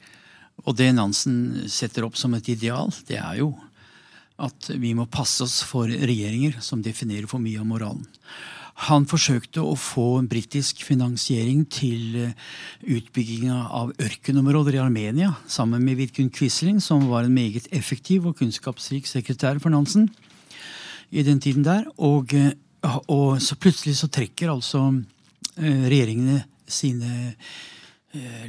Og 0.65 0.73
det 0.79 0.89
Nansen 0.97 1.67
setter 1.69 2.07
opp 2.07 2.17
som 2.17 2.33
et 2.33 2.47
ideal, 2.49 2.89
det 3.07 3.19
er 3.21 3.43
jo 3.43 3.53
at 4.37 4.69
vi 4.77 4.93
må 4.97 5.07
passe 5.09 5.41
oss 5.45 5.61
for 5.65 5.89
regjeringer 5.89 6.59
som 6.61 6.83
definerer 6.85 7.27
for 7.29 7.41
mye 7.41 7.61
av 7.61 7.67
moralen. 7.69 8.05
Han 8.85 9.07
forsøkte 9.09 9.63
å 9.65 9.73
få 9.79 10.21
britisk 10.29 10.83
finansiering 10.85 11.63
til 11.73 12.17
eh, 12.27 12.33
utbygginga 12.85 13.55
av 13.73 13.95
ørkenområder 13.97 14.77
i 14.77 14.81
Armenia 14.83 15.31
sammen 15.49 15.81
med 15.81 15.97
Vidkun 15.97 16.29
Quisling, 16.29 16.77
som 16.83 17.07
var 17.09 17.25
en 17.25 17.33
meget 17.33 17.65
effektiv 17.73 18.27
og 18.29 18.37
kunnskapsrik 18.37 19.09
sekretær 19.09 19.57
for 19.63 19.73
Nansen 19.73 20.05
i 21.09 21.25
den 21.25 21.41
tiden 21.41 21.65
der. 21.65 21.87
Og, 21.97 22.35
eh, 22.37 22.53
og 23.09 23.41
så 23.41 23.57
plutselig 23.57 23.97
så 23.97 24.11
trekker 24.13 24.53
altså 24.53 24.91
eh, 24.93 25.89
regjeringene 25.89 26.43
sine 26.67 27.33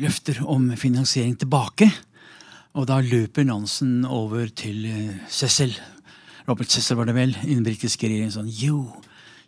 løfter 0.00 0.38
om 0.48 0.70
finansiering 0.80 1.34
tilbake. 1.36 1.88
Og 2.76 2.88
da 2.90 3.00
løper 3.00 3.46
Nansen 3.48 4.04
over 4.04 4.50
til 4.52 4.84
uh, 4.86 5.14
Cecil. 5.30 5.72
Robert 6.48 6.72
Cecil 6.72 6.98
var 6.98 7.08
det 7.08 7.16
vel, 7.16 7.36
i 7.44 7.54
den 7.54 7.64
britiske 7.64 8.08
regjeringen 8.08 8.34
sånn 8.34 8.52
You, 8.52 8.84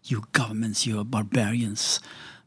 you 0.08 0.22
governments, 0.36 0.86
you 0.86 0.98
are 0.98 1.04
barbarians. 1.04 1.98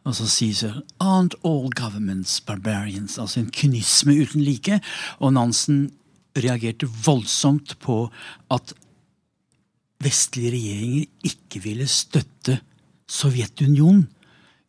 Og 0.03 0.17
så 0.17 0.28
sier 0.28 0.55
Cecil 0.57 0.84
Aren't 0.99 1.38
all 1.45 1.69
governments 1.71 2.39
barbarians? 2.41 3.19
Altså 3.19 3.41
en 3.41 3.51
kynisme 3.53 4.17
uten 4.24 4.43
like. 4.43 4.80
Og 5.19 5.36
Nansen 5.38 5.91
reagerte 6.38 6.89
voldsomt 7.05 7.78
på 7.84 8.07
at 8.51 8.74
vestlige 10.03 10.51
regjeringer 10.55 11.30
ikke 11.30 11.61
ville 11.63 11.88
støtte 11.88 12.59
Sovjetunionen 13.07 14.07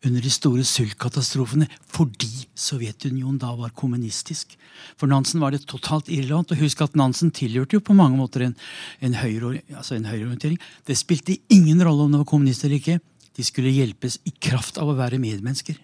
under 0.05 0.25
de 0.25 0.33
store 0.33 0.65
sultkatastrofene 0.69 1.69
fordi 1.95 2.47
Sovjetunionen 2.59 3.39
da 3.43 3.53
var 3.59 3.73
kommunistisk. 3.77 4.57
For 5.01 5.11
Nansen 5.11 5.43
var 5.43 5.55
det 5.55 5.65
totalt 5.71 6.11
irrelevant. 6.13 6.53
Og 6.53 6.61
husk 6.61 6.83
at 6.85 6.97
Nansen 6.99 7.33
tilhørte 7.35 7.79
jo 7.79 7.85
på 7.85 7.97
mange 7.97 8.19
måter 8.21 8.47
en, 8.47 8.55
en, 9.01 9.17
høyre, 9.21 9.61
altså 9.75 9.97
en 9.97 10.09
høyreorientering. 10.09 10.61
Det 10.87 10.99
spilte 10.99 11.39
ingen 11.53 11.83
rolle 11.85 12.07
om 12.07 12.15
det 12.15 12.23
var 12.25 12.31
kommunister 12.31 12.69
eller 12.69 12.83
ikke. 12.83 13.01
De 13.35 13.47
skulle 13.47 13.75
hjelpes 13.75 14.21
i 14.29 14.35
kraft 14.45 14.79
av 14.79 14.91
å 14.91 14.99
være 14.99 15.23
medmennesker. 15.23 15.79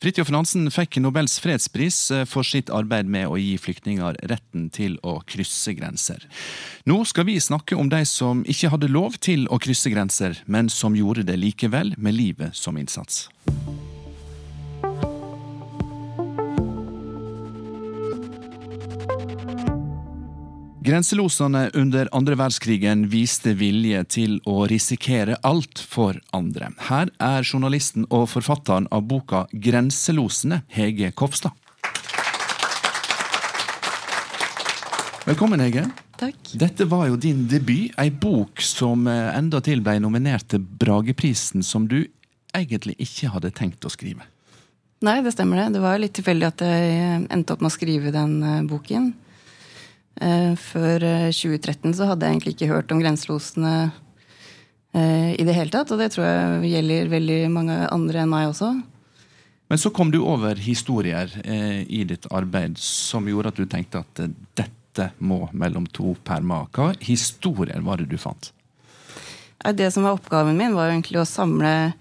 Fridtjof 0.00 0.30
Nansen 0.32 0.70
fikk 0.72 0.96
Nobels 1.04 1.34
fredspris 1.44 1.96
eh, 2.14 2.22
for 2.24 2.46
sitt 2.46 2.70
arbeid 2.72 3.04
med 3.12 3.28
å 3.28 3.36
gi 3.36 3.58
flyktninger 3.60 4.16
retten 4.30 4.70
til 4.72 4.94
å 5.04 5.18
krysse 5.28 5.74
grenser. 5.76 6.24
Nå 6.88 7.02
skal 7.04 7.28
vi 7.28 7.36
snakke 7.36 7.76
om 7.76 7.92
de 7.92 8.00
som 8.08 8.40
ikke 8.48 8.72
hadde 8.72 8.88
lov 8.88 9.20
til 9.20 9.44
å 9.52 9.60
krysse 9.60 9.92
grenser, 9.92 10.40
men 10.48 10.72
som 10.72 10.96
gjorde 10.96 11.26
det 11.28 11.36
likevel, 11.42 11.92
med 12.00 12.16
livet 12.16 12.56
som 12.56 12.80
innsats. 12.80 13.26
Grenselosene 20.90 21.70
under 21.74 22.08
andre 22.12 22.34
verdenskrigen 22.34 23.04
viste 23.12 23.52
vilje 23.54 24.00
til 24.10 24.32
å 24.48 24.64
risikere 24.66 25.36
alt 25.46 25.78
for 25.78 26.16
andre. 26.34 26.72
Her 26.88 27.12
er 27.22 27.46
journalisten 27.46 28.08
og 28.08 28.24
forfatteren 28.32 28.88
av 28.90 29.04
boka 29.06 29.44
Grenselosene, 29.52 30.64
Hege 30.74 31.12
Kopstad. 31.14 31.54
Velkommen, 35.28 35.62
Hege. 35.62 35.86
Takk. 36.18 36.56
Dette 36.58 36.88
var 36.90 37.06
jo 37.12 37.22
din 37.22 37.46
debut, 37.46 37.94
ei 37.94 38.10
bok 38.10 38.58
som 38.58 39.06
eh, 39.06 39.30
endatil 39.36 39.86
ble 39.86 40.00
nominert 40.02 40.50
til 40.50 40.66
Brageprisen, 40.82 41.62
som 41.62 41.86
du 41.86 42.00
egentlig 42.50 42.98
ikke 42.98 43.30
hadde 43.36 43.54
tenkt 43.54 43.86
å 43.86 43.94
skrive. 43.94 44.26
Nei, 45.06 45.20
det 45.22 45.38
stemmer 45.38 45.62
det. 45.62 45.72
Det 45.78 45.86
var 45.86 46.02
litt 46.02 46.18
tilfeldig 46.18 46.50
at 46.50 46.66
jeg 46.66 47.26
endte 47.30 47.54
opp 47.54 47.62
med 47.62 47.70
å 47.70 47.78
skrive 47.78 48.16
den 48.16 48.40
eh, 48.42 48.62
boken. 48.66 49.12
Eh, 50.20 50.52
før 50.60 51.00
2013 51.32 51.88
eh, 51.88 51.96
så 51.96 52.10
hadde 52.10 52.26
jeg 52.26 52.36
egentlig 52.36 52.52
ikke 52.56 52.70
hørt 52.74 52.90
om 52.92 53.00
grenselosene 53.00 53.74
eh, 54.92 55.32
i 55.32 55.46
det 55.48 55.56
hele 55.56 55.72
tatt. 55.72 55.92
Og 55.94 56.00
det 56.00 56.10
tror 56.12 56.26
jeg 56.26 56.72
gjelder 56.74 57.12
veldig 57.12 57.40
mange 57.54 57.78
andre 57.88 58.24
enn 58.24 58.32
meg 58.32 58.50
også. 58.50 58.74
Men 59.70 59.80
så 59.80 59.92
kom 59.94 60.10
du 60.10 60.18
over 60.26 60.58
historier 60.58 61.30
i 61.46 62.00
ditt 62.02 62.24
arbeid 62.34 62.74
som 62.82 63.28
gjorde 63.30 63.52
at 63.52 63.60
du 63.60 63.68
tenkte 63.70 64.00
at 64.02 64.22
dette 64.58 65.04
må 65.22 65.44
mellom 65.54 65.84
to 65.94 66.16
permer. 66.26 66.66
Hva 66.74 66.88
historier 66.98 67.78
var 67.86 68.02
det 68.02 68.08
du 68.10 68.16
fant? 68.18 68.50
Det 69.62 69.86
som 69.94 70.08
var 70.08 70.18
oppgaven 70.18 70.58
min, 70.58 70.74
var 70.74 70.90
egentlig 70.90 71.20
å 71.22 71.28
samle 71.28 71.92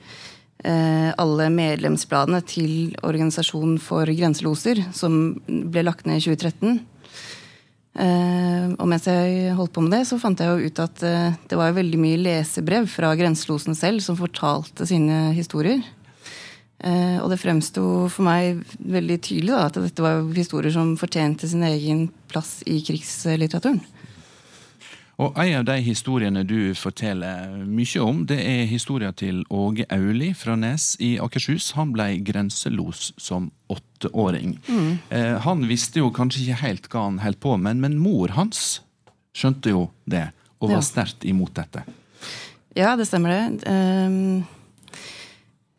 alle 0.65 1.51
medlemsbladene 1.53 2.41
til 2.49 2.74
Organisasjonen 3.05 3.78
for 3.78 4.09
grenseloser, 4.17 4.82
som 4.89 5.38
ble 5.45 5.86
lagt 5.86 6.09
ned 6.09 6.24
i 6.24 6.26
2013. 6.26 6.82
Eh, 7.99 8.67
og 8.79 8.87
mens 8.87 9.07
jeg 9.09 9.55
holdt 9.57 9.73
på 9.75 9.83
med 9.83 9.91
det, 9.97 10.05
så 10.07 10.19
fant 10.21 10.39
jeg 10.39 10.47
jo 10.47 10.69
ut 10.69 10.81
at 10.85 11.01
eh, 11.03 11.37
det 11.51 11.57
var 11.59 11.75
veldig 11.75 11.99
mye 11.99 12.19
lesebrev 12.21 12.87
fra 12.87 13.11
grenselosen 13.19 13.75
selv 13.75 14.03
som 14.05 14.19
fortalte 14.19 14.87
sine 14.87 15.33
historier. 15.35 15.83
Eh, 16.79 17.17
og 17.19 17.27
det 17.33 17.41
fremsto 17.41 18.07
for 18.07 18.23
meg 18.23 18.61
veldig 18.79 19.17
tydelig 19.25 19.51
da, 19.51 19.65
at 19.67 19.79
dette 19.83 20.05
var 20.05 20.23
historier 20.31 20.71
som 20.71 20.95
fortjente 20.99 21.49
sin 21.51 21.65
egen 21.67 22.07
plass 22.31 22.61
i 22.63 22.79
krigslitteraturen. 22.87 23.81
Og 25.20 25.36
En 25.36 25.57
av 25.59 25.65
de 25.67 25.76
historiene 25.84 26.45
du 26.47 26.72
forteller 26.80 27.51
mye 27.67 28.03
om, 28.03 28.22
det 28.28 28.39
er 28.39 28.70
historien 28.72 29.15
til 29.20 29.41
Åge 29.51 29.84
Auli 29.91 30.30
fra 30.38 30.55
Nes 30.55 30.93
i 31.03 31.17
Akershus. 31.20 31.74
Han 31.76 31.91
ble 31.91 32.13
grenselos 32.24 33.09
som 33.20 33.49
åtteåring. 33.67 34.55
Mm. 34.70 34.93
Eh, 35.09 35.36
han 35.43 35.67
visste 35.67 35.99
jo 35.99 36.13
kanskje 36.15 36.45
ikke 36.45 36.61
helt 36.63 36.88
hva 36.88 37.09
han 37.09 37.20
holdt 37.20 37.41
på 37.43 37.57
med, 37.59 37.84
men 37.84 37.99
mor 37.99 38.32
hans 38.38 38.80
skjønte 39.36 39.76
jo 39.76 39.89
det, 40.07 40.30
og 40.63 40.72
var 40.72 40.80
ja. 40.80 40.88
sterkt 40.88 41.28
imot 41.28 41.51
dette. 41.59 41.84
Ja, 42.80 42.95
det 42.95 43.09
stemmer 43.09 43.36
det. 43.36 43.67
Um, 43.67 44.45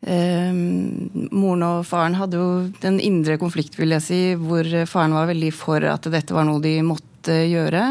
um, 0.05 1.29
moren 1.33 1.65
og 1.65 1.85
faren 1.89 2.19
hadde 2.19 2.37
jo 2.37 2.49
den 2.83 3.01
indre 3.01 3.41
konflikt, 3.41 3.79
vil 3.81 3.97
jeg 3.97 4.05
si, 4.05 4.25
hvor 4.37 4.69
faren 4.85 5.17
var 5.17 5.31
veldig 5.33 5.55
for 5.55 5.81
at 5.81 6.05
dette 6.13 6.37
var 6.37 6.45
noe 6.45 6.61
de 6.61 6.77
måtte 6.85 7.10
gjøre. 7.27 7.83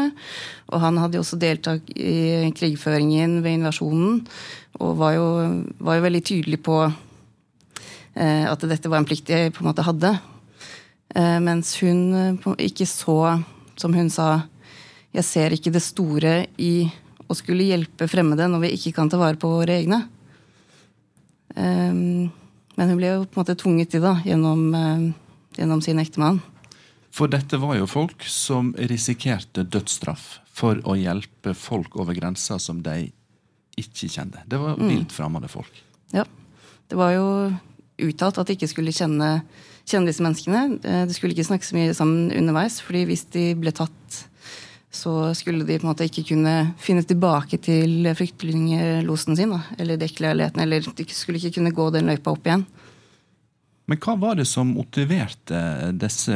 Og 0.71 0.81
han 0.83 0.97
hadde 1.01 1.19
jo 1.19 1.23
også 1.25 1.39
deltatt 1.39 1.91
i 1.95 2.49
krigføringen 2.57 3.39
ved 3.43 3.59
invasjonen, 3.59 4.21
og 4.81 4.97
var 4.99 5.15
jo, 5.17 5.27
var 5.83 5.99
jo 5.99 6.05
veldig 6.05 6.23
tydelig 6.25 6.61
på 6.63 6.77
eh, 6.87 8.45
at 8.47 8.67
dette 8.71 8.89
var 8.91 9.01
en 9.01 9.07
plikt 9.07 9.29
jeg 9.31 9.53
på 9.55 9.63
en 9.63 9.71
måte 9.71 9.85
hadde. 9.85 10.13
Eh, 11.15 11.37
mens 11.43 11.75
hun 11.83 12.01
eh, 12.15 12.49
ikke 12.69 12.87
så, 12.87 13.19
som 13.79 13.95
hun 13.95 14.09
sa, 14.13 14.45
jeg 15.11 15.27
ser 15.27 15.55
ikke 15.55 15.73
det 15.75 15.83
store 15.83 16.35
i 16.61 16.87
å 17.27 17.35
skulle 17.35 17.67
hjelpe 17.67 18.07
fremmede 18.11 18.47
når 18.51 18.65
vi 18.65 18.75
ikke 18.77 18.95
kan 18.99 19.11
ta 19.11 19.19
vare 19.19 19.39
på 19.39 19.51
våre 19.51 19.75
egne. 19.81 20.03
Eh, 21.55 21.91
men 21.91 22.89
hun 22.89 22.97
ble 22.97 23.11
jo 23.11 23.25
på 23.25 23.35
en 23.35 23.43
måte 23.43 23.59
tvunget 23.59 23.91
til 23.93 24.05
det 24.05 24.15
gjennom, 24.29 24.63
eh, 24.75 25.11
gjennom 25.59 25.83
sin 25.83 25.99
ektemann. 25.99 26.39
For 27.11 27.31
dette 27.31 27.59
var 27.59 27.75
jo 27.75 27.89
folk 27.91 28.23
som 28.23 28.71
risikerte 28.79 29.65
dødsstraff 29.67 30.39
for 30.55 30.79
å 30.87 30.95
hjelpe 30.95 31.53
folk 31.57 31.97
over 31.99 32.15
grensa 32.15 32.57
som 32.59 32.79
de 32.85 33.09
ikke 33.79 34.07
kjente. 34.11 34.43
Det 34.47 34.59
var 34.59 34.79
mm. 34.79 34.87
vilt 34.87 35.15
fremmede 35.15 35.51
folk. 35.51 35.83
Ja. 36.15 36.25
Det 36.87 36.97
var 36.99 37.13
jo 37.15 37.27
uttalt 38.01 38.39
at 38.41 38.49
de 38.49 38.55
ikke 38.57 38.69
skulle 38.71 38.93
kjenne, 38.95 39.41
kjenne 39.87 40.09
disse 40.09 40.23
menneskene. 40.23 40.79
Eh, 40.83 41.03
de 41.07 41.15
skulle 41.15 41.35
ikke 41.35 41.47
snakke 41.47 41.67
så 41.67 41.77
mye 41.77 41.95
sammen 41.95 42.31
underveis, 42.35 42.79
fordi 42.83 43.05
hvis 43.09 43.25
de 43.35 43.45
ble 43.59 43.73
tatt, 43.75 44.21
så 44.91 45.31
skulle 45.37 45.63
de 45.63 45.77
på 45.79 45.87
en 45.87 45.91
måte 45.93 46.07
ikke 46.07 46.25
kunne 46.33 46.55
finne 46.83 47.03
tilbake 47.07 47.61
til 47.63 48.09
flyktninglosen 48.17 49.39
sin, 49.39 49.53
da, 49.55 49.61
eller 49.79 49.99
dekkleiligheten, 49.99 50.63
eller 50.65 50.83
de 50.83 51.05
skulle 51.15 51.39
ikke 51.39 51.59
kunne 51.59 51.75
gå 51.75 51.87
den 51.95 52.11
løypa 52.11 52.35
opp 52.35 52.47
igjen. 52.47 52.65
Men 53.91 53.99
hva 53.99 54.13
var 54.15 54.37
det 54.39 54.45
som 54.47 54.69
motiverte 54.71 55.57
disse, 55.99 56.31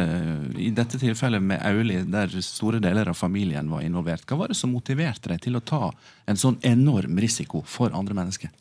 i 0.59 0.73
dette 0.75 0.97
tilfellet 0.99 1.39
med 1.39 1.61
Auli, 1.63 2.01
der 2.03 2.33
store 2.43 2.81
deler 2.83 3.07
av 3.07 3.15
familien 3.15 3.69
var 3.71 3.85
involvert, 3.85 4.25
hva 4.27 4.41
var 4.41 4.49
det 4.51 4.57
som 4.59 4.73
motiverte 4.75 5.29
deg 5.31 5.39
til 5.45 5.55
å 5.55 5.61
ta 5.63 5.85
en 6.27 6.35
sånn 6.35 6.57
enorm 6.67 7.15
risiko 7.23 7.61
for 7.63 7.95
andre 7.95 8.17
mennesker? 8.17 8.51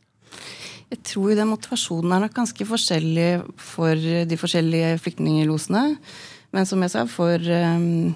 Jeg 0.92 1.00
tror 1.10 1.32
den 1.34 1.50
motivasjonen 1.50 2.14
er 2.14 2.22
nok 2.22 2.36
ganske 2.36 2.66
forskjellig 2.68 3.26
for 3.58 3.98
de 3.98 4.38
forskjellige 4.38 4.92
flyktninglosene. 5.02 5.82
Men 6.54 6.68
som 6.70 6.84
jeg 6.86 6.92
sa, 6.92 7.02
for 7.10 7.42
um, 7.50 8.12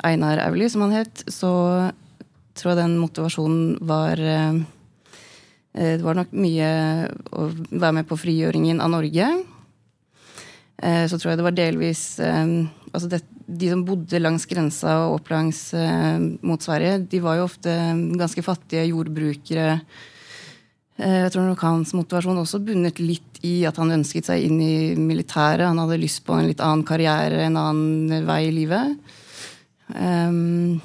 Einar 0.00 0.40
Auli, 0.46 0.70
som 0.72 0.86
han 0.86 0.94
het, 0.96 1.26
så 1.28 1.50
tror 2.56 2.72
jeg 2.72 2.80
den 2.80 2.96
motivasjonen 3.02 3.84
var 3.84 4.16
uh, 4.16 4.64
Det 5.76 6.00
var 6.00 6.16
nok 6.16 6.32
mye 6.32 6.72
å 7.36 7.50
være 7.52 7.98
med 7.98 8.08
på 8.08 8.16
frigjøringen 8.24 8.80
av 8.80 8.94
Norge. 8.96 9.28
Eh, 10.76 11.04
så 11.08 11.16
tror 11.16 11.32
jeg 11.32 11.40
det 11.40 11.46
var 11.46 11.56
delvis 11.56 12.02
eh, 12.20 12.50
altså 12.90 13.08
det, 13.08 13.22
De 13.46 13.70
som 13.72 13.84
bodde 13.86 14.20
langs 14.20 14.44
grensa 14.50 14.98
og 15.06 15.20
opp 15.20 15.30
langs 15.32 15.70
eh, 15.72 16.18
mot 16.44 16.60
Sverige, 16.60 16.98
de 17.08 17.22
var 17.24 17.38
jo 17.38 17.46
ofte 17.46 17.72
ganske 18.18 18.44
fattige 18.44 18.88
jordbrukere. 18.90 19.80
Jeg 20.96 21.28
tror 21.28 21.44
nok 21.44 21.60
hans 21.60 21.90
motivasjon 21.92 22.38
også 22.40 22.62
bunnet 22.64 22.96
litt 23.02 23.42
i 23.44 23.66
at 23.68 23.76
han 23.76 23.92
ønsket 23.98 24.30
seg 24.30 24.46
inn 24.46 24.62
i 24.64 24.76
militæret. 24.96 25.66
Han 25.68 25.82
hadde 25.82 25.98
lyst 26.00 26.22
på 26.24 26.32
en 26.32 26.48
litt 26.48 26.62
annen 26.64 26.86
karriere, 26.88 27.42
en 27.44 27.58
annen 27.60 28.24
vei 28.24 28.38
i 28.46 28.54
livet. 28.56 28.94
Um, 29.92 30.80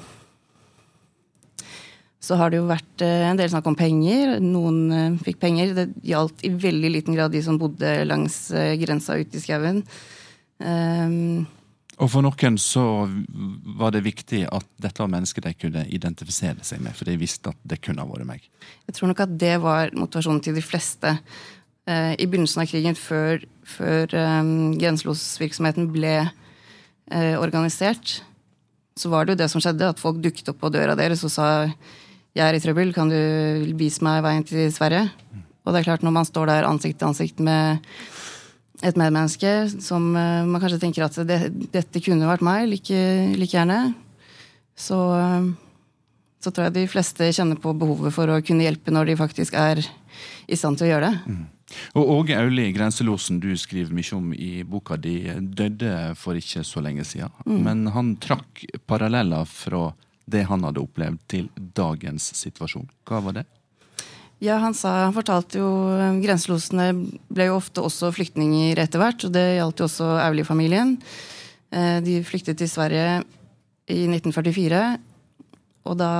så 2.22 2.38
har 2.38 2.52
det 2.52 2.60
jo 2.60 2.68
vært 2.68 3.02
eh, 3.02 3.24
en 3.26 3.38
del 3.38 3.50
snakk 3.50 3.66
om 3.66 3.76
penger. 3.78 4.36
Noen 4.42 4.82
eh, 4.94 5.16
fikk 5.26 5.40
penger. 5.42 5.72
Det 5.74 5.88
gjaldt 6.06 6.44
i 6.46 6.52
veldig 6.54 6.92
liten 6.94 7.16
grad 7.16 7.34
de 7.34 7.40
som 7.42 7.58
bodde 7.58 7.96
langs 8.06 8.44
eh, 8.54 8.76
grensa 8.78 9.16
ute 9.18 9.40
i 9.40 9.42
skauen. 9.42 9.82
Um, 10.62 11.42
og 11.98 12.08
for 12.12 12.22
noen 12.22 12.56
så 12.62 12.84
var 13.78 13.90
det 13.94 14.04
viktig 14.06 14.44
at 14.54 14.68
dette 14.80 15.02
var 15.02 15.10
mennesker 15.10 15.42
de 15.42 15.52
kunne 15.58 15.82
identifisere 15.90 16.62
seg 16.66 16.80
med, 16.84 16.94
for 16.94 17.10
de 17.10 17.18
visste 17.18 17.50
at 17.50 17.58
det 17.66 17.80
kunne 17.82 18.04
ha 18.04 18.08
vært 18.08 18.28
meg. 18.28 18.46
Jeg 18.86 18.96
tror 18.96 19.10
nok 19.10 19.24
at 19.26 19.34
det 19.42 19.56
var 19.64 19.90
motivasjonen 19.98 20.42
til 20.46 20.54
de 20.56 20.62
fleste. 20.64 21.16
Uh, 21.90 22.14
I 22.14 22.28
begynnelsen 22.28 22.62
av 22.62 22.70
krigen, 22.70 22.98
før, 22.98 23.42
før 23.66 24.14
um, 24.14 24.76
grenselosvirksomheten 24.78 25.90
ble 25.90 26.20
uh, 26.22 27.34
organisert, 27.42 28.20
så 28.94 29.10
var 29.10 29.26
det 29.26 29.34
jo 29.34 29.42
det 29.42 29.50
som 29.50 29.64
skjedde, 29.64 29.90
at 29.90 29.98
folk 29.98 30.22
dukket 30.22 30.54
opp 30.54 30.62
på 30.62 30.70
døra 30.70 30.94
deres 30.94 31.26
og 31.26 31.34
sa 31.34 31.48
jeg 32.32 32.44
er 32.46 32.56
i 32.56 32.62
trøbbel, 32.64 32.92
kan 32.96 33.10
du 33.12 33.72
vise 33.78 34.04
meg 34.04 34.22
veien 34.24 34.44
til 34.48 34.70
Sverige? 34.72 35.06
Og 35.62 35.72
det 35.72 35.82
er 35.82 35.88
klart, 35.90 36.04
når 36.04 36.14
man 36.16 36.26
står 36.28 36.48
der 36.48 36.68
ansikt 36.68 36.98
til 37.00 37.10
ansikt 37.10 37.42
med 37.44 37.82
et 38.82 38.98
medmenneske 38.98 39.52
som 39.78 40.08
uh, 40.16 40.42
man 40.48 40.58
kanskje 40.62 40.80
tenker 40.82 41.04
at 41.06 41.18
det, 41.28 41.38
dette 41.70 42.02
kunne 42.02 42.26
vært 42.26 42.42
meg 42.42 42.66
like, 42.70 43.02
like 43.38 43.54
gjerne, 43.54 43.92
så, 44.74 44.98
så, 46.42 46.50
tror 46.50 46.66
jeg 46.66 46.76
de 46.80 46.88
fleste 46.90 47.28
kjenner 47.36 47.60
på 47.60 47.74
behovet 47.78 48.14
for 48.16 48.32
å 48.32 48.40
kunne 48.42 48.64
hjelpe 48.64 48.94
når 48.94 49.12
de 49.12 49.18
faktisk 49.20 49.54
er 49.60 49.84
i 50.48 50.58
stand 50.58 50.80
til 50.80 50.88
å 50.88 50.94
gjøre 50.94 51.10
det. 51.12 51.34
Mm. 51.36 51.44
Og 52.00 52.10
Åge 52.16 52.36
Auli, 52.36 52.66
grenselosen 52.74 53.38
du 53.40 53.52
skriver 53.60 53.94
mye 53.96 54.16
om 54.16 54.32
i 54.34 54.50
boka 54.68 54.98
di, 55.00 55.16
døde 55.40 56.12
for 56.20 56.36
ikke 56.36 56.64
så 56.66 56.82
lenge 56.84 57.06
siden. 57.08 57.32
Mm. 57.46 57.60
Men 57.64 57.84
han 57.94 58.14
trakk 58.20 58.64
paralleller 58.88 59.46
fra 59.48 59.90
det 60.30 60.44
han 60.48 60.62
hadde 60.66 60.82
opplevd, 60.82 61.18
til 61.30 61.48
dagens 61.56 62.30
situasjon. 62.38 62.88
Hva 63.08 63.20
var 63.24 63.40
det? 63.40 63.46
Ja, 64.42 64.56
Han 64.58 64.74
sa, 64.74 65.04
han 65.04 65.14
fortalte 65.14 65.60
jo 65.60 65.68
Grenselosene 66.18 66.88
ble 67.30 67.46
jo 67.46 67.60
ofte 67.60 67.84
også 67.84 68.10
flyktninger 68.14 68.80
etter 68.82 68.98
hvert. 68.98 69.22
og 69.22 69.34
Det 69.34 69.44
gjaldt 69.54 69.78
jo 69.82 69.86
også 69.86 70.08
Auli-familien. 70.24 70.96
Eh, 71.70 72.00
de 72.02 72.18
flyktet 72.26 72.58
til 72.58 72.70
Sverige 72.70 73.22
i 73.86 74.02
1944. 74.10 74.82
Og 75.86 75.98
da, 75.98 76.10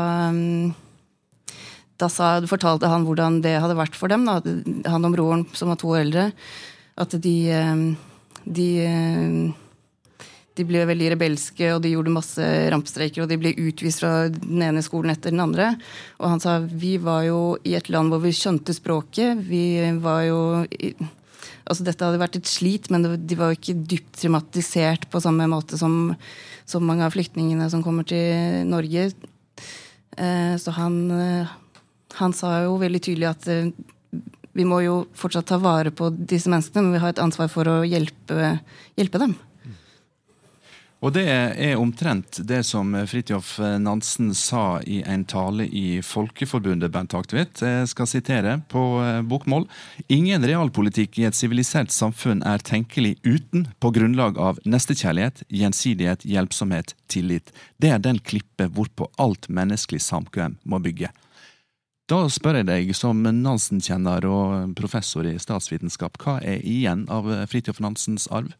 da 1.99 2.11
sa, 2.11 2.37
fortalte 2.47 2.91
han 2.91 3.07
hvordan 3.07 3.41
det 3.43 3.57
hadde 3.59 3.79
vært 3.79 3.99
for 3.99 4.13
dem. 4.13 4.27
Da. 4.27 4.39
Han 4.95 5.11
og 5.11 5.17
broren, 5.17 5.45
som 5.59 5.73
var 5.73 5.83
to 5.83 5.91
år 5.91 6.05
eldre. 6.05 6.29
At 7.03 7.15
de, 7.27 7.37
de 8.47 8.71
de 10.59 10.67
ble 10.69 10.83
veldig 10.89 11.15
rebelske, 11.15 11.71
og 11.73 11.81
de 11.85 11.95
gjorde 11.95 12.13
masse 12.13 12.49
rampestreiker, 12.73 13.25
og 13.25 13.31
de 13.31 13.39
ble 13.41 13.55
utvist 13.57 14.03
fra 14.03 14.29
den 14.33 14.61
ene 14.67 14.83
skolen 14.85 15.15
etter 15.15 15.33
den 15.33 15.41
andre. 15.45 15.73
Og 16.21 16.29
han 16.35 16.43
sa 16.43 16.59
vi 16.61 16.99
var 17.01 17.25
jo 17.29 17.41
i 17.65 17.75
et 17.79 17.89
land 17.93 18.13
hvor 18.13 18.21
vi 18.25 18.35
skjønte 18.37 18.77
språket. 18.77 19.43
Vi 19.49 19.65
var 20.05 20.25
jo 20.29 20.41
Altså 21.63 21.85
dette 21.87 22.03
hadde 22.03 22.19
vært 22.19 22.37
et 22.41 22.49
slit, 22.51 22.89
men 22.91 23.05
de 23.07 23.37
var 23.39 23.53
jo 23.53 23.57
ikke 23.57 23.85
dypt 23.87 24.17
traumatisert 24.19 25.05
på 25.13 25.21
samme 25.23 25.47
måte 25.49 25.79
som, 25.79 26.11
som 26.69 26.83
mange 26.85 27.07
av 27.07 27.15
flyktningene 27.15 27.69
som 27.71 27.85
kommer 27.87 28.07
til 28.09 28.67
Norge. 28.67 29.05
Eh, 30.19 30.57
så 30.59 30.75
han, 30.75 30.97
eh, 31.15 31.53
han 32.19 32.35
sa 32.37 32.57
jo 32.65 32.75
veldig 32.83 33.03
tydelig 33.07 33.31
at 33.31 33.47
eh, 33.49 33.71
vi 34.59 34.67
må 34.69 34.83
jo 34.85 34.97
fortsatt 35.17 35.49
ta 35.49 35.61
vare 35.63 35.95
på 35.95 36.11
disse 36.13 36.51
menneskene, 36.53 36.85
men 36.85 36.99
vi 36.99 37.05
har 37.05 37.15
et 37.15 37.23
ansvar 37.23 37.49
for 37.53 37.71
å 37.71 37.79
hjelpe, 37.87 38.57
hjelpe 38.99 39.23
dem. 39.23 39.39
Og 41.03 41.11
det 41.17 41.25
er 41.27 41.81
omtrent 41.83 42.39
det 42.47 42.61
som 42.63 42.93
Fridtjof 43.11 43.57
Nansen 43.83 44.29
sa 44.39 44.79
i 44.87 45.01
en 45.03 45.25
tale 45.27 45.67
i 45.67 45.99
Folkeforbundet, 46.07 46.93
Bent 46.95 47.17
Aktvit. 47.19 47.59
Jeg 47.59 47.89
skal 47.91 48.07
sitere 48.07 48.53
på 48.71 48.85
eh, 49.03 49.19
bokmål. 49.27 49.67
Ingen 50.07 50.47
realpolitikk 50.47 51.19
i 51.19 51.27
et 51.27 51.35
sivilisert 51.35 51.91
samfunn 51.91 52.45
er 52.47 52.63
tenkelig 52.63 53.17
uten, 53.27 53.67
på 53.83 53.91
grunnlag 53.99 54.39
av 54.39 54.63
nestekjærlighet, 54.63 55.43
gjensidighet, 55.51 56.23
hjelpsomhet, 56.23 56.95
tillit. 57.11 57.51
Det 57.83 57.91
er 57.91 57.99
den 57.99 58.23
klippe 58.23 58.71
hvorpå 58.71 59.11
alt 59.19 59.51
menneskelig 59.51 60.05
samkvem 60.07 60.61
må 60.63 60.79
bygge. 60.87 61.11
Da 62.07 62.29
spør 62.31 62.61
jeg 62.61 62.71
deg, 62.71 62.95
som 62.95 63.27
Nansen-kjenner 63.27 64.23
og 64.31 64.77
professor 64.79 65.27
i 65.27 65.35
statsvitenskap, 65.43 66.23
hva 66.23 66.39
er 66.47 66.63
igjen 66.63 67.09
av 67.11 67.27
Fridtjof 67.51 67.83
Nansens 67.83 68.31
arv? 68.31 68.55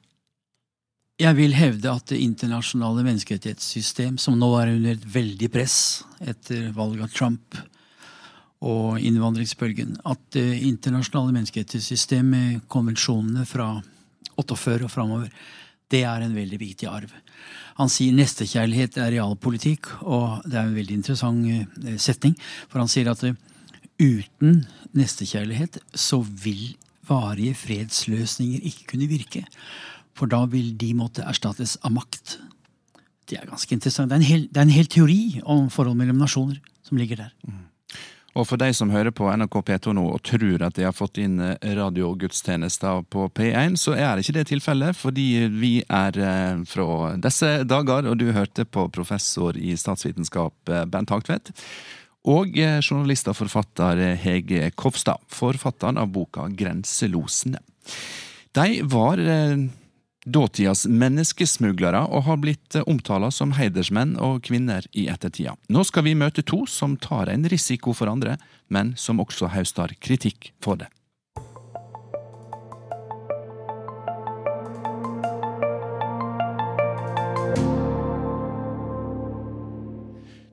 Jeg 1.21 1.37
vil 1.37 1.53
hevde 1.53 1.91
at 1.93 2.09
det 2.09 2.23
internasjonale 2.25 3.05
menneskerettighetssystem, 3.05 4.17
som 4.19 4.39
nå 4.41 4.49
er 4.59 4.73
under 4.73 4.95
et 4.95 5.05
veldig 5.13 5.51
press 5.53 5.77
etter 6.25 6.71
valget 6.73 7.05
av 7.05 7.13
Trump 7.13 7.59
og 8.63 8.97
innvandringsbølgen, 9.03 9.99
at 10.09 10.23
det 10.33 10.63
internasjonale 10.65 11.35
menneskerettighetssystem 11.37 12.31
med 12.33 12.63
konvensjonene 12.73 13.45
fra 13.49 13.75
48 14.41 14.87
og 14.87 14.93
framover, 14.93 15.29
det 15.93 16.05
er 16.09 16.25
en 16.25 16.37
veldig 16.37 16.61
viktig 16.63 16.89
arv. 16.89 17.13
Han 17.77 17.93
sier 17.93 18.15
nestekjærlighet 18.17 18.97
er 19.03 19.13
realpolitikk, 19.13 19.91
og 20.01 20.47
det 20.47 20.57
er 20.57 20.69
en 20.69 20.77
veldig 20.77 20.99
interessant 21.01 21.45
eh, 21.45 21.99
setning. 22.01 22.37
For 22.71 22.81
han 22.81 22.91
sier 22.91 23.11
at 23.13 23.25
eh, 23.29 23.37
uten 24.01 24.63
nestekjærlighet 24.97 25.81
så 25.93 26.23
vil 26.25 26.73
varige 27.09 27.57
fredsløsninger 27.59 28.65
ikke 28.71 28.93
kunne 28.95 29.11
virke. 29.11 29.43
For 30.19 30.31
da 30.31 30.45
vil 30.51 30.75
de 30.79 30.93
måtte 30.97 31.25
erstattes 31.27 31.79
av 31.83 31.95
makt. 31.97 32.39
Det 33.29 33.39
er 33.39 33.49
ganske 33.49 33.75
interessant. 33.75 34.11
Det 34.11 34.19
er 34.19 34.23
en 34.23 34.29
hel, 34.29 34.49
er 34.55 34.67
en 34.67 34.75
hel 34.75 34.91
teori 34.91 35.41
om 35.43 35.69
forhold 35.73 35.97
mellom 35.97 36.21
nasjoner 36.21 36.59
som 36.85 36.99
ligger 37.01 37.25
der. 37.25 37.37
Mm. 37.49 37.69
Og 38.33 38.47
for 38.49 38.61
de 38.61 38.71
som 38.73 38.91
hører 38.93 39.13
på 39.13 39.29
NRK 39.29 39.59
P2 39.69 39.93
nå 39.97 40.07
og 40.15 40.23
tror 40.25 40.63
at 40.65 40.77
de 40.79 40.87
har 40.87 40.95
fått 40.97 41.21
inn 41.21 41.37
eh, 41.45 41.73
radiogudstjenester 41.77 43.03
på 43.13 43.27
P1, 43.37 43.77
så 43.81 43.93
er 43.93 44.23
ikke 44.23 44.39
det 44.39 44.47
tilfellet, 44.49 44.97
fordi 44.97 45.27
vi 45.53 45.73
er 45.85 46.17
eh, 46.17 46.63
fra 46.69 47.13
disse 47.21 47.51
dager, 47.69 48.09
og 48.09 48.17
du 48.21 48.31
hørte 48.33 48.65
på 48.65 48.87
professor 48.95 49.59
i 49.61 49.77
statsvitenskap 49.77 50.73
eh, 50.73 50.87
Bent 50.89 51.13
Hagtvedt. 51.13 51.53
Og 52.23 52.55
journalist 52.55 53.27
og 53.27 53.35
forfatter 53.35 53.99
Hege 54.23 54.69
Kofstad, 54.79 55.19
forfatteren 55.27 55.99
av 55.99 56.13
boka 56.15 56.45
Grenselosene. 56.55 57.59
De 58.55 58.67
var 58.87 59.19
dåtidas 60.25 60.87
menneskesmuglere 60.87 62.05
og 62.07 62.27
har 62.29 62.41
blitt 62.43 62.79
eh, 62.79 62.87
omtala 62.87 63.31
som 63.31 63.53
heidersmenn 63.59 64.17
og 64.17 64.43
-kvinner 64.47 64.87
i 64.93 65.09
ettertida. 65.09 65.57
Nå 65.69 65.85
skal 65.85 66.05
vi 66.05 66.15
møte 66.15 66.43
to 66.43 66.67
som 66.67 66.97
tar 66.97 67.29
en 67.29 67.49
risiko 67.49 67.93
for 67.93 68.07
andre, 68.07 68.39
men 68.69 68.95
som 68.97 69.21
også 69.21 69.49
høster 69.49 69.95
kritikk 70.01 70.53
for 70.61 70.77
det. 70.77 70.89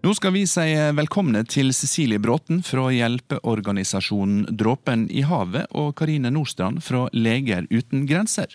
Nå 0.09 0.13
skal 0.15 0.31
vi 0.33 0.45
si 0.47 0.63
velkomne 0.95 1.43
til 1.45 1.73
Cecilie 1.75 2.17
Bråten 2.23 2.63
fra 2.63 2.87
hjelpeorganisasjonen 2.89 4.47
Dråpen 4.57 5.03
i 5.11 5.21
havet 5.21 5.67
og 5.75 5.91
Karine 5.99 6.31
Nordstrand 6.31 6.79
fra 6.81 7.09
Leger 7.13 7.67
uten 7.69 8.07
grenser. 8.07 8.47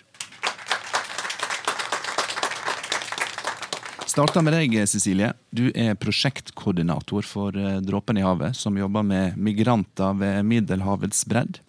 Starter 4.15 4.45
med 4.47 4.53
deg, 4.55 4.75
Cecilie. 4.87 5.33
Du 5.51 5.65
er 5.75 5.97
prosjektkoordinator 5.99 7.25
for 7.27 7.55
eh, 7.59 7.81
Dråpen 7.83 8.15
i 8.15 8.23
havet, 8.23 8.55
som 8.55 8.77
jobber 8.79 9.03
med 9.03 9.35
migranter 9.35 10.15
ved 10.15 10.45
Middelhavets 10.47 11.25
bredd. 11.27 11.59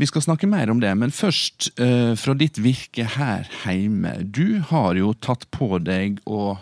Vi 0.00 0.08
skal 0.08 0.24
snakke 0.24 0.48
mer 0.48 0.72
om 0.72 0.80
det, 0.80 0.90
men 0.98 1.12
først 1.14 1.68
uh, 1.78 2.16
fra 2.18 2.32
ditt 2.34 2.56
virke 2.58 3.04
her 3.14 3.44
hjemme. 3.62 4.16
Du 4.24 4.58
har 4.72 4.96
jo 4.98 5.12
tatt 5.22 5.44
på 5.54 5.76
deg 5.84 6.18
å 6.26 6.56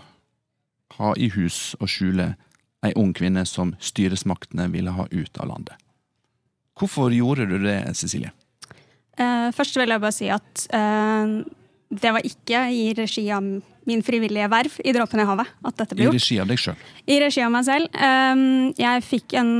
ha 0.98 1.14
i 1.16 1.30
hus 1.32 1.72
og 1.78 1.88
skjule 1.88 2.32
ei 2.84 2.92
ung 2.98 3.14
kvinne 3.16 3.46
som 3.48 3.72
styresmaktene 3.80 4.66
ville 4.74 4.92
ha 4.92 5.06
ut 5.08 5.40
av 5.40 5.48
landet. 5.48 5.78
Hvorfor 6.76 7.14
gjorde 7.14 7.46
du 7.48 7.56
det, 7.62 7.78
Cecilie? 7.96 8.34
Uh, 9.14 9.48
først 9.54 9.78
vil 9.78 9.94
jeg 9.94 10.02
bare 10.02 10.18
si 10.18 10.28
at 10.34 10.66
uh, 10.74 11.40
det 11.88 12.16
var 12.18 12.26
ikke 12.26 12.66
i 12.74 12.88
regi 12.98 13.30
av 13.32 13.54
min 13.88 14.02
frivillige 14.06 14.48
verv 14.52 14.74
i 14.84 14.92
Dråpen 14.94 15.22
i 15.22 15.26
havet 15.28 15.48
at 15.66 15.78
dette 15.80 15.96
ble 15.96 16.06
gjort. 16.06 16.18
I 16.18 16.20
regi 16.20 16.38
av 16.42 16.50
deg 16.50 16.60
sjøl? 16.62 16.84
I 17.06 17.16
regi 17.22 17.42
av 17.44 17.54
meg 17.54 17.66
selv. 17.66 17.96
Um, 17.98 18.44
jeg 18.78 19.06
fikk 19.06 19.36
en, 19.40 19.54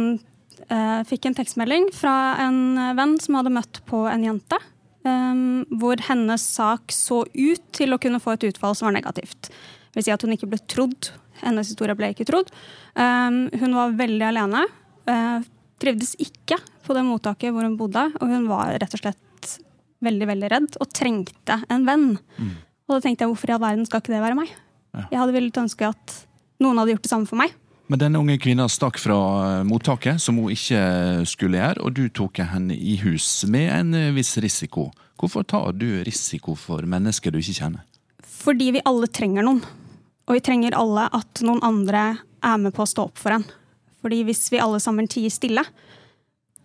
uh, 0.69 1.01
fikk 1.09 1.29
en, 1.29 1.39
tekstmelding 1.39 1.89
fra 1.97 2.17
en 2.45 2.61
venn 2.99 3.17
som 3.23 3.41
hadde 3.41 3.55
møtt 3.55 3.83
på 3.89 4.05
en 4.11 4.27
jente. 4.29 4.61
Um, 5.03 5.65
hvor 5.81 5.99
hennes 6.07 6.43
sak 6.47 6.95
så 6.95 7.25
ut 7.27 7.65
til 7.75 7.91
å 7.91 7.99
kunne 7.99 8.23
få 8.23 8.37
et 8.37 8.47
utfall 8.53 8.77
som 8.79 8.87
var 8.87 8.95
negativt. 9.01 9.51
Det 9.51 9.99
vil 9.99 10.07
si 10.07 10.15
at 10.15 10.23
hun 10.23 10.37
ikke 10.37 10.51
ble 10.53 10.61
trodd. 10.71 11.11
Hennes 11.43 11.73
historie 11.73 11.97
ble 11.99 12.13
ikke 12.15 12.29
trodd. 12.29 12.53
Um, 12.95 13.49
hun 13.59 13.75
var 13.75 13.99
veldig 13.99 14.29
alene. 14.29 14.63
Uh, 15.11 15.43
trivdes 15.83 16.15
ikke 16.23 16.61
på 16.87 16.95
det 16.95 17.03
mottaket 17.07 17.51
hvor 17.51 17.67
hun 17.67 17.79
bodde, 17.81 18.07
og 18.21 18.31
hun 18.31 18.47
var 18.51 18.77
rett 18.79 18.95
og 18.95 19.03
slett 19.03 19.19
veldig 20.03 20.29
veldig 20.31 20.51
redd 20.51 20.77
og 20.83 20.91
trengte 20.95 21.59
en 21.73 21.87
venn. 21.87 22.07
Mm. 22.39 22.53
Og 22.93 23.01
da 23.01 23.07
tenkte 23.07 23.25
jeg 23.25 23.33
hvorfor 23.33 23.49
i 23.49 23.57
all 23.57 23.63
verden 23.63 23.87
skal 23.89 24.03
ikke 24.03 24.13
det 24.13 24.21
være 24.21 24.37
meg? 24.37 24.51
Ja. 24.93 25.07
Jeg 25.15 25.21
hadde 25.23 25.33
villet 25.33 25.61
ønske 25.63 25.89
at 25.89 26.17
noen 26.61 26.77
hadde 26.77 26.93
gjort 26.93 27.07
det 27.07 27.13
samme 27.13 27.29
for 27.31 27.41
meg. 27.41 27.55
Men 27.89 28.01
denne 28.03 28.21
unge 28.21 28.37
kvinna 28.41 28.67
stakk 28.71 28.99
fra 29.01 29.17
eh, 29.47 29.63
mottaket, 29.69 30.21
som 30.21 30.37
hun 30.41 30.53
ikke 30.53 30.83
skulle 31.29 31.59
gjøre, 31.59 31.81
og 31.81 31.97
du 31.97 32.05
tok 32.13 32.43
henne 32.53 32.77
i 32.77 32.99
hus 33.01 33.27
med 33.49 33.71
en 33.73 33.97
eh, 33.97 34.13
viss 34.17 34.35
risiko. 34.45 34.91
Hvorfor 35.21 35.47
tar 35.49 35.73
du 35.77 36.03
risiko 36.05 36.55
for 36.59 36.85
mennesker 36.89 37.33
du 37.33 37.41
ikke 37.41 37.57
kjenner? 37.63 37.89
Fordi 38.43 38.69
vi 38.77 38.85
alle 38.89 39.09
trenger 39.09 39.49
noen. 39.49 39.65
Og 40.29 40.37
vi 40.37 40.45
trenger 40.45 40.77
alle 40.77 41.09
at 41.17 41.43
noen 41.45 41.65
andre 41.65 42.05
er 42.45 42.61
med 42.61 42.77
på 42.77 42.85
å 42.85 42.93
stå 42.93 43.09
opp 43.09 43.21
for 43.21 43.39
en. 43.39 43.49
Fordi 44.05 44.21
hvis 44.29 44.45
vi 44.53 44.61
alle 44.61 44.81
sammen 44.83 45.09
tier 45.11 45.33
stille, 45.33 45.65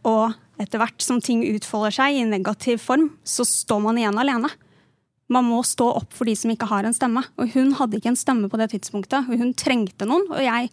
og 0.07 0.35
etter 0.61 0.81
hvert 0.81 1.03
som 1.03 1.19
ting 1.23 1.45
utfolder 1.47 1.95
seg 1.95 2.19
i 2.19 2.27
negativ 2.27 2.81
form, 2.83 3.13
så 3.23 3.45
står 3.47 3.83
man 3.83 3.99
igjen 3.99 4.19
alene 4.19 4.51
man 5.33 5.47
må 5.47 5.61
stå 5.65 5.89
opp 5.99 6.13
for 6.15 6.29
de 6.29 6.35
som 6.39 6.51
ikke 6.53 6.69
har 6.69 6.87
en 6.87 6.95
stemme. 6.95 7.23
Og 7.39 7.51
hun 7.55 7.73
hadde 7.79 7.99
ikke 7.99 8.13
en 8.13 8.19
stemme 8.19 8.49
på 8.51 8.59
det 8.61 8.71
tidspunktet, 8.75 9.27
hun 9.27 9.51
trengte 9.59 10.07
noen. 10.07 10.27
Og 10.31 10.43
jeg 10.43 10.71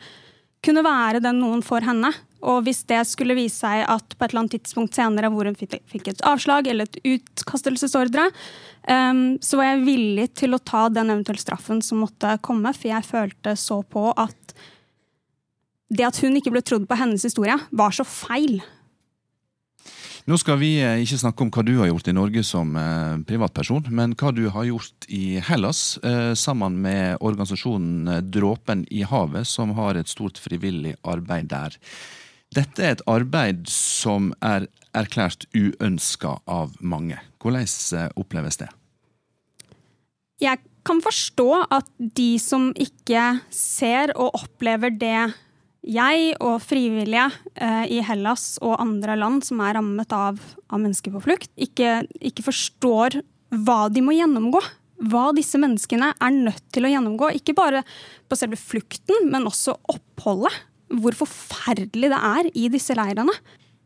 kunne 0.65 0.85
være 0.85 1.23
den 1.25 1.41
noen 1.43 1.63
for 1.65 1.85
henne. 1.85 2.11
Og 2.45 2.65
hvis 2.67 2.83
det 2.89 3.01
skulle 3.09 3.37
vise 3.37 3.65
seg 3.65 3.85
at 3.89 4.15
på 4.15 4.25
et 4.25 4.31
eller 4.33 4.45
annet 4.45 4.57
tidspunkt 4.59 4.97
senere 4.97 5.31
hvor 5.33 5.49
hun 5.49 5.57
fikk 5.57 6.11
et 6.13 6.25
avslag 6.29 6.69
eller 6.69 6.89
et 6.89 7.01
utkastelsesordre, 7.15 8.29
um, 8.89 9.25
så 9.41 9.61
var 9.61 9.71
jeg 9.71 9.87
villig 9.89 10.29
til 10.43 10.57
å 10.57 10.61
ta 10.61 10.87
den 10.93 11.13
eventuelle 11.13 11.41
straffen 11.41 11.81
som 11.85 12.03
måtte 12.05 12.37
komme, 12.45 12.73
for 12.77 12.91
jeg 12.91 13.09
følte 13.09 13.57
så 13.61 13.81
på 13.83 14.11
at 14.13 14.57
det 15.95 16.07
at 16.09 16.19
hun 16.25 16.37
ikke 16.37 16.53
ble 16.53 16.63
trodd 16.65 16.87
på 16.91 16.99
hennes 16.99 17.25
historie, 17.25 17.57
var 17.71 17.95
så 17.95 18.07
feil. 18.09 18.59
Nå 20.25 20.39
skal 20.41 20.57
vi 20.57 20.79
eh, 20.81 21.03
ikke 21.05 21.19
snakke 21.21 21.45
om 21.45 21.51
hva 21.53 21.63
du 21.67 21.75
har 21.77 21.91
gjort 21.91 22.07
i 22.09 22.15
Norge 22.17 22.43
som 22.49 22.71
eh, 22.81 23.17
privatperson, 23.29 23.91
men 23.93 24.15
hva 24.17 24.31
du 24.33 24.47
har 24.55 24.65
gjort 24.65 25.05
i 25.13 25.37
Hellas 25.45 25.99
eh, 26.01 26.33
sammen 26.33 26.79
med 26.81 27.21
organisasjonen 27.21 28.25
Dråpen 28.33 28.87
i 28.89 29.03
havet, 29.05 29.45
som 29.45 29.75
har 29.77 30.01
et 30.01 30.09
stort 30.09 30.41
frivillig 30.41 30.95
arbeid 31.05 31.51
der. 31.53 31.77
Dette 32.57 32.81
er 32.81 32.97
et 32.97 33.05
arbeid 33.11 33.69
som 33.69 34.33
er 34.41 34.71
erklært 34.97 35.45
uønska 35.53 36.39
av 36.49 36.73
mange. 36.81 37.21
Hvordan 37.43 37.69
oppleves 38.17 38.63
det? 38.63 38.71
Jeg 40.41 40.63
kan 40.89 41.05
forstå 41.05 41.49
at 41.69 41.91
de 41.99 42.39
som 42.41 42.71
ikke 42.81 43.43
ser 43.53 44.15
og 44.17 44.41
opplever 44.41 44.95
det 44.95 45.35
jeg 45.85 46.33
og 46.41 46.63
frivillige 46.65 47.27
eh, 47.61 47.85
i 47.93 48.01
Hellas 48.05 48.55
og 48.65 48.79
andre 48.81 49.17
land 49.21 49.45
som 49.45 49.61
er 49.65 49.77
rammet 49.77 50.13
av, 50.17 50.41
av 50.41 50.81
mennesker 50.81 51.13
på 51.13 51.23
flukt, 51.27 51.51
ikke, 51.61 52.03
ikke, 52.25 52.47
forstår 52.47 53.21
hva 53.65 53.85
de 53.93 54.03
må 54.05 54.17
gjennomgå. 54.17 54.63
Hva 55.11 55.27
disse 55.37 55.59
menneskene 55.61 56.13
er 56.15 56.35
nødt 56.35 56.65
til 56.73 56.87
å 56.87 56.93
gjennomgå. 56.93 57.33
Ikke 57.37 57.57
bare 57.57 57.83
på 58.31 58.39
selve 58.39 58.57
flukten, 58.57 59.29
men 59.29 59.47
også 59.51 59.77
oppholdet. 59.91 60.55
Hvor 60.95 61.17
forferdelig 61.19 62.13
det 62.13 62.21
er 62.31 62.51
i 62.55 62.69
disse 62.73 62.97
leirene. 62.97 63.35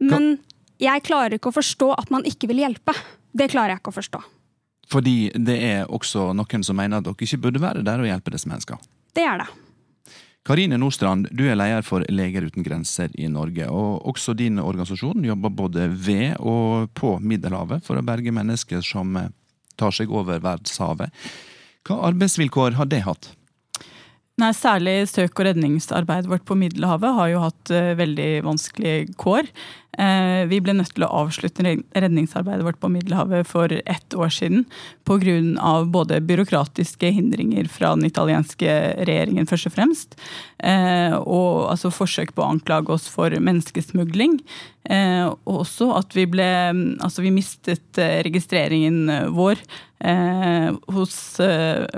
Men 0.05 0.37
jeg 0.79 1.03
klarer 1.09 1.39
ikke 1.39 1.51
å 1.51 1.57
forstå 1.59 1.93
at 1.97 2.13
man 2.15 2.27
ikke 2.29 2.51
vil 2.51 2.63
hjelpe. 2.63 2.95
Det 3.35 3.49
klarer 3.51 3.75
jeg 3.75 3.83
ikke 3.83 3.95
å 3.95 3.99
forstå. 3.99 4.21
Fordi 4.93 5.17
det 5.35 5.57
er 5.65 5.91
også 5.93 6.31
noen 6.37 6.65
som 6.65 6.79
mener 6.79 7.01
at 7.01 7.09
dere 7.09 7.27
ikke 7.27 7.43
burde 7.49 7.65
være 7.65 7.85
der 7.85 8.05
og 8.05 8.09
hjelpe 8.09 8.33
disse 8.37 8.49
menneskene? 8.49 8.81
Det 9.17 9.25
er 9.27 9.43
det. 9.43 9.49
Karine 10.49 10.79
Nordstrand, 10.81 11.27
du 11.37 11.43
er 11.45 11.59
leder 11.61 11.83
for 11.85 12.01
Leger 12.09 12.47
uten 12.49 12.65
grenser 12.65 13.13
i 13.21 13.27
Norge. 13.29 13.67
og 13.69 14.07
Også 14.09 14.33
din 14.33 14.57
organisasjon 14.59 15.27
jobber 15.27 15.53
både 15.53 15.91
ved 15.93 16.39
og 16.41 16.89
på 16.97 17.19
Middelhavet 17.21 17.85
for 17.85 18.01
å 18.01 18.05
berge 18.07 18.33
mennesker 18.33 18.81
som 18.81 19.13
tar 19.77 19.93
seg 19.93 20.09
over 20.09 20.41
verdenshavet. 20.41 21.13
Hva 21.85 22.01
arbeidsvilkår 22.09 22.79
har 22.81 22.89
det 22.89 23.03
hatt? 23.05 23.29
Nei, 24.39 24.53
Særlig 24.55 25.09
søk- 25.11 25.41
og 25.41 25.49
redningsarbeidet 25.49 26.31
vårt 26.31 26.45
på 26.47 26.55
Middelhavet 26.55 27.11
har 27.17 27.31
jo 27.33 27.41
hatt 27.43 27.71
uh, 27.75 27.97
veldig 27.99 28.45
vanskelige 28.47 29.09
kår. 29.19 29.49
Uh, 29.99 30.47
vi 30.47 30.61
ble 30.63 30.77
nødt 30.79 30.93
til 30.95 31.03
å 31.03 31.25
avslutte 31.25 31.65
redningsarbeidet 31.67 32.63
vårt 32.63 32.79
på 32.79 32.91
Middelhavet 32.95 33.49
for 33.51 33.73
ett 33.75 34.15
år 34.15 34.31
siden 34.31 34.63
pga. 35.03 35.73
både 35.91 36.21
byråkratiske 36.23 37.11
hindringer 37.17 37.67
fra 37.67 37.97
den 37.97 38.07
italienske 38.07 38.77
regjeringen, 39.11 39.49
først 39.51 39.73
og 39.73 39.75
fremst, 39.75 40.15
uh, 40.63 41.19
og 41.19 41.73
altså 41.73 41.91
forsøk 41.91 42.37
på 42.37 42.47
å 42.47 42.53
anklage 42.53 42.95
oss 42.95 43.09
for 43.11 43.35
menneskesmugling. 43.35 44.39
og 44.89 45.59
også 45.67 45.91
at 45.99 46.15
vi 46.15 46.25
ble 46.27 46.47
Altså, 47.03 47.21
vi 47.21 47.31
mistet 47.35 47.99
registreringen 47.99 49.35
vår 49.35 49.59
hos, 50.95 51.37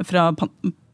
fra 0.09 0.33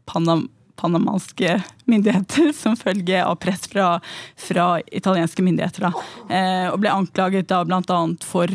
Panama 0.07 0.49
panamanske 0.77 1.59
myndigheter 1.89 2.53
som 2.57 2.77
følge 2.79 3.23
av 3.25 3.39
press 3.43 3.67
fra, 3.71 3.97
fra 4.37 4.67
italienske 4.87 5.45
myndigheter. 5.45 5.91
Eh, 6.31 6.67
og 6.71 6.81
ble 6.83 6.93
anklaget 6.93 7.49
da 7.51 7.63
bl.a. 7.67 8.01
for 8.27 8.53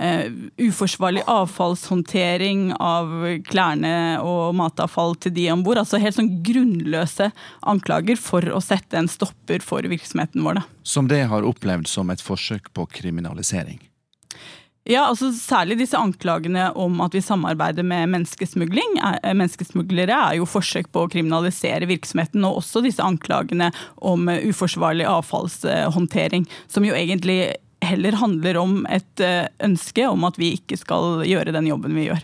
eh, 0.00 0.28
uforsvarlig 0.60 1.24
avfallshåndtering 1.30 2.70
av 2.76 3.12
klærne 3.48 3.94
og 4.22 4.54
matavfall 4.58 5.16
til 5.20 5.34
de 5.36 5.48
om 5.54 5.64
bord. 5.66 5.80
Altså 5.82 6.00
helt 6.02 6.18
sånn 6.18 6.32
grunnløse 6.46 7.30
anklager 7.66 8.20
for 8.20 8.46
å 8.52 8.62
sette 8.64 9.00
en 9.00 9.10
stopper 9.10 9.64
for 9.64 9.86
virksomheten 9.88 10.44
vår. 10.46 10.60
Da. 10.60 10.66
Som 10.86 11.10
det 11.12 11.24
har 11.32 11.46
opplevd 11.46 11.90
som 11.90 12.12
et 12.14 12.24
forsøk 12.24 12.72
på 12.76 12.88
kriminalisering? 13.00 13.80
Ja, 14.86 15.08
altså 15.08 15.32
Særlig 15.34 15.80
disse 15.80 15.98
anklagene 15.98 16.68
om 16.78 17.00
at 17.02 17.14
vi 17.16 17.22
samarbeider 17.24 17.82
med 17.86 18.12
menneskesmugling. 18.12 19.00
Eh, 19.02 19.34
menneskesmuglere 19.34 20.14
er 20.14 20.38
jo 20.38 20.46
forsøk 20.46 20.92
på 20.94 21.02
å 21.02 21.10
kriminalisere 21.10 21.88
virksomheten, 21.90 22.44
og 22.46 22.60
også 22.60 22.84
disse 22.84 23.02
anklagene 23.02 23.72
om 23.96 24.28
eh, 24.30 24.46
uforsvarlig 24.46 25.08
avfallshåndtering, 25.10 26.46
som 26.70 26.86
jo 26.86 26.94
egentlig 26.94 27.56
heller 27.82 28.18
handler 28.20 28.60
om 28.62 28.78
et 28.86 29.22
eh, 29.24 29.50
ønske 29.66 30.06
om 30.06 30.22
at 30.28 30.38
vi 30.38 30.54
ikke 30.60 30.78
skal 30.78 31.26
gjøre 31.26 31.54
den 31.56 31.66
jobben 31.72 31.98
vi 31.98 32.06
gjør. 32.06 32.22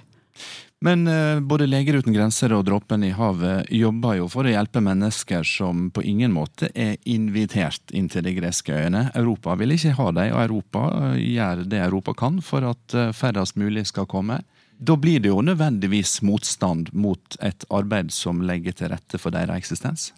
Men 0.84 1.06
eh, 1.06 1.40
både 1.40 1.66
Leger 1.66 1.94
uten 1.94 2.10
grenser 2.12 2.50
og 2.56 2.64
Dråpen 2.66 3.04
i 3.06 3.12
havet 3.14 3.68
jobber 3.70 4.16
jo 4.18 4.24
for 4.30 4.48
å 4.48 4.50
hjelpe 4.50 4.80
mennesker 4.82 5.46
som 5.46 5.92
på 5.94 6.02
ingen 6.02 6.32
måte 6.34 6.72
er 6.74 6.96
invitert 7.06 7.94
inn 7.94 8.08
til 8.10 8.26
de 8.26 8.32
greske 8.34 8.74
øyene. 8.74 9.04
Europa 9.14 9.54
vil 9.60 9.76
ikke 9.76 9.94
ha 10.00 10.08
dem, 10.10 10.32
og 10.34 10.42
Europa 10.42 10.82
eh, 11.12 11.20
gjør 11.36 11.62
det 11.70 11.84
Europa 11.84 12.16
kan 12.18 12.42
for 12.42 12.66
at 12.72 12.96
eh, 12.98 13.12
færrest 13.14 13.60
mulig 13.62 13.86
skal 13.92 14.10
komme. 14.10 14.40
Da 14.82 14.96
blir 14.98 15.22
det 15.22 15.30
jo 15.30 15.38
nødvendigvis 15.46 16.16
motstand 16.26 16.90
mot 16.90 17.38
et 17.38 17.62
arbeid 17.70 18.10
som 18.10 18.42
legger 18.42 18.74
til 18.74 18.90
rette 18.90 19.22
for 19.22 19.30
deres 19.30 19.62
eksistens? 19.62 20.10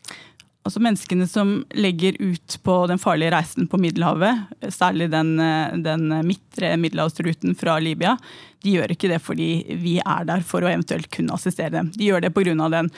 Altså 0.64 0.80
menneskene 0.80 1.26
som 1.28 1.58
legger 1.76 2.16
ut 2.20 2.56
på 2.64 2.76
den 2.88 3.00
farlige 3.00 3.34
reisen 3.34 3.68
på 3.70 3.78
Middelhavet, 3.80 4.46
særlig 4.72 5.10
den, 5.12 5.36
den 5.84 6.08
midtre 6.24 6.72
middelhavsruten 6.80 7.52
fra 7.58 7.76
Libya, 7.82 8.16
de 8.64 8.78
gjør 8.78 8.94
ikke 8.94 9.10
det 9.12 9.20
fordi 9.20 9.50
vi 9.82 9.98
er 10.00 10.24
der 10.28 10.44
for 10.46 10.64
å 10.64 10.70
eventuelt 10.72 11.10
kunne 11.12 11.36
assistere 11.36 11.74
dem. 11.76 11.92
De 11.92 12.08
gjør 12.08 12.24
det 12.24 12.32
pga. 12.32 12.56
den 12.72 12.90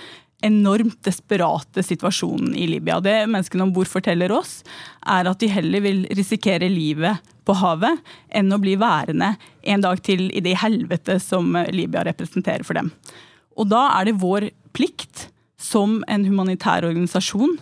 enormt 0.45 0.99
desperate 1.05 1.83
situasjonen 1.83 2.55
i 2.55 2.67
Libya. 2.69 3.01
Det 3.01 3.25
menneskene 3.27 3.65
om 3.65 3.73
bord 3.75 3.89
forteller 3.89 4.33
oss, 4.33 4.61
er 5.03 5.27
at 5.27 5.41
de 5.41 5.49
heller 5.51 5.83
vil 5.83 6.05
risikere 6.15 6.69
livet 6.69 7.23
på 7.47 7.57
havet 7.57 8.03
enn 8.29 8.53
å 8.53 8.61
bli 8.61 8.77
værende 8.79 9.35
en 9.63 9.85
dag 9.85 10.03
til 10.05 10.29
i 10.31 10.43
det 10.45 10.59
helvete 10.61 11.19
som 11.23 11.57
Libya 11.73 12.05
representerer 12.07 12.67
for 12.67 12.79
dem. 12.79 12.93
Og 13.57 13.71
da 13.71 13.89
er 13.97 14.11
det 14.11 14.21
vår 14.21 14.51
plikt 14.77 15.31
som 15.67 16.01
en 16.09 16.27
humanitær 16.29 16.87
organisasjon 16.87 17.59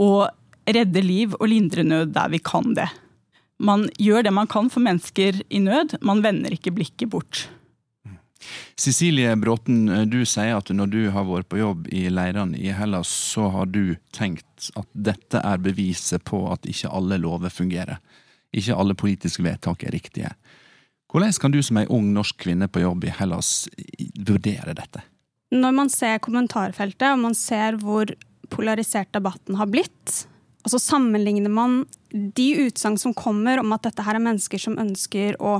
og 0.00 0.30
redde 0.64 1.02
liv 1.04 1.34
og 1.38 1.48
lindre 1.52 1.84
nød 1.86 2.14
der 2.16 2.30
vi 2.32 2.40
kan 2.42 2.72
det. 2.76 2.88
Man 3.62 3.86
gjør 4.00 4.24
det 4.26 4.32
man 4.34 4.50
kan 4.50 4.70
for 4.72 4.82
mennesker 4.82 5.42
i 5.48 5.60
nød, 5.62 5.98
man 6.02 6.24
vender 6.24 6.54
ikke 6.56 6.74
blikket 6.74 7.12
bort. 7.12 7.46
Cecilie 8.76 9.36
Bråten, 9.40 9.86
du 10.10 10.24
sier 10.28 10.58
at 10.58 10.68
når 10.74 10.90
du 10.92 10.98
har 11.14 11.24
vært 11.28 11.48
på 11.52 11.60
jobb 11.60 11.86
i 11.94 12.08
leirene 12.12 12.58
i 12.58 12.72
Hellas, 12.76 13.08
så 13.08 13.48
har 13.54 13.70
du 13.72 13.94
tenkt 14.12 14.68
at 14.76 14.88
dette 14.92 15.40
er 15.40 15.62
beviset 15.62 16.24
på 16.28 16.42
at 16.52 16.66
ikke 16.68 16.92
alle 16.92 17.20
lover 17.22 17.52
fungerer. 17.54 18.02
Ikke 18.54 18.76
alle 18.76 18.96
politiske 18.98 19.42
vedtak 19.46 19.86
er 19.86 19.94
riktige. 19.94 20.34
Hvordan 21.10 21.32
kan 21.40 21.54
du 21.54 21.60
som 21.62 21.78
ei 21.78 21.86
ung 21.94 22.10
norsk 22.12 22.40
kvinne 22.42 22.68
på 22.68 22.82
jobb 22.82 23.06
i 23.06 23.14
Hellas 23.14 23.68
vurdere 24.26 24.74
dette? 24.74 25.04
Når 25.54 25.74
man 25.76 25.90
ser 25.92 26.22
kommentarfeltet, 26.24 27.08
og 27.12 27.20
man 27.22 27.36
ser 27.38 27.78
hvor 27.80 28.10
polarisert 28.52 29.12
debatten 29.14 29.58
har 29.58 29.70
blitt, 29.70 30.24
og 30.64 30.72
så 30.72 30.80
sammenligner 30.80 31.52
man 31.52 31.82
de 32.10 32.46
utsagn 32.64 32.96
som 33.00 33.14
kommer 33.16 33.60
om 33.60 33.74
at 33.76 33.84
dette 33.84 34.04
her 34.06 34.16
er 34.16 34.24
mennesker 34.24 34.60
som 34.60 34.78
ønsker 34.80 35.36
å 35.42 35.58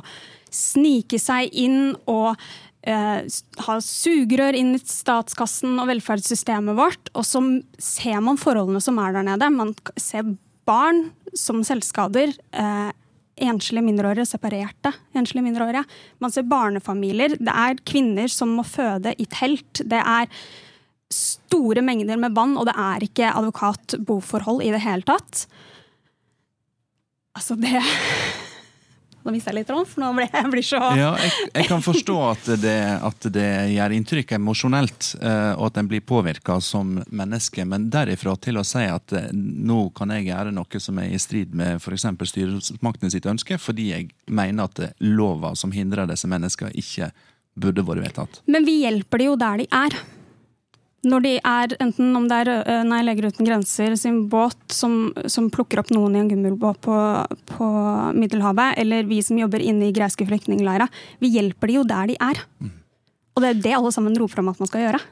snike 0.55 1.19
seg 1.21 1.53
inn 1.53 1.93
og 2.09 2.39
eh, 2.87 3.27
ha 3.67 3.77
sugerør 3.85 4.57
inn 4.57 4.73
i 4.77 4.81
statskassen 4.81 5.77
og 5.83 5.91
velferdssystemet 5.91 6.79
vårt, 6.79 7.13
og 7.13 7.27
så 7.29 7.43
ser 7.77 8.23
man 8.25 8.41
forholdene 8.41 8.81
som 8.85 9.01
er 9.03 9.17
der 9.17 9.29
nede. 9.29 9.51
Man 9.53 9.75
ser 10.01 10.25
barn 10.65 11.11
som 11.37 11.61
selvskader. 11.67 12.33
Eh, 12.57 12.91
enslige 13.41 13.85
mindreårige, 13.85 14.29
separerte 14.29 14.93
enslige 15.17 15.45
mindreårige. 15.47 15.85
Man 16.23 16.33
ser 16.35 16.47
barnefamilier. 16.49 17.37
Det 17.39 17.55
er 17.55 17.81
kvinner 17.87 18.31
som 18.31 18.55
må 18.55 18.65
føde 18.67 19.15
i 19.19 19.27
telt. 19.31 19.83
Det 19.83 20.01
er 20.01 20.31
store 21.15 21.83
mengder 21.85 22.19
med 22.21 22.35
vann, 22.35 22.57
og 22.59 22.69
det 22.69 22.75
er 22.79 23.07
ikke 23.07 23.33
advokat-boforhold 23.35 24.65
i 24.65 24.73
det 24.75 24.83
hele 24.85 25.07
tatt. 25.07 25.47
Altså, 27.35 27.57
det 27.59 27.83
nå 29.25 29.33
viser 29.33 29.53
jeg 29.53 29.63
litt 29.63 29.71
rom, 29.73 29.85
for 29.89 30.03
nå 30.05 30.11
blir 30.19 30.29
jeg 30.29 30.51
blir 30.53 30.67
så 30.67 30.81
Ja, 30.99 31.15
jeg, 31.21 31.33
jeg, 31.49 31.69
kan 31.71 31.85
forstå 31.85 32.17
at 32.29 32.49
det, 32.61 32.77
at 33.09 33.29
det 33.33 33.49
gjør 33.73 33.95
inntrykk 33.97 34.35
emosjonelt, 34.37 35.11
eh, 35.21 35.53
og 35.57 35.69
at 35.71 35.81
en 35.81 35.89
blir 35.89 36.05
påvirka 36.05 36.59
som 36.65 36.99
menneske. 37.09 37.65
Men 37.69 37.89
derifra 37.93 38.37
til 38.37 38.61
å 38.61 38.67
si 38.69 38.85
at 38.85 39.17
eh, 39.17 39.31
nå 39.33 39.87
kan 39.97 40.13
jeg 40.13 40.29
gjøre 40.29 40.53
noe 40.55 40.83
som 40.83 41.01
er 41.01 41.15
i 41.15 41.21
strid 41.23 41.57
med 41.57 41.81
f.eks. 41.81 42.09
styresmaktene 42.35 43.13
sitt 43.15 43.29
ønske, 43.31 43.59
fordi 43.61 43.91
jeg 43.95 44.11
mener 44.29 44.69
at 44.69 45.01
lova 45.01 45.55
som 45.57 45.73
hindrer 45.73 46.11
disse 46.11 46.29
menneskene, 46.29 46.75
ikke 46.77 47.11
burde 47.55 47.85
vært 47.87 48.05
vedtatt. 48.09 48.43
Men 48.51 48.67
vi 48.67 48.81
hjelper 48.83 49.23
de 49.23 49.31
jo 49.31 49.39
der 49.41 49.63
de 49.63 49.71
er 49.73 49.97
når 51.09 51.25
de 51.25 51.33
er, 51.39 51.75
enten 51.83 52.15
om 52.19 52.29
det 52.31 52.41
er 52.45 52.51
eh, 52.61 52.85
Nei, 52.87 53.03
Leger 53.07 53.31
uten 53.33 53.49
grenser 53.49 53.97
sin 54.01 54.25
båt 54.33 54.59
som, 54.73 55.13
som 55.31 55.51
plukker 55.53 55.83
opp 55.83 55.93
noen 55.95 56.17
i 56.17 56.23
en 56.23 56.31
gummibåt 56.31 56.81
på, 56.85 56.97
på, 57.51 57.69
Middelhavet, 58.17 58.79
eller 58.83 59.09
vi 59.09 59.21
som 59.25 59.39
jobber 59.41 59.63
inne 59.65 59.89
i 59.89 59.97
greske 59.97 60.27
flyktningleirer, 60.29 60.91
vi 61.23 61.35
hjelper 61.37 61.71
de 61.71 61.79
jo 61.79 61.85
der 61.89 62.13
de 62.13 62.19
er. 62.21 62.41
Og 63.35 63.43
det 63.43 63.51
er 63.51 63.63
det 63.67 63.77
alle 63.77 63.93
sammen 63.95 64.17
roper 64.19 64.43
om 64.43 64.53
at 64.53 64.61
man 64.63 64.71
skal 64.71 64.87
gjøre. 64.87 65.03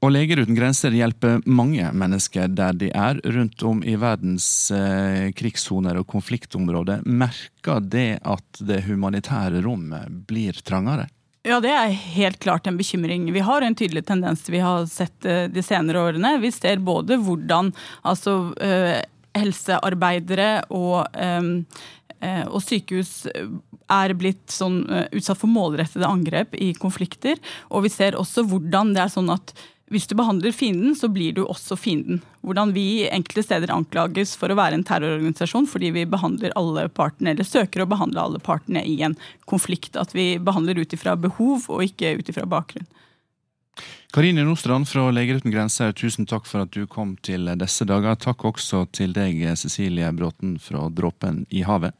Og 0.00 0.14
Leger 0.14 0.40
uten 0.40 0.56
grenser 0.56 0.94
hjelper 0.96 1.42
mange 1.44 1.84
mennesker 1.92 2.48
der 2.56 2.76
de 2.80 2.88
er, 2.96 3.18
rundt 3.34 3.60
om 3.68 3.82
i 3.84 3.98
verdens 4.00 4.48
eh, 4.72 5.28
krigssoner 5.36 6.00
og 6.00 6.06
konfliktområder. 6.08 7.02
Merker 7.04 7.84
det 7.84 8.22
at 8.24 8.62
det 8.64 8.80
humanitære 8.86 9.60
rommet 9.66 10.08
blir 10.28 10.56
trangere? 10.64 11.10
Ja, 11.40 11.56
det 11.64 11.70
er 11.72 11.94
helt 12.12 12.36
klart 12.42 12.66
en 12.68 12.76
bekymring. 12.76 13.30
Vi 13.32 13.40
har 13.40 13.64
en 13.64 13.76
tydelig 13.76 14.02
tendens 14.10 14.42
vi 14.52 14.60
har 14.60 14.84
sett 14.90 15.24
eh, 15.24 15.46
de 15.48 15.62
senere 15.64 16.02
årene. 16.10 16.34
Vi 16.42 16.50
ser 16.52 16.82
både 16.84 17.16
hvordan 17.16 17.70
altså, 18.04 18.34
uh, 18.60 18.98
helsearbeidere 19.38 20.50
og, 20.76 21.08
uh, 21.16 22.44
og 22.44 22.60
sykehus 22.60 23.24
er 23.30 24.14
blitt 24.20 24.52
sånn, 24.52 24.82
utsatt 25.16 25.40
for 25.40 25.50
målrettede 25.50 26.06
angrep 26.06 26.52
i 26.60 26.74
konflikter. 26.76 27.40
Og 27.72 27.86
vi 27.88 27.94
ser 27.94 28.20
også 28.20 28.44
hvordan 28.50 28.92
det 28.92 29.06
er 29.06 29.14
sånn 29.16 29.32
at 29.32 29.54
hvis 29.90 30.06
du 30.06 30.14
behandler 30.14 30.54
fienden, 30.54 30.94
så 30.94 31.08
blir 31.10 31.34
du 31.34 31.42
også 31.42 31.74
fienden. 31.76 32.20
Hvordan 32.46 32.70
vi 32.76 33.08
enkelte 33.10 33.42
steder 33.42 33.72
anklages 33.74 34.36
for 34.38 34.52
å 34.52 34.56
være 34.58 34.78
en 34.78 34.86
terrororganisasjon 34.86 35.66
fordi 35.66 35.90
vi 35.96 36.06
behandler 36.06 36.54
alle 36.58 36.86
partene, 36.94 37.32
eller 37.32 37.46
søker 37.46 37.82
å 37.82 37.88
behandle 37.90 38.22
alle 38.22 38.38
partene 38.38 38.84
i 38.86 39.00
en 39.02 39.18
konflikt. 39.50 39.98
At 39.98 40.14
vi 40.14 40.36
behandler 40.38 40.78
ut 40.78 40.94
ifra 40.94 41.16
behov 41.18 41.66
og 41.66 41.82
ikke 41.88 42.14
ut 42.20 42.30
ifra 42.30 42.46
bakgrunn. 42.46 42.86
Karine 44.14 44.46
Nostrand 44.46 44.86
fra 44.90 45.08
Leger 45.10 45.42
uten 45.42 45.50
grenser, 45.54 45.90
tusen 45.92 46.26
takk 46.26 46.46
for 46.46 46.62
at 46.62 46.74
du 46.74 46.86
kom 46.90 47.16
til 47.26 47.50
disse 47.58 47.86
dager. 47.86 48.14
Takk 48.14 48.46
også 48.46 48.84
til 48.94 49.14
deg, 49.16 49.42
Cecilie 49.58 50.10
Bråten 50.14 50.58
fra 50.62 50.86
Dråpen 50.90 51.44
i 51.50 51.66
havet. 51.66 51.98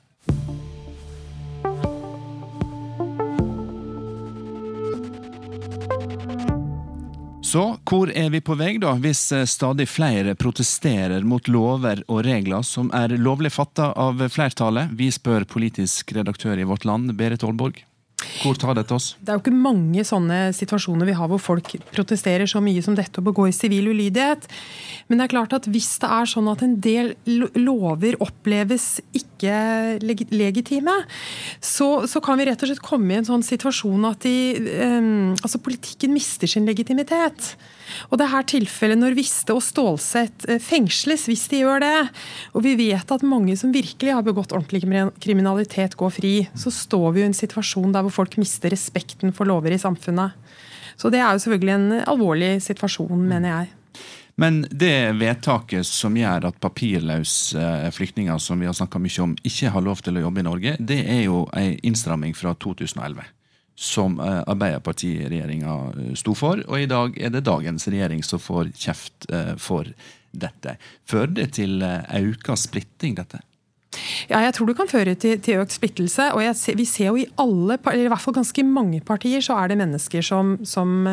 Så 7.50 7.62
hvor 7.88 8.10
er 8.14 8.28
vi 8.30 8.38
på 8.46 8.54
vei, 8.54 8.76
da, 8.78 8.92
hvis 9.02 9.24
eh, 9.34 9.46
stadig 9.48 9.88
flere 9.90 10.36
protesterer 10.38 11.24
mot 11.26 11.48
lover 11.50 12.04
og 12.06 12.22
regler 12.22 12.62
som 12.62 12.92
er 12.94 13.16
lovlig 13.18 13.50
fatta 13.50 13.88
av 13.98 14.22
flertallet? 14.30 14.92
Vi 14.94 15.08
spør 15.10 15.48
politisk 15.50 16.14
redaktør 16.14 16.60
i 16.62 16.68
Vårt 16.68 16.86
Land, 16.86 17.10
Berit 17.18 17.42
Aalborg. 17.42 17.82
Hvor 18.40 18.56
tar 18.58 18.76
dette 18.76 18.94
oss? 18.94 19.14
Det 19.20 19.32
er 19.32 19.38
jo 19.38 19.42
ikke 19.42 19.54
mange 19.56 20.04
sånne 20.06 20.50
situasjoner 20.56 21.08
vi 21.08 21.16
har 21.16 21.28
hvor 21.30 21.40
folk 21.40 21.72
protesterer 21.92 22.48
så 22.50 22.60
mye 22.64 22.82
som 22.84 22.96
dette 22.98 23.20
og 23.20 23.28
begår 23.30 23.50
sivil 23.56 23.90
ulydighet. 23.92 24.46
Men 25.08 25.20
det 25.20 25.26
er 25.26 25.32
klart 25.34 25.56
at 25.56 25.68
hvis 25.70 25.88
det 26.02 26.10
er 26.12 26.28
sånn 26.28 26.50
at 26.52 26.64
en 26.64 26.76
del 26.84 27.14
lover 27.58 28.18
oppleves 28.22 29.00
ikke 29.16 29.98
legitime, 30.04 30.96
så, 31.64 31.90
så, 32.10 32.22
kan 32.24 32.40
vi 32.40 32.48
rett 32.50 32.62
og 32.62 32.70
slett 32.70 32.84
komme 32.84 33.14
i 33.14 33.20
en 33.20 33.28
sånn 33.28 33.44
situasjon 33.46 34.08
at 34.10 34.24
de, 34.26 34.36
um, 34.84 35.32
altså 35.40 35.62
politikken 35.64 36.14
mister 36.14 36.50
sin 36.50 36.68
legitimitet. 36.68 37.54
Og 38.10 38.18
det 38.18 38.26
er 38.26 38.34
her 38.34 38.46
tilfellet 38.48 39.00
når 39.00 39.16
Viste 39.18 39.54
og 39.56 39.62
Stålsett 39.64 40.46
eh, 40.50 40.60
fengsles, 40.62 41.26
hvis 41.30 41.46
de 41.52 41.62
gjør 41.64 41.82
det. 41.84 41.96
Og 42.54 42.64
vi 42.66 42.76
vet 42.78 43.14
at 43.14 43.26
mange 43.26 43.56
som 43.58 43.74
virkelig 43.74 44.14
har 44.16 44.26
begått 44.26 44.54
ordentlig 44.56 44.84
kriminalitet, 45.22 45.96
går 46.00 46.14
fri. 46.14 46.34
Så 46.58 46.72
står 46.74 47.10
vi 47.14 47.22
jo 47.22 47.28
i 47.28 47.30
en 47.32 47.36
situasjon 47.36 47.94
der 47.94 48.06
hvor 48.06 48.20
folk 48.22 48.38
mister 48.40 48.72
respekten 48.72 49.34
for 49.36 49.48
lover 49.48 49.74
i 49.74 49.80
samfunnet. 49.80 50.38
Så 51.00 51.10
det 51.12 51.22
er 51.22 51.32
jo 51.32 51.42
selvfølgelig 51.44 51.76
en 51.76 52.00
alvorlig 52.12 52.54
situasjon, 52.64 53.28
mener 53.28 53.54
jeg. 53.54 53.74
Men 54.40 54.62
det 54.70 55.18
vedtaket 55.20 55.84
som 55.84 56.14
gjør 56.16 56.46
at 56.48 56.60
papirløse 56.62 57.60
eh, 57.60 57.90
flyktninger 57.92 58.38
som 58.40 58.60
vi 58.60 58.68
har 58.70 59.00
mye 59.00 59.24
om, 59.24 59.34
ikke 59.44 59.72
har 59.74 59.84
lov 59.84 60.00
til 60.04 60.16
å 60.16 60.24
jobbe 60.24 60.40
i 60.40 60.46
Norge, 60.46 60.76
det 60.80 61.02
er 61.02 61.26
jo 61.26 61.44
en 61.56 61.76
innstramming 61.84 62.32
fra 62.36 62.54
2011 62.56 63.39
som 63.80 64.20
eh, 64.20 64.42
Arbeiderpartiregjeringa 64.46 65.74
eh, 65.96 66.14
sto 66.14 66.34
for. 66.36 66.60
Og 66.68 66.82
i 66.82 66.88
dag 66.90 67.16
er 67.16 67.32
det 67.32 67.46
dagens 67.48 67.88
regjering 67.88 68.20
som 68.26 68.42
får 68.42 68.74
kjeft 68.76 69.24
eh, 69.32 69.54
for 69.56 69.88
dette. 70.30 70.76
Fører 71.08 71.32
det 71.38 71.46
til 71.56 71.80
auka 71.82 72.58
splitting, 72.60 73.16
dette? 73.16 73.40
Ja, 74.30 74.38
jeg 74.44 74.54
tror 74.54 74.68
det 74.70 74.76
kan 74.78 74.90
føre 74.90 75.16
til, 75.18 75.40
til 75.42 75.58
økt 75.58 75.74
splittelse. 75.74 76.28
og 76.36 76.42
jeg, 76.44 76.76
Vi 76.78 76.86
ser 76.86 77.08
jo 77.10 77.18
i 77.18 77.26
alle, 77.42 77.74
eller 77.90 78.06
i 78.06 78.10
hvert 78.12 78.22
fall 78.22 78.36
ganske 78.36 78.62
mange 78.66 79.00
partier, 79.02 79.42
så 79.42 79.56
er 79.58 79.72
det 79.72 79.80
mennesker 79.80 80.22
som, 80.22 80.52
som, 80.62 81.08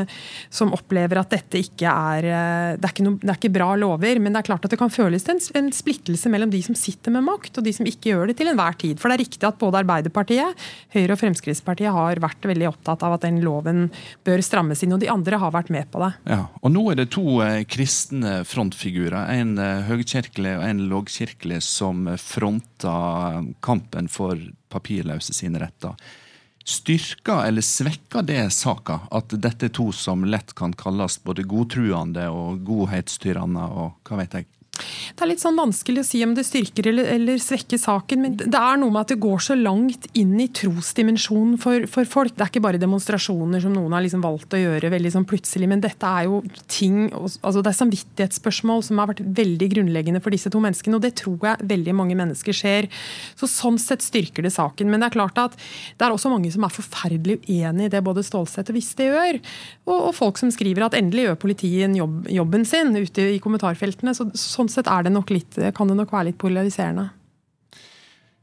som 0.53 0.73
opplever 0.75 1.17
at 1.17 1.33
dette 1.33 1.61
ikke 1.63 1.89
er 1.89 2.27
eh, 2.29 2.75
det 2.77 2.85
er 2.85 2.93
ikke, 2.93 3.05
no, 3.07 3.15
det 3.23 3.31
er 3.33 3.39
ikke, 3.39 3.53
bra 3.57 3.71
lover. 3.79 4.21
Men 4.21 4.35
det 4.35 4.43
er 4.43 4.49
klart 4.51 4.67
at 4.67 4.73
det 4.73 4.79
kan 4.81 4.93
føles 4.93 5.25
en, 5.31 5.41
en 5.57 5.71
splittelse 5.73 6.29
mellom 6.29 6.53
de 6.53 6.61
som 6.67 6.77
sitter 6.77 7.15
med 7.15 7.25
makt, 7.25 7.57
og 7.57 7.65
de 7.65 7.73
som 7.73 7.89
ikke 7.89 8.11
gjør 8.11 8.29
det 8.29 8.37
til 8.41 8.51
enhver 8.51 8.77
tid. 8.77 9.01
For 9.01 9.09
det 9.09 9.17
er 9.17 9.25
riktig 9.25 9.49
at 9.49 9.59
både 9.61 9.81
Arbeiderpartiet, 9.81 10.67
Høyre 10.93 11.17
og 11.17 11.21
Fremskrittspartiet 11.23 11.97
har 11.97 12.21
vært 12.21 12.45
veldig 12.45 12.69
opptatt 12.69 13.05
av 13.07 13.17
at 13.17 13.25
den 13.25 13.41
loven 13.45 13.87
bør 14.27 14.45
strammes 14.45 14.85
inn, 14.85 14.93
og 14.93 15.01
de 15.01 15.09
andre 15.11 15.41
har 15.41 15.55
vært 15.55 15.73
med 15.73 15.89
på 15.89 16.03
det. 16.05 16.13
Ja, 16.29 16.43
og 16.61 16.75
Nå 16.77 16.85
er 16.91 17.01
det 17.01 17.09
to 17.15 17.39
eh, 17.41 17.63
kristne 17.65 18.43
frontfigurer, 18.45 19.33
en 19.33 19.57
eh, 19.57 19.85
høgkirkelig 19.89 20.57
og 20.59 20.67
en 20.67 20.85
lågkirkelig, 20.91 21.63
som 21.65 22.05
front 22.21 22.66
støtta 22.77 23.43
kampen 23.61 24.07
for 24.07 24.37
papirløse 24.69 25.33
sine 25.33 25.59
retter. 25.59 25.95
Styrker 26.67 27.47
eller 27.47 27.61
svekker 27.61 28.25
det 28.27 28.51
saka, 28.51 29.07
at 29.11 29.29
dette 29.29 29.67
er 29.67 29.73
to 29.73 29.91
som 29.91 30.25
lett 30.25 30.53
kan 30.55 30.73
kalles 30.73 31.17
både 31.23 31.43
godtruende 31.47 32.29
og 32.29 32.65
godhetstyranner 32.65 33.71
og 33.71 33.95
hva 34.03 34.19
vet 34.19 34.33
jeg? 34.33 34.45
Det 34.77 35.25
er 35.25 35.31
litt 35.31 35.43
sånn 35.43 35.57
vanskelig 35.57 36.03
å 36.03 36.07
si 36.07 36.21
om 36.25 36.33
det 36.37 36.45
styrker 36.47 36.89
eller, 36.91 37.09
eller, 37.15 37.41
svekker 37.41 37.79
saken, 37.81 38.23
men 38.23 38.37
det 38.39 38.59
er 38.59 38.79
noe 38.81 38.93
med 38.93 39.05
at 39.05 39.13
det 39.13 39.19
går 39.23 39.43
så 39.43 39.57
langt 39.57 40.07
inn 40.17 40.35
i 40.41 40.49
trosdimensjonen 40.53 41.57
for, 41.61 41.87
for, 41.91 42.07
folk. 42.09 42.35
Det 42.35 42.45
er 42.45 42.51
ikke 42.51 42.63
bare 42.67 42.81
demonstrasjoner 42.81 43.63
som 43.63 43.75
noen 43.75 43.95
har 43.95 44.05
liksom 44.05 44.23
valgt 44.25 44.55
å 44.55 44.61
gjøre 44.61 44.91
veldig 44.93 45.13
sånn 45.15 45.27
plutselig, 45.29 45.69
men 45.71 45.83
dette 45.83 46.07
er 46.07 46.27
jo 46.27 46.41
ting 46.71 47.07
altså 47.17 47.61
Det 47.63 47.71
er 47.71 47.77
samvittighetsspørsmål 47.79 48.83
som 48.85 49.01
har 49.01 49.09
vært 49.11 49.23
veldig 49.37 49.69
grunnleggende 49.73 50.21
for 50.23 50.33
disse 50.33 50.51
to 50.53 50.61
menneskene, 50.63 50.97
og 50.97 51.05
det 51.05 51.15
tror 51.19 51.49
jeg 51.49 51.69
veldig 51.71 51.95
mange 51.97 52.17
mennesker 52.19 52.55
ser. 52.55 52.89
Så 53.37 53.49
Sånn 53.57 53.79
sett 53.81 54.03
styrker 54.05 54.45
det 54.45 54.53
saken. 54.53 54.89
Men 54.91 55.01
det 55.01 55.09
er 55.09 55.15
klart 55.15 55.39
at 55.41 55.55
det 55.97 56.05
er 56.05 56.13
også 56.13 56.29
mange 56.31 56.51
som 56.53 56.65
er 56.65 56.73
forferdelig 56.73 57.39
uenig 57.47 57.87
i 57.87 57.91
det 57.93 58.03
både 58.05 58.23
Stålsett 58.25 58.69
og 58.71 58.77
Viste 58.77 59.07
gjør, 59.07 59.39
og, 59.87 59.95
og, 59.95 60.13
folk 60.17 60.39
som 60.39 60.51
skriver 60.53 60.85
at 60.85 60.97
endelig 60.97 61.27
gjør 61.27 61.39
politiet 61.41 61.95
jobb, 61.97 62.27
jobben 62.31 62.65
sin 62.67 62.93
ute 62.95 63.27
i 63.33 63.41
kommentarfeltene. 63.43 64.13
så 64.17 64.27
sånn 64.37 64.66
sånn 64.67 64.85
sett 64.85 65.05
det 65.05 65.13
nok 65.13 65.31
litt, 65.33 65.59
kan 65.75 65.87
det 65.87 65.97
nok 65.97 66.11
være 66.13 66.31
litt 66.31 66.39
polariserende. 66.41 67.09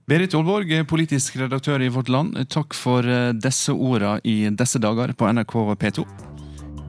Berit 0.04 0.34
Aalborg, 0.36 0.72
politisk 0.84 1.38
redaktør 1.40 1.80
i 1.80 1.88
Vårt 1.88 2.10
Land, 2.12 2.36
takk 2.52 2.76
for 2.76 3.06
eh, 3.08 3.32
disse 3.32 3.72
ordene 3.72 4.20
i 4.24 4.50
disse 4.52 4.80
dager 4.82 5.14
på 5.16 5.30
NRK 5.32 5.54
P2. 5.80 6.33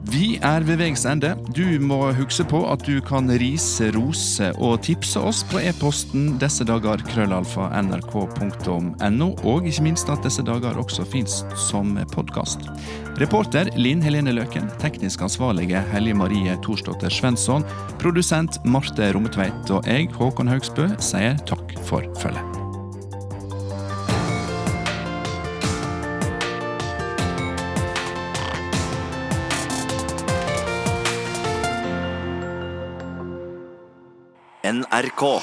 Vi 0.06 0.36
er 0.44 0.62
ved 0.66 0.78
veis 0.78 1.02
ende. 1.08 1.32
Du 1.56 1.64
må 1.82 1.98
huske 2.14 2.44
på 2.46 2.60
at 2.70 2.84
du 2.86 3.00
kan 3.04 3.30
rise, 3.40 3.88
rose 3.96 4.52
og 4.62 4.84
tipse 4.86 5.18
oss 5.18 5.42
på 5.50 5.58
e-posten 5.66 6.36
disse 6.40 6.66
dager 6.68 7.02
krøllalfa 7.08 7.68
nrk.no, 7.82 9.30
og 9.42 9.66
ikke 9.66 9.86
minst 9.86 10.12
at 10.12 10.22
disse 10.26 10.44
dager 10.46 10.78
også 10.78 11.06
fins 11.10 11.40
som 11.66 11.96
podkast. 12.12 12.68
Reporter 13.18 13.72
Linn 13.78 14.04
Helene 14.04 14.34
Løken, 14.36 14.68
teknisk 14.82 15.24
ansvarlige 15.26 15.82
Hellige 15.90 16.20
Marie 16.20 16.58
Thorsdotter 16.62 17.10
Svensson, 17.10 17.66
produsent 18.02 18.60
Marte 18.64 19.10
Rommetveit 19.16 19.74
og 19.74 19.90
jeg, 19.90 20.12
Håkon 20.20 20.52
Haugsbø, 20.52 20.92
sier 21.02 21.40
takk 21.50 21.74
for 21.88 22.06
følget. 22.22 22.65
NRK. 34.66 35.40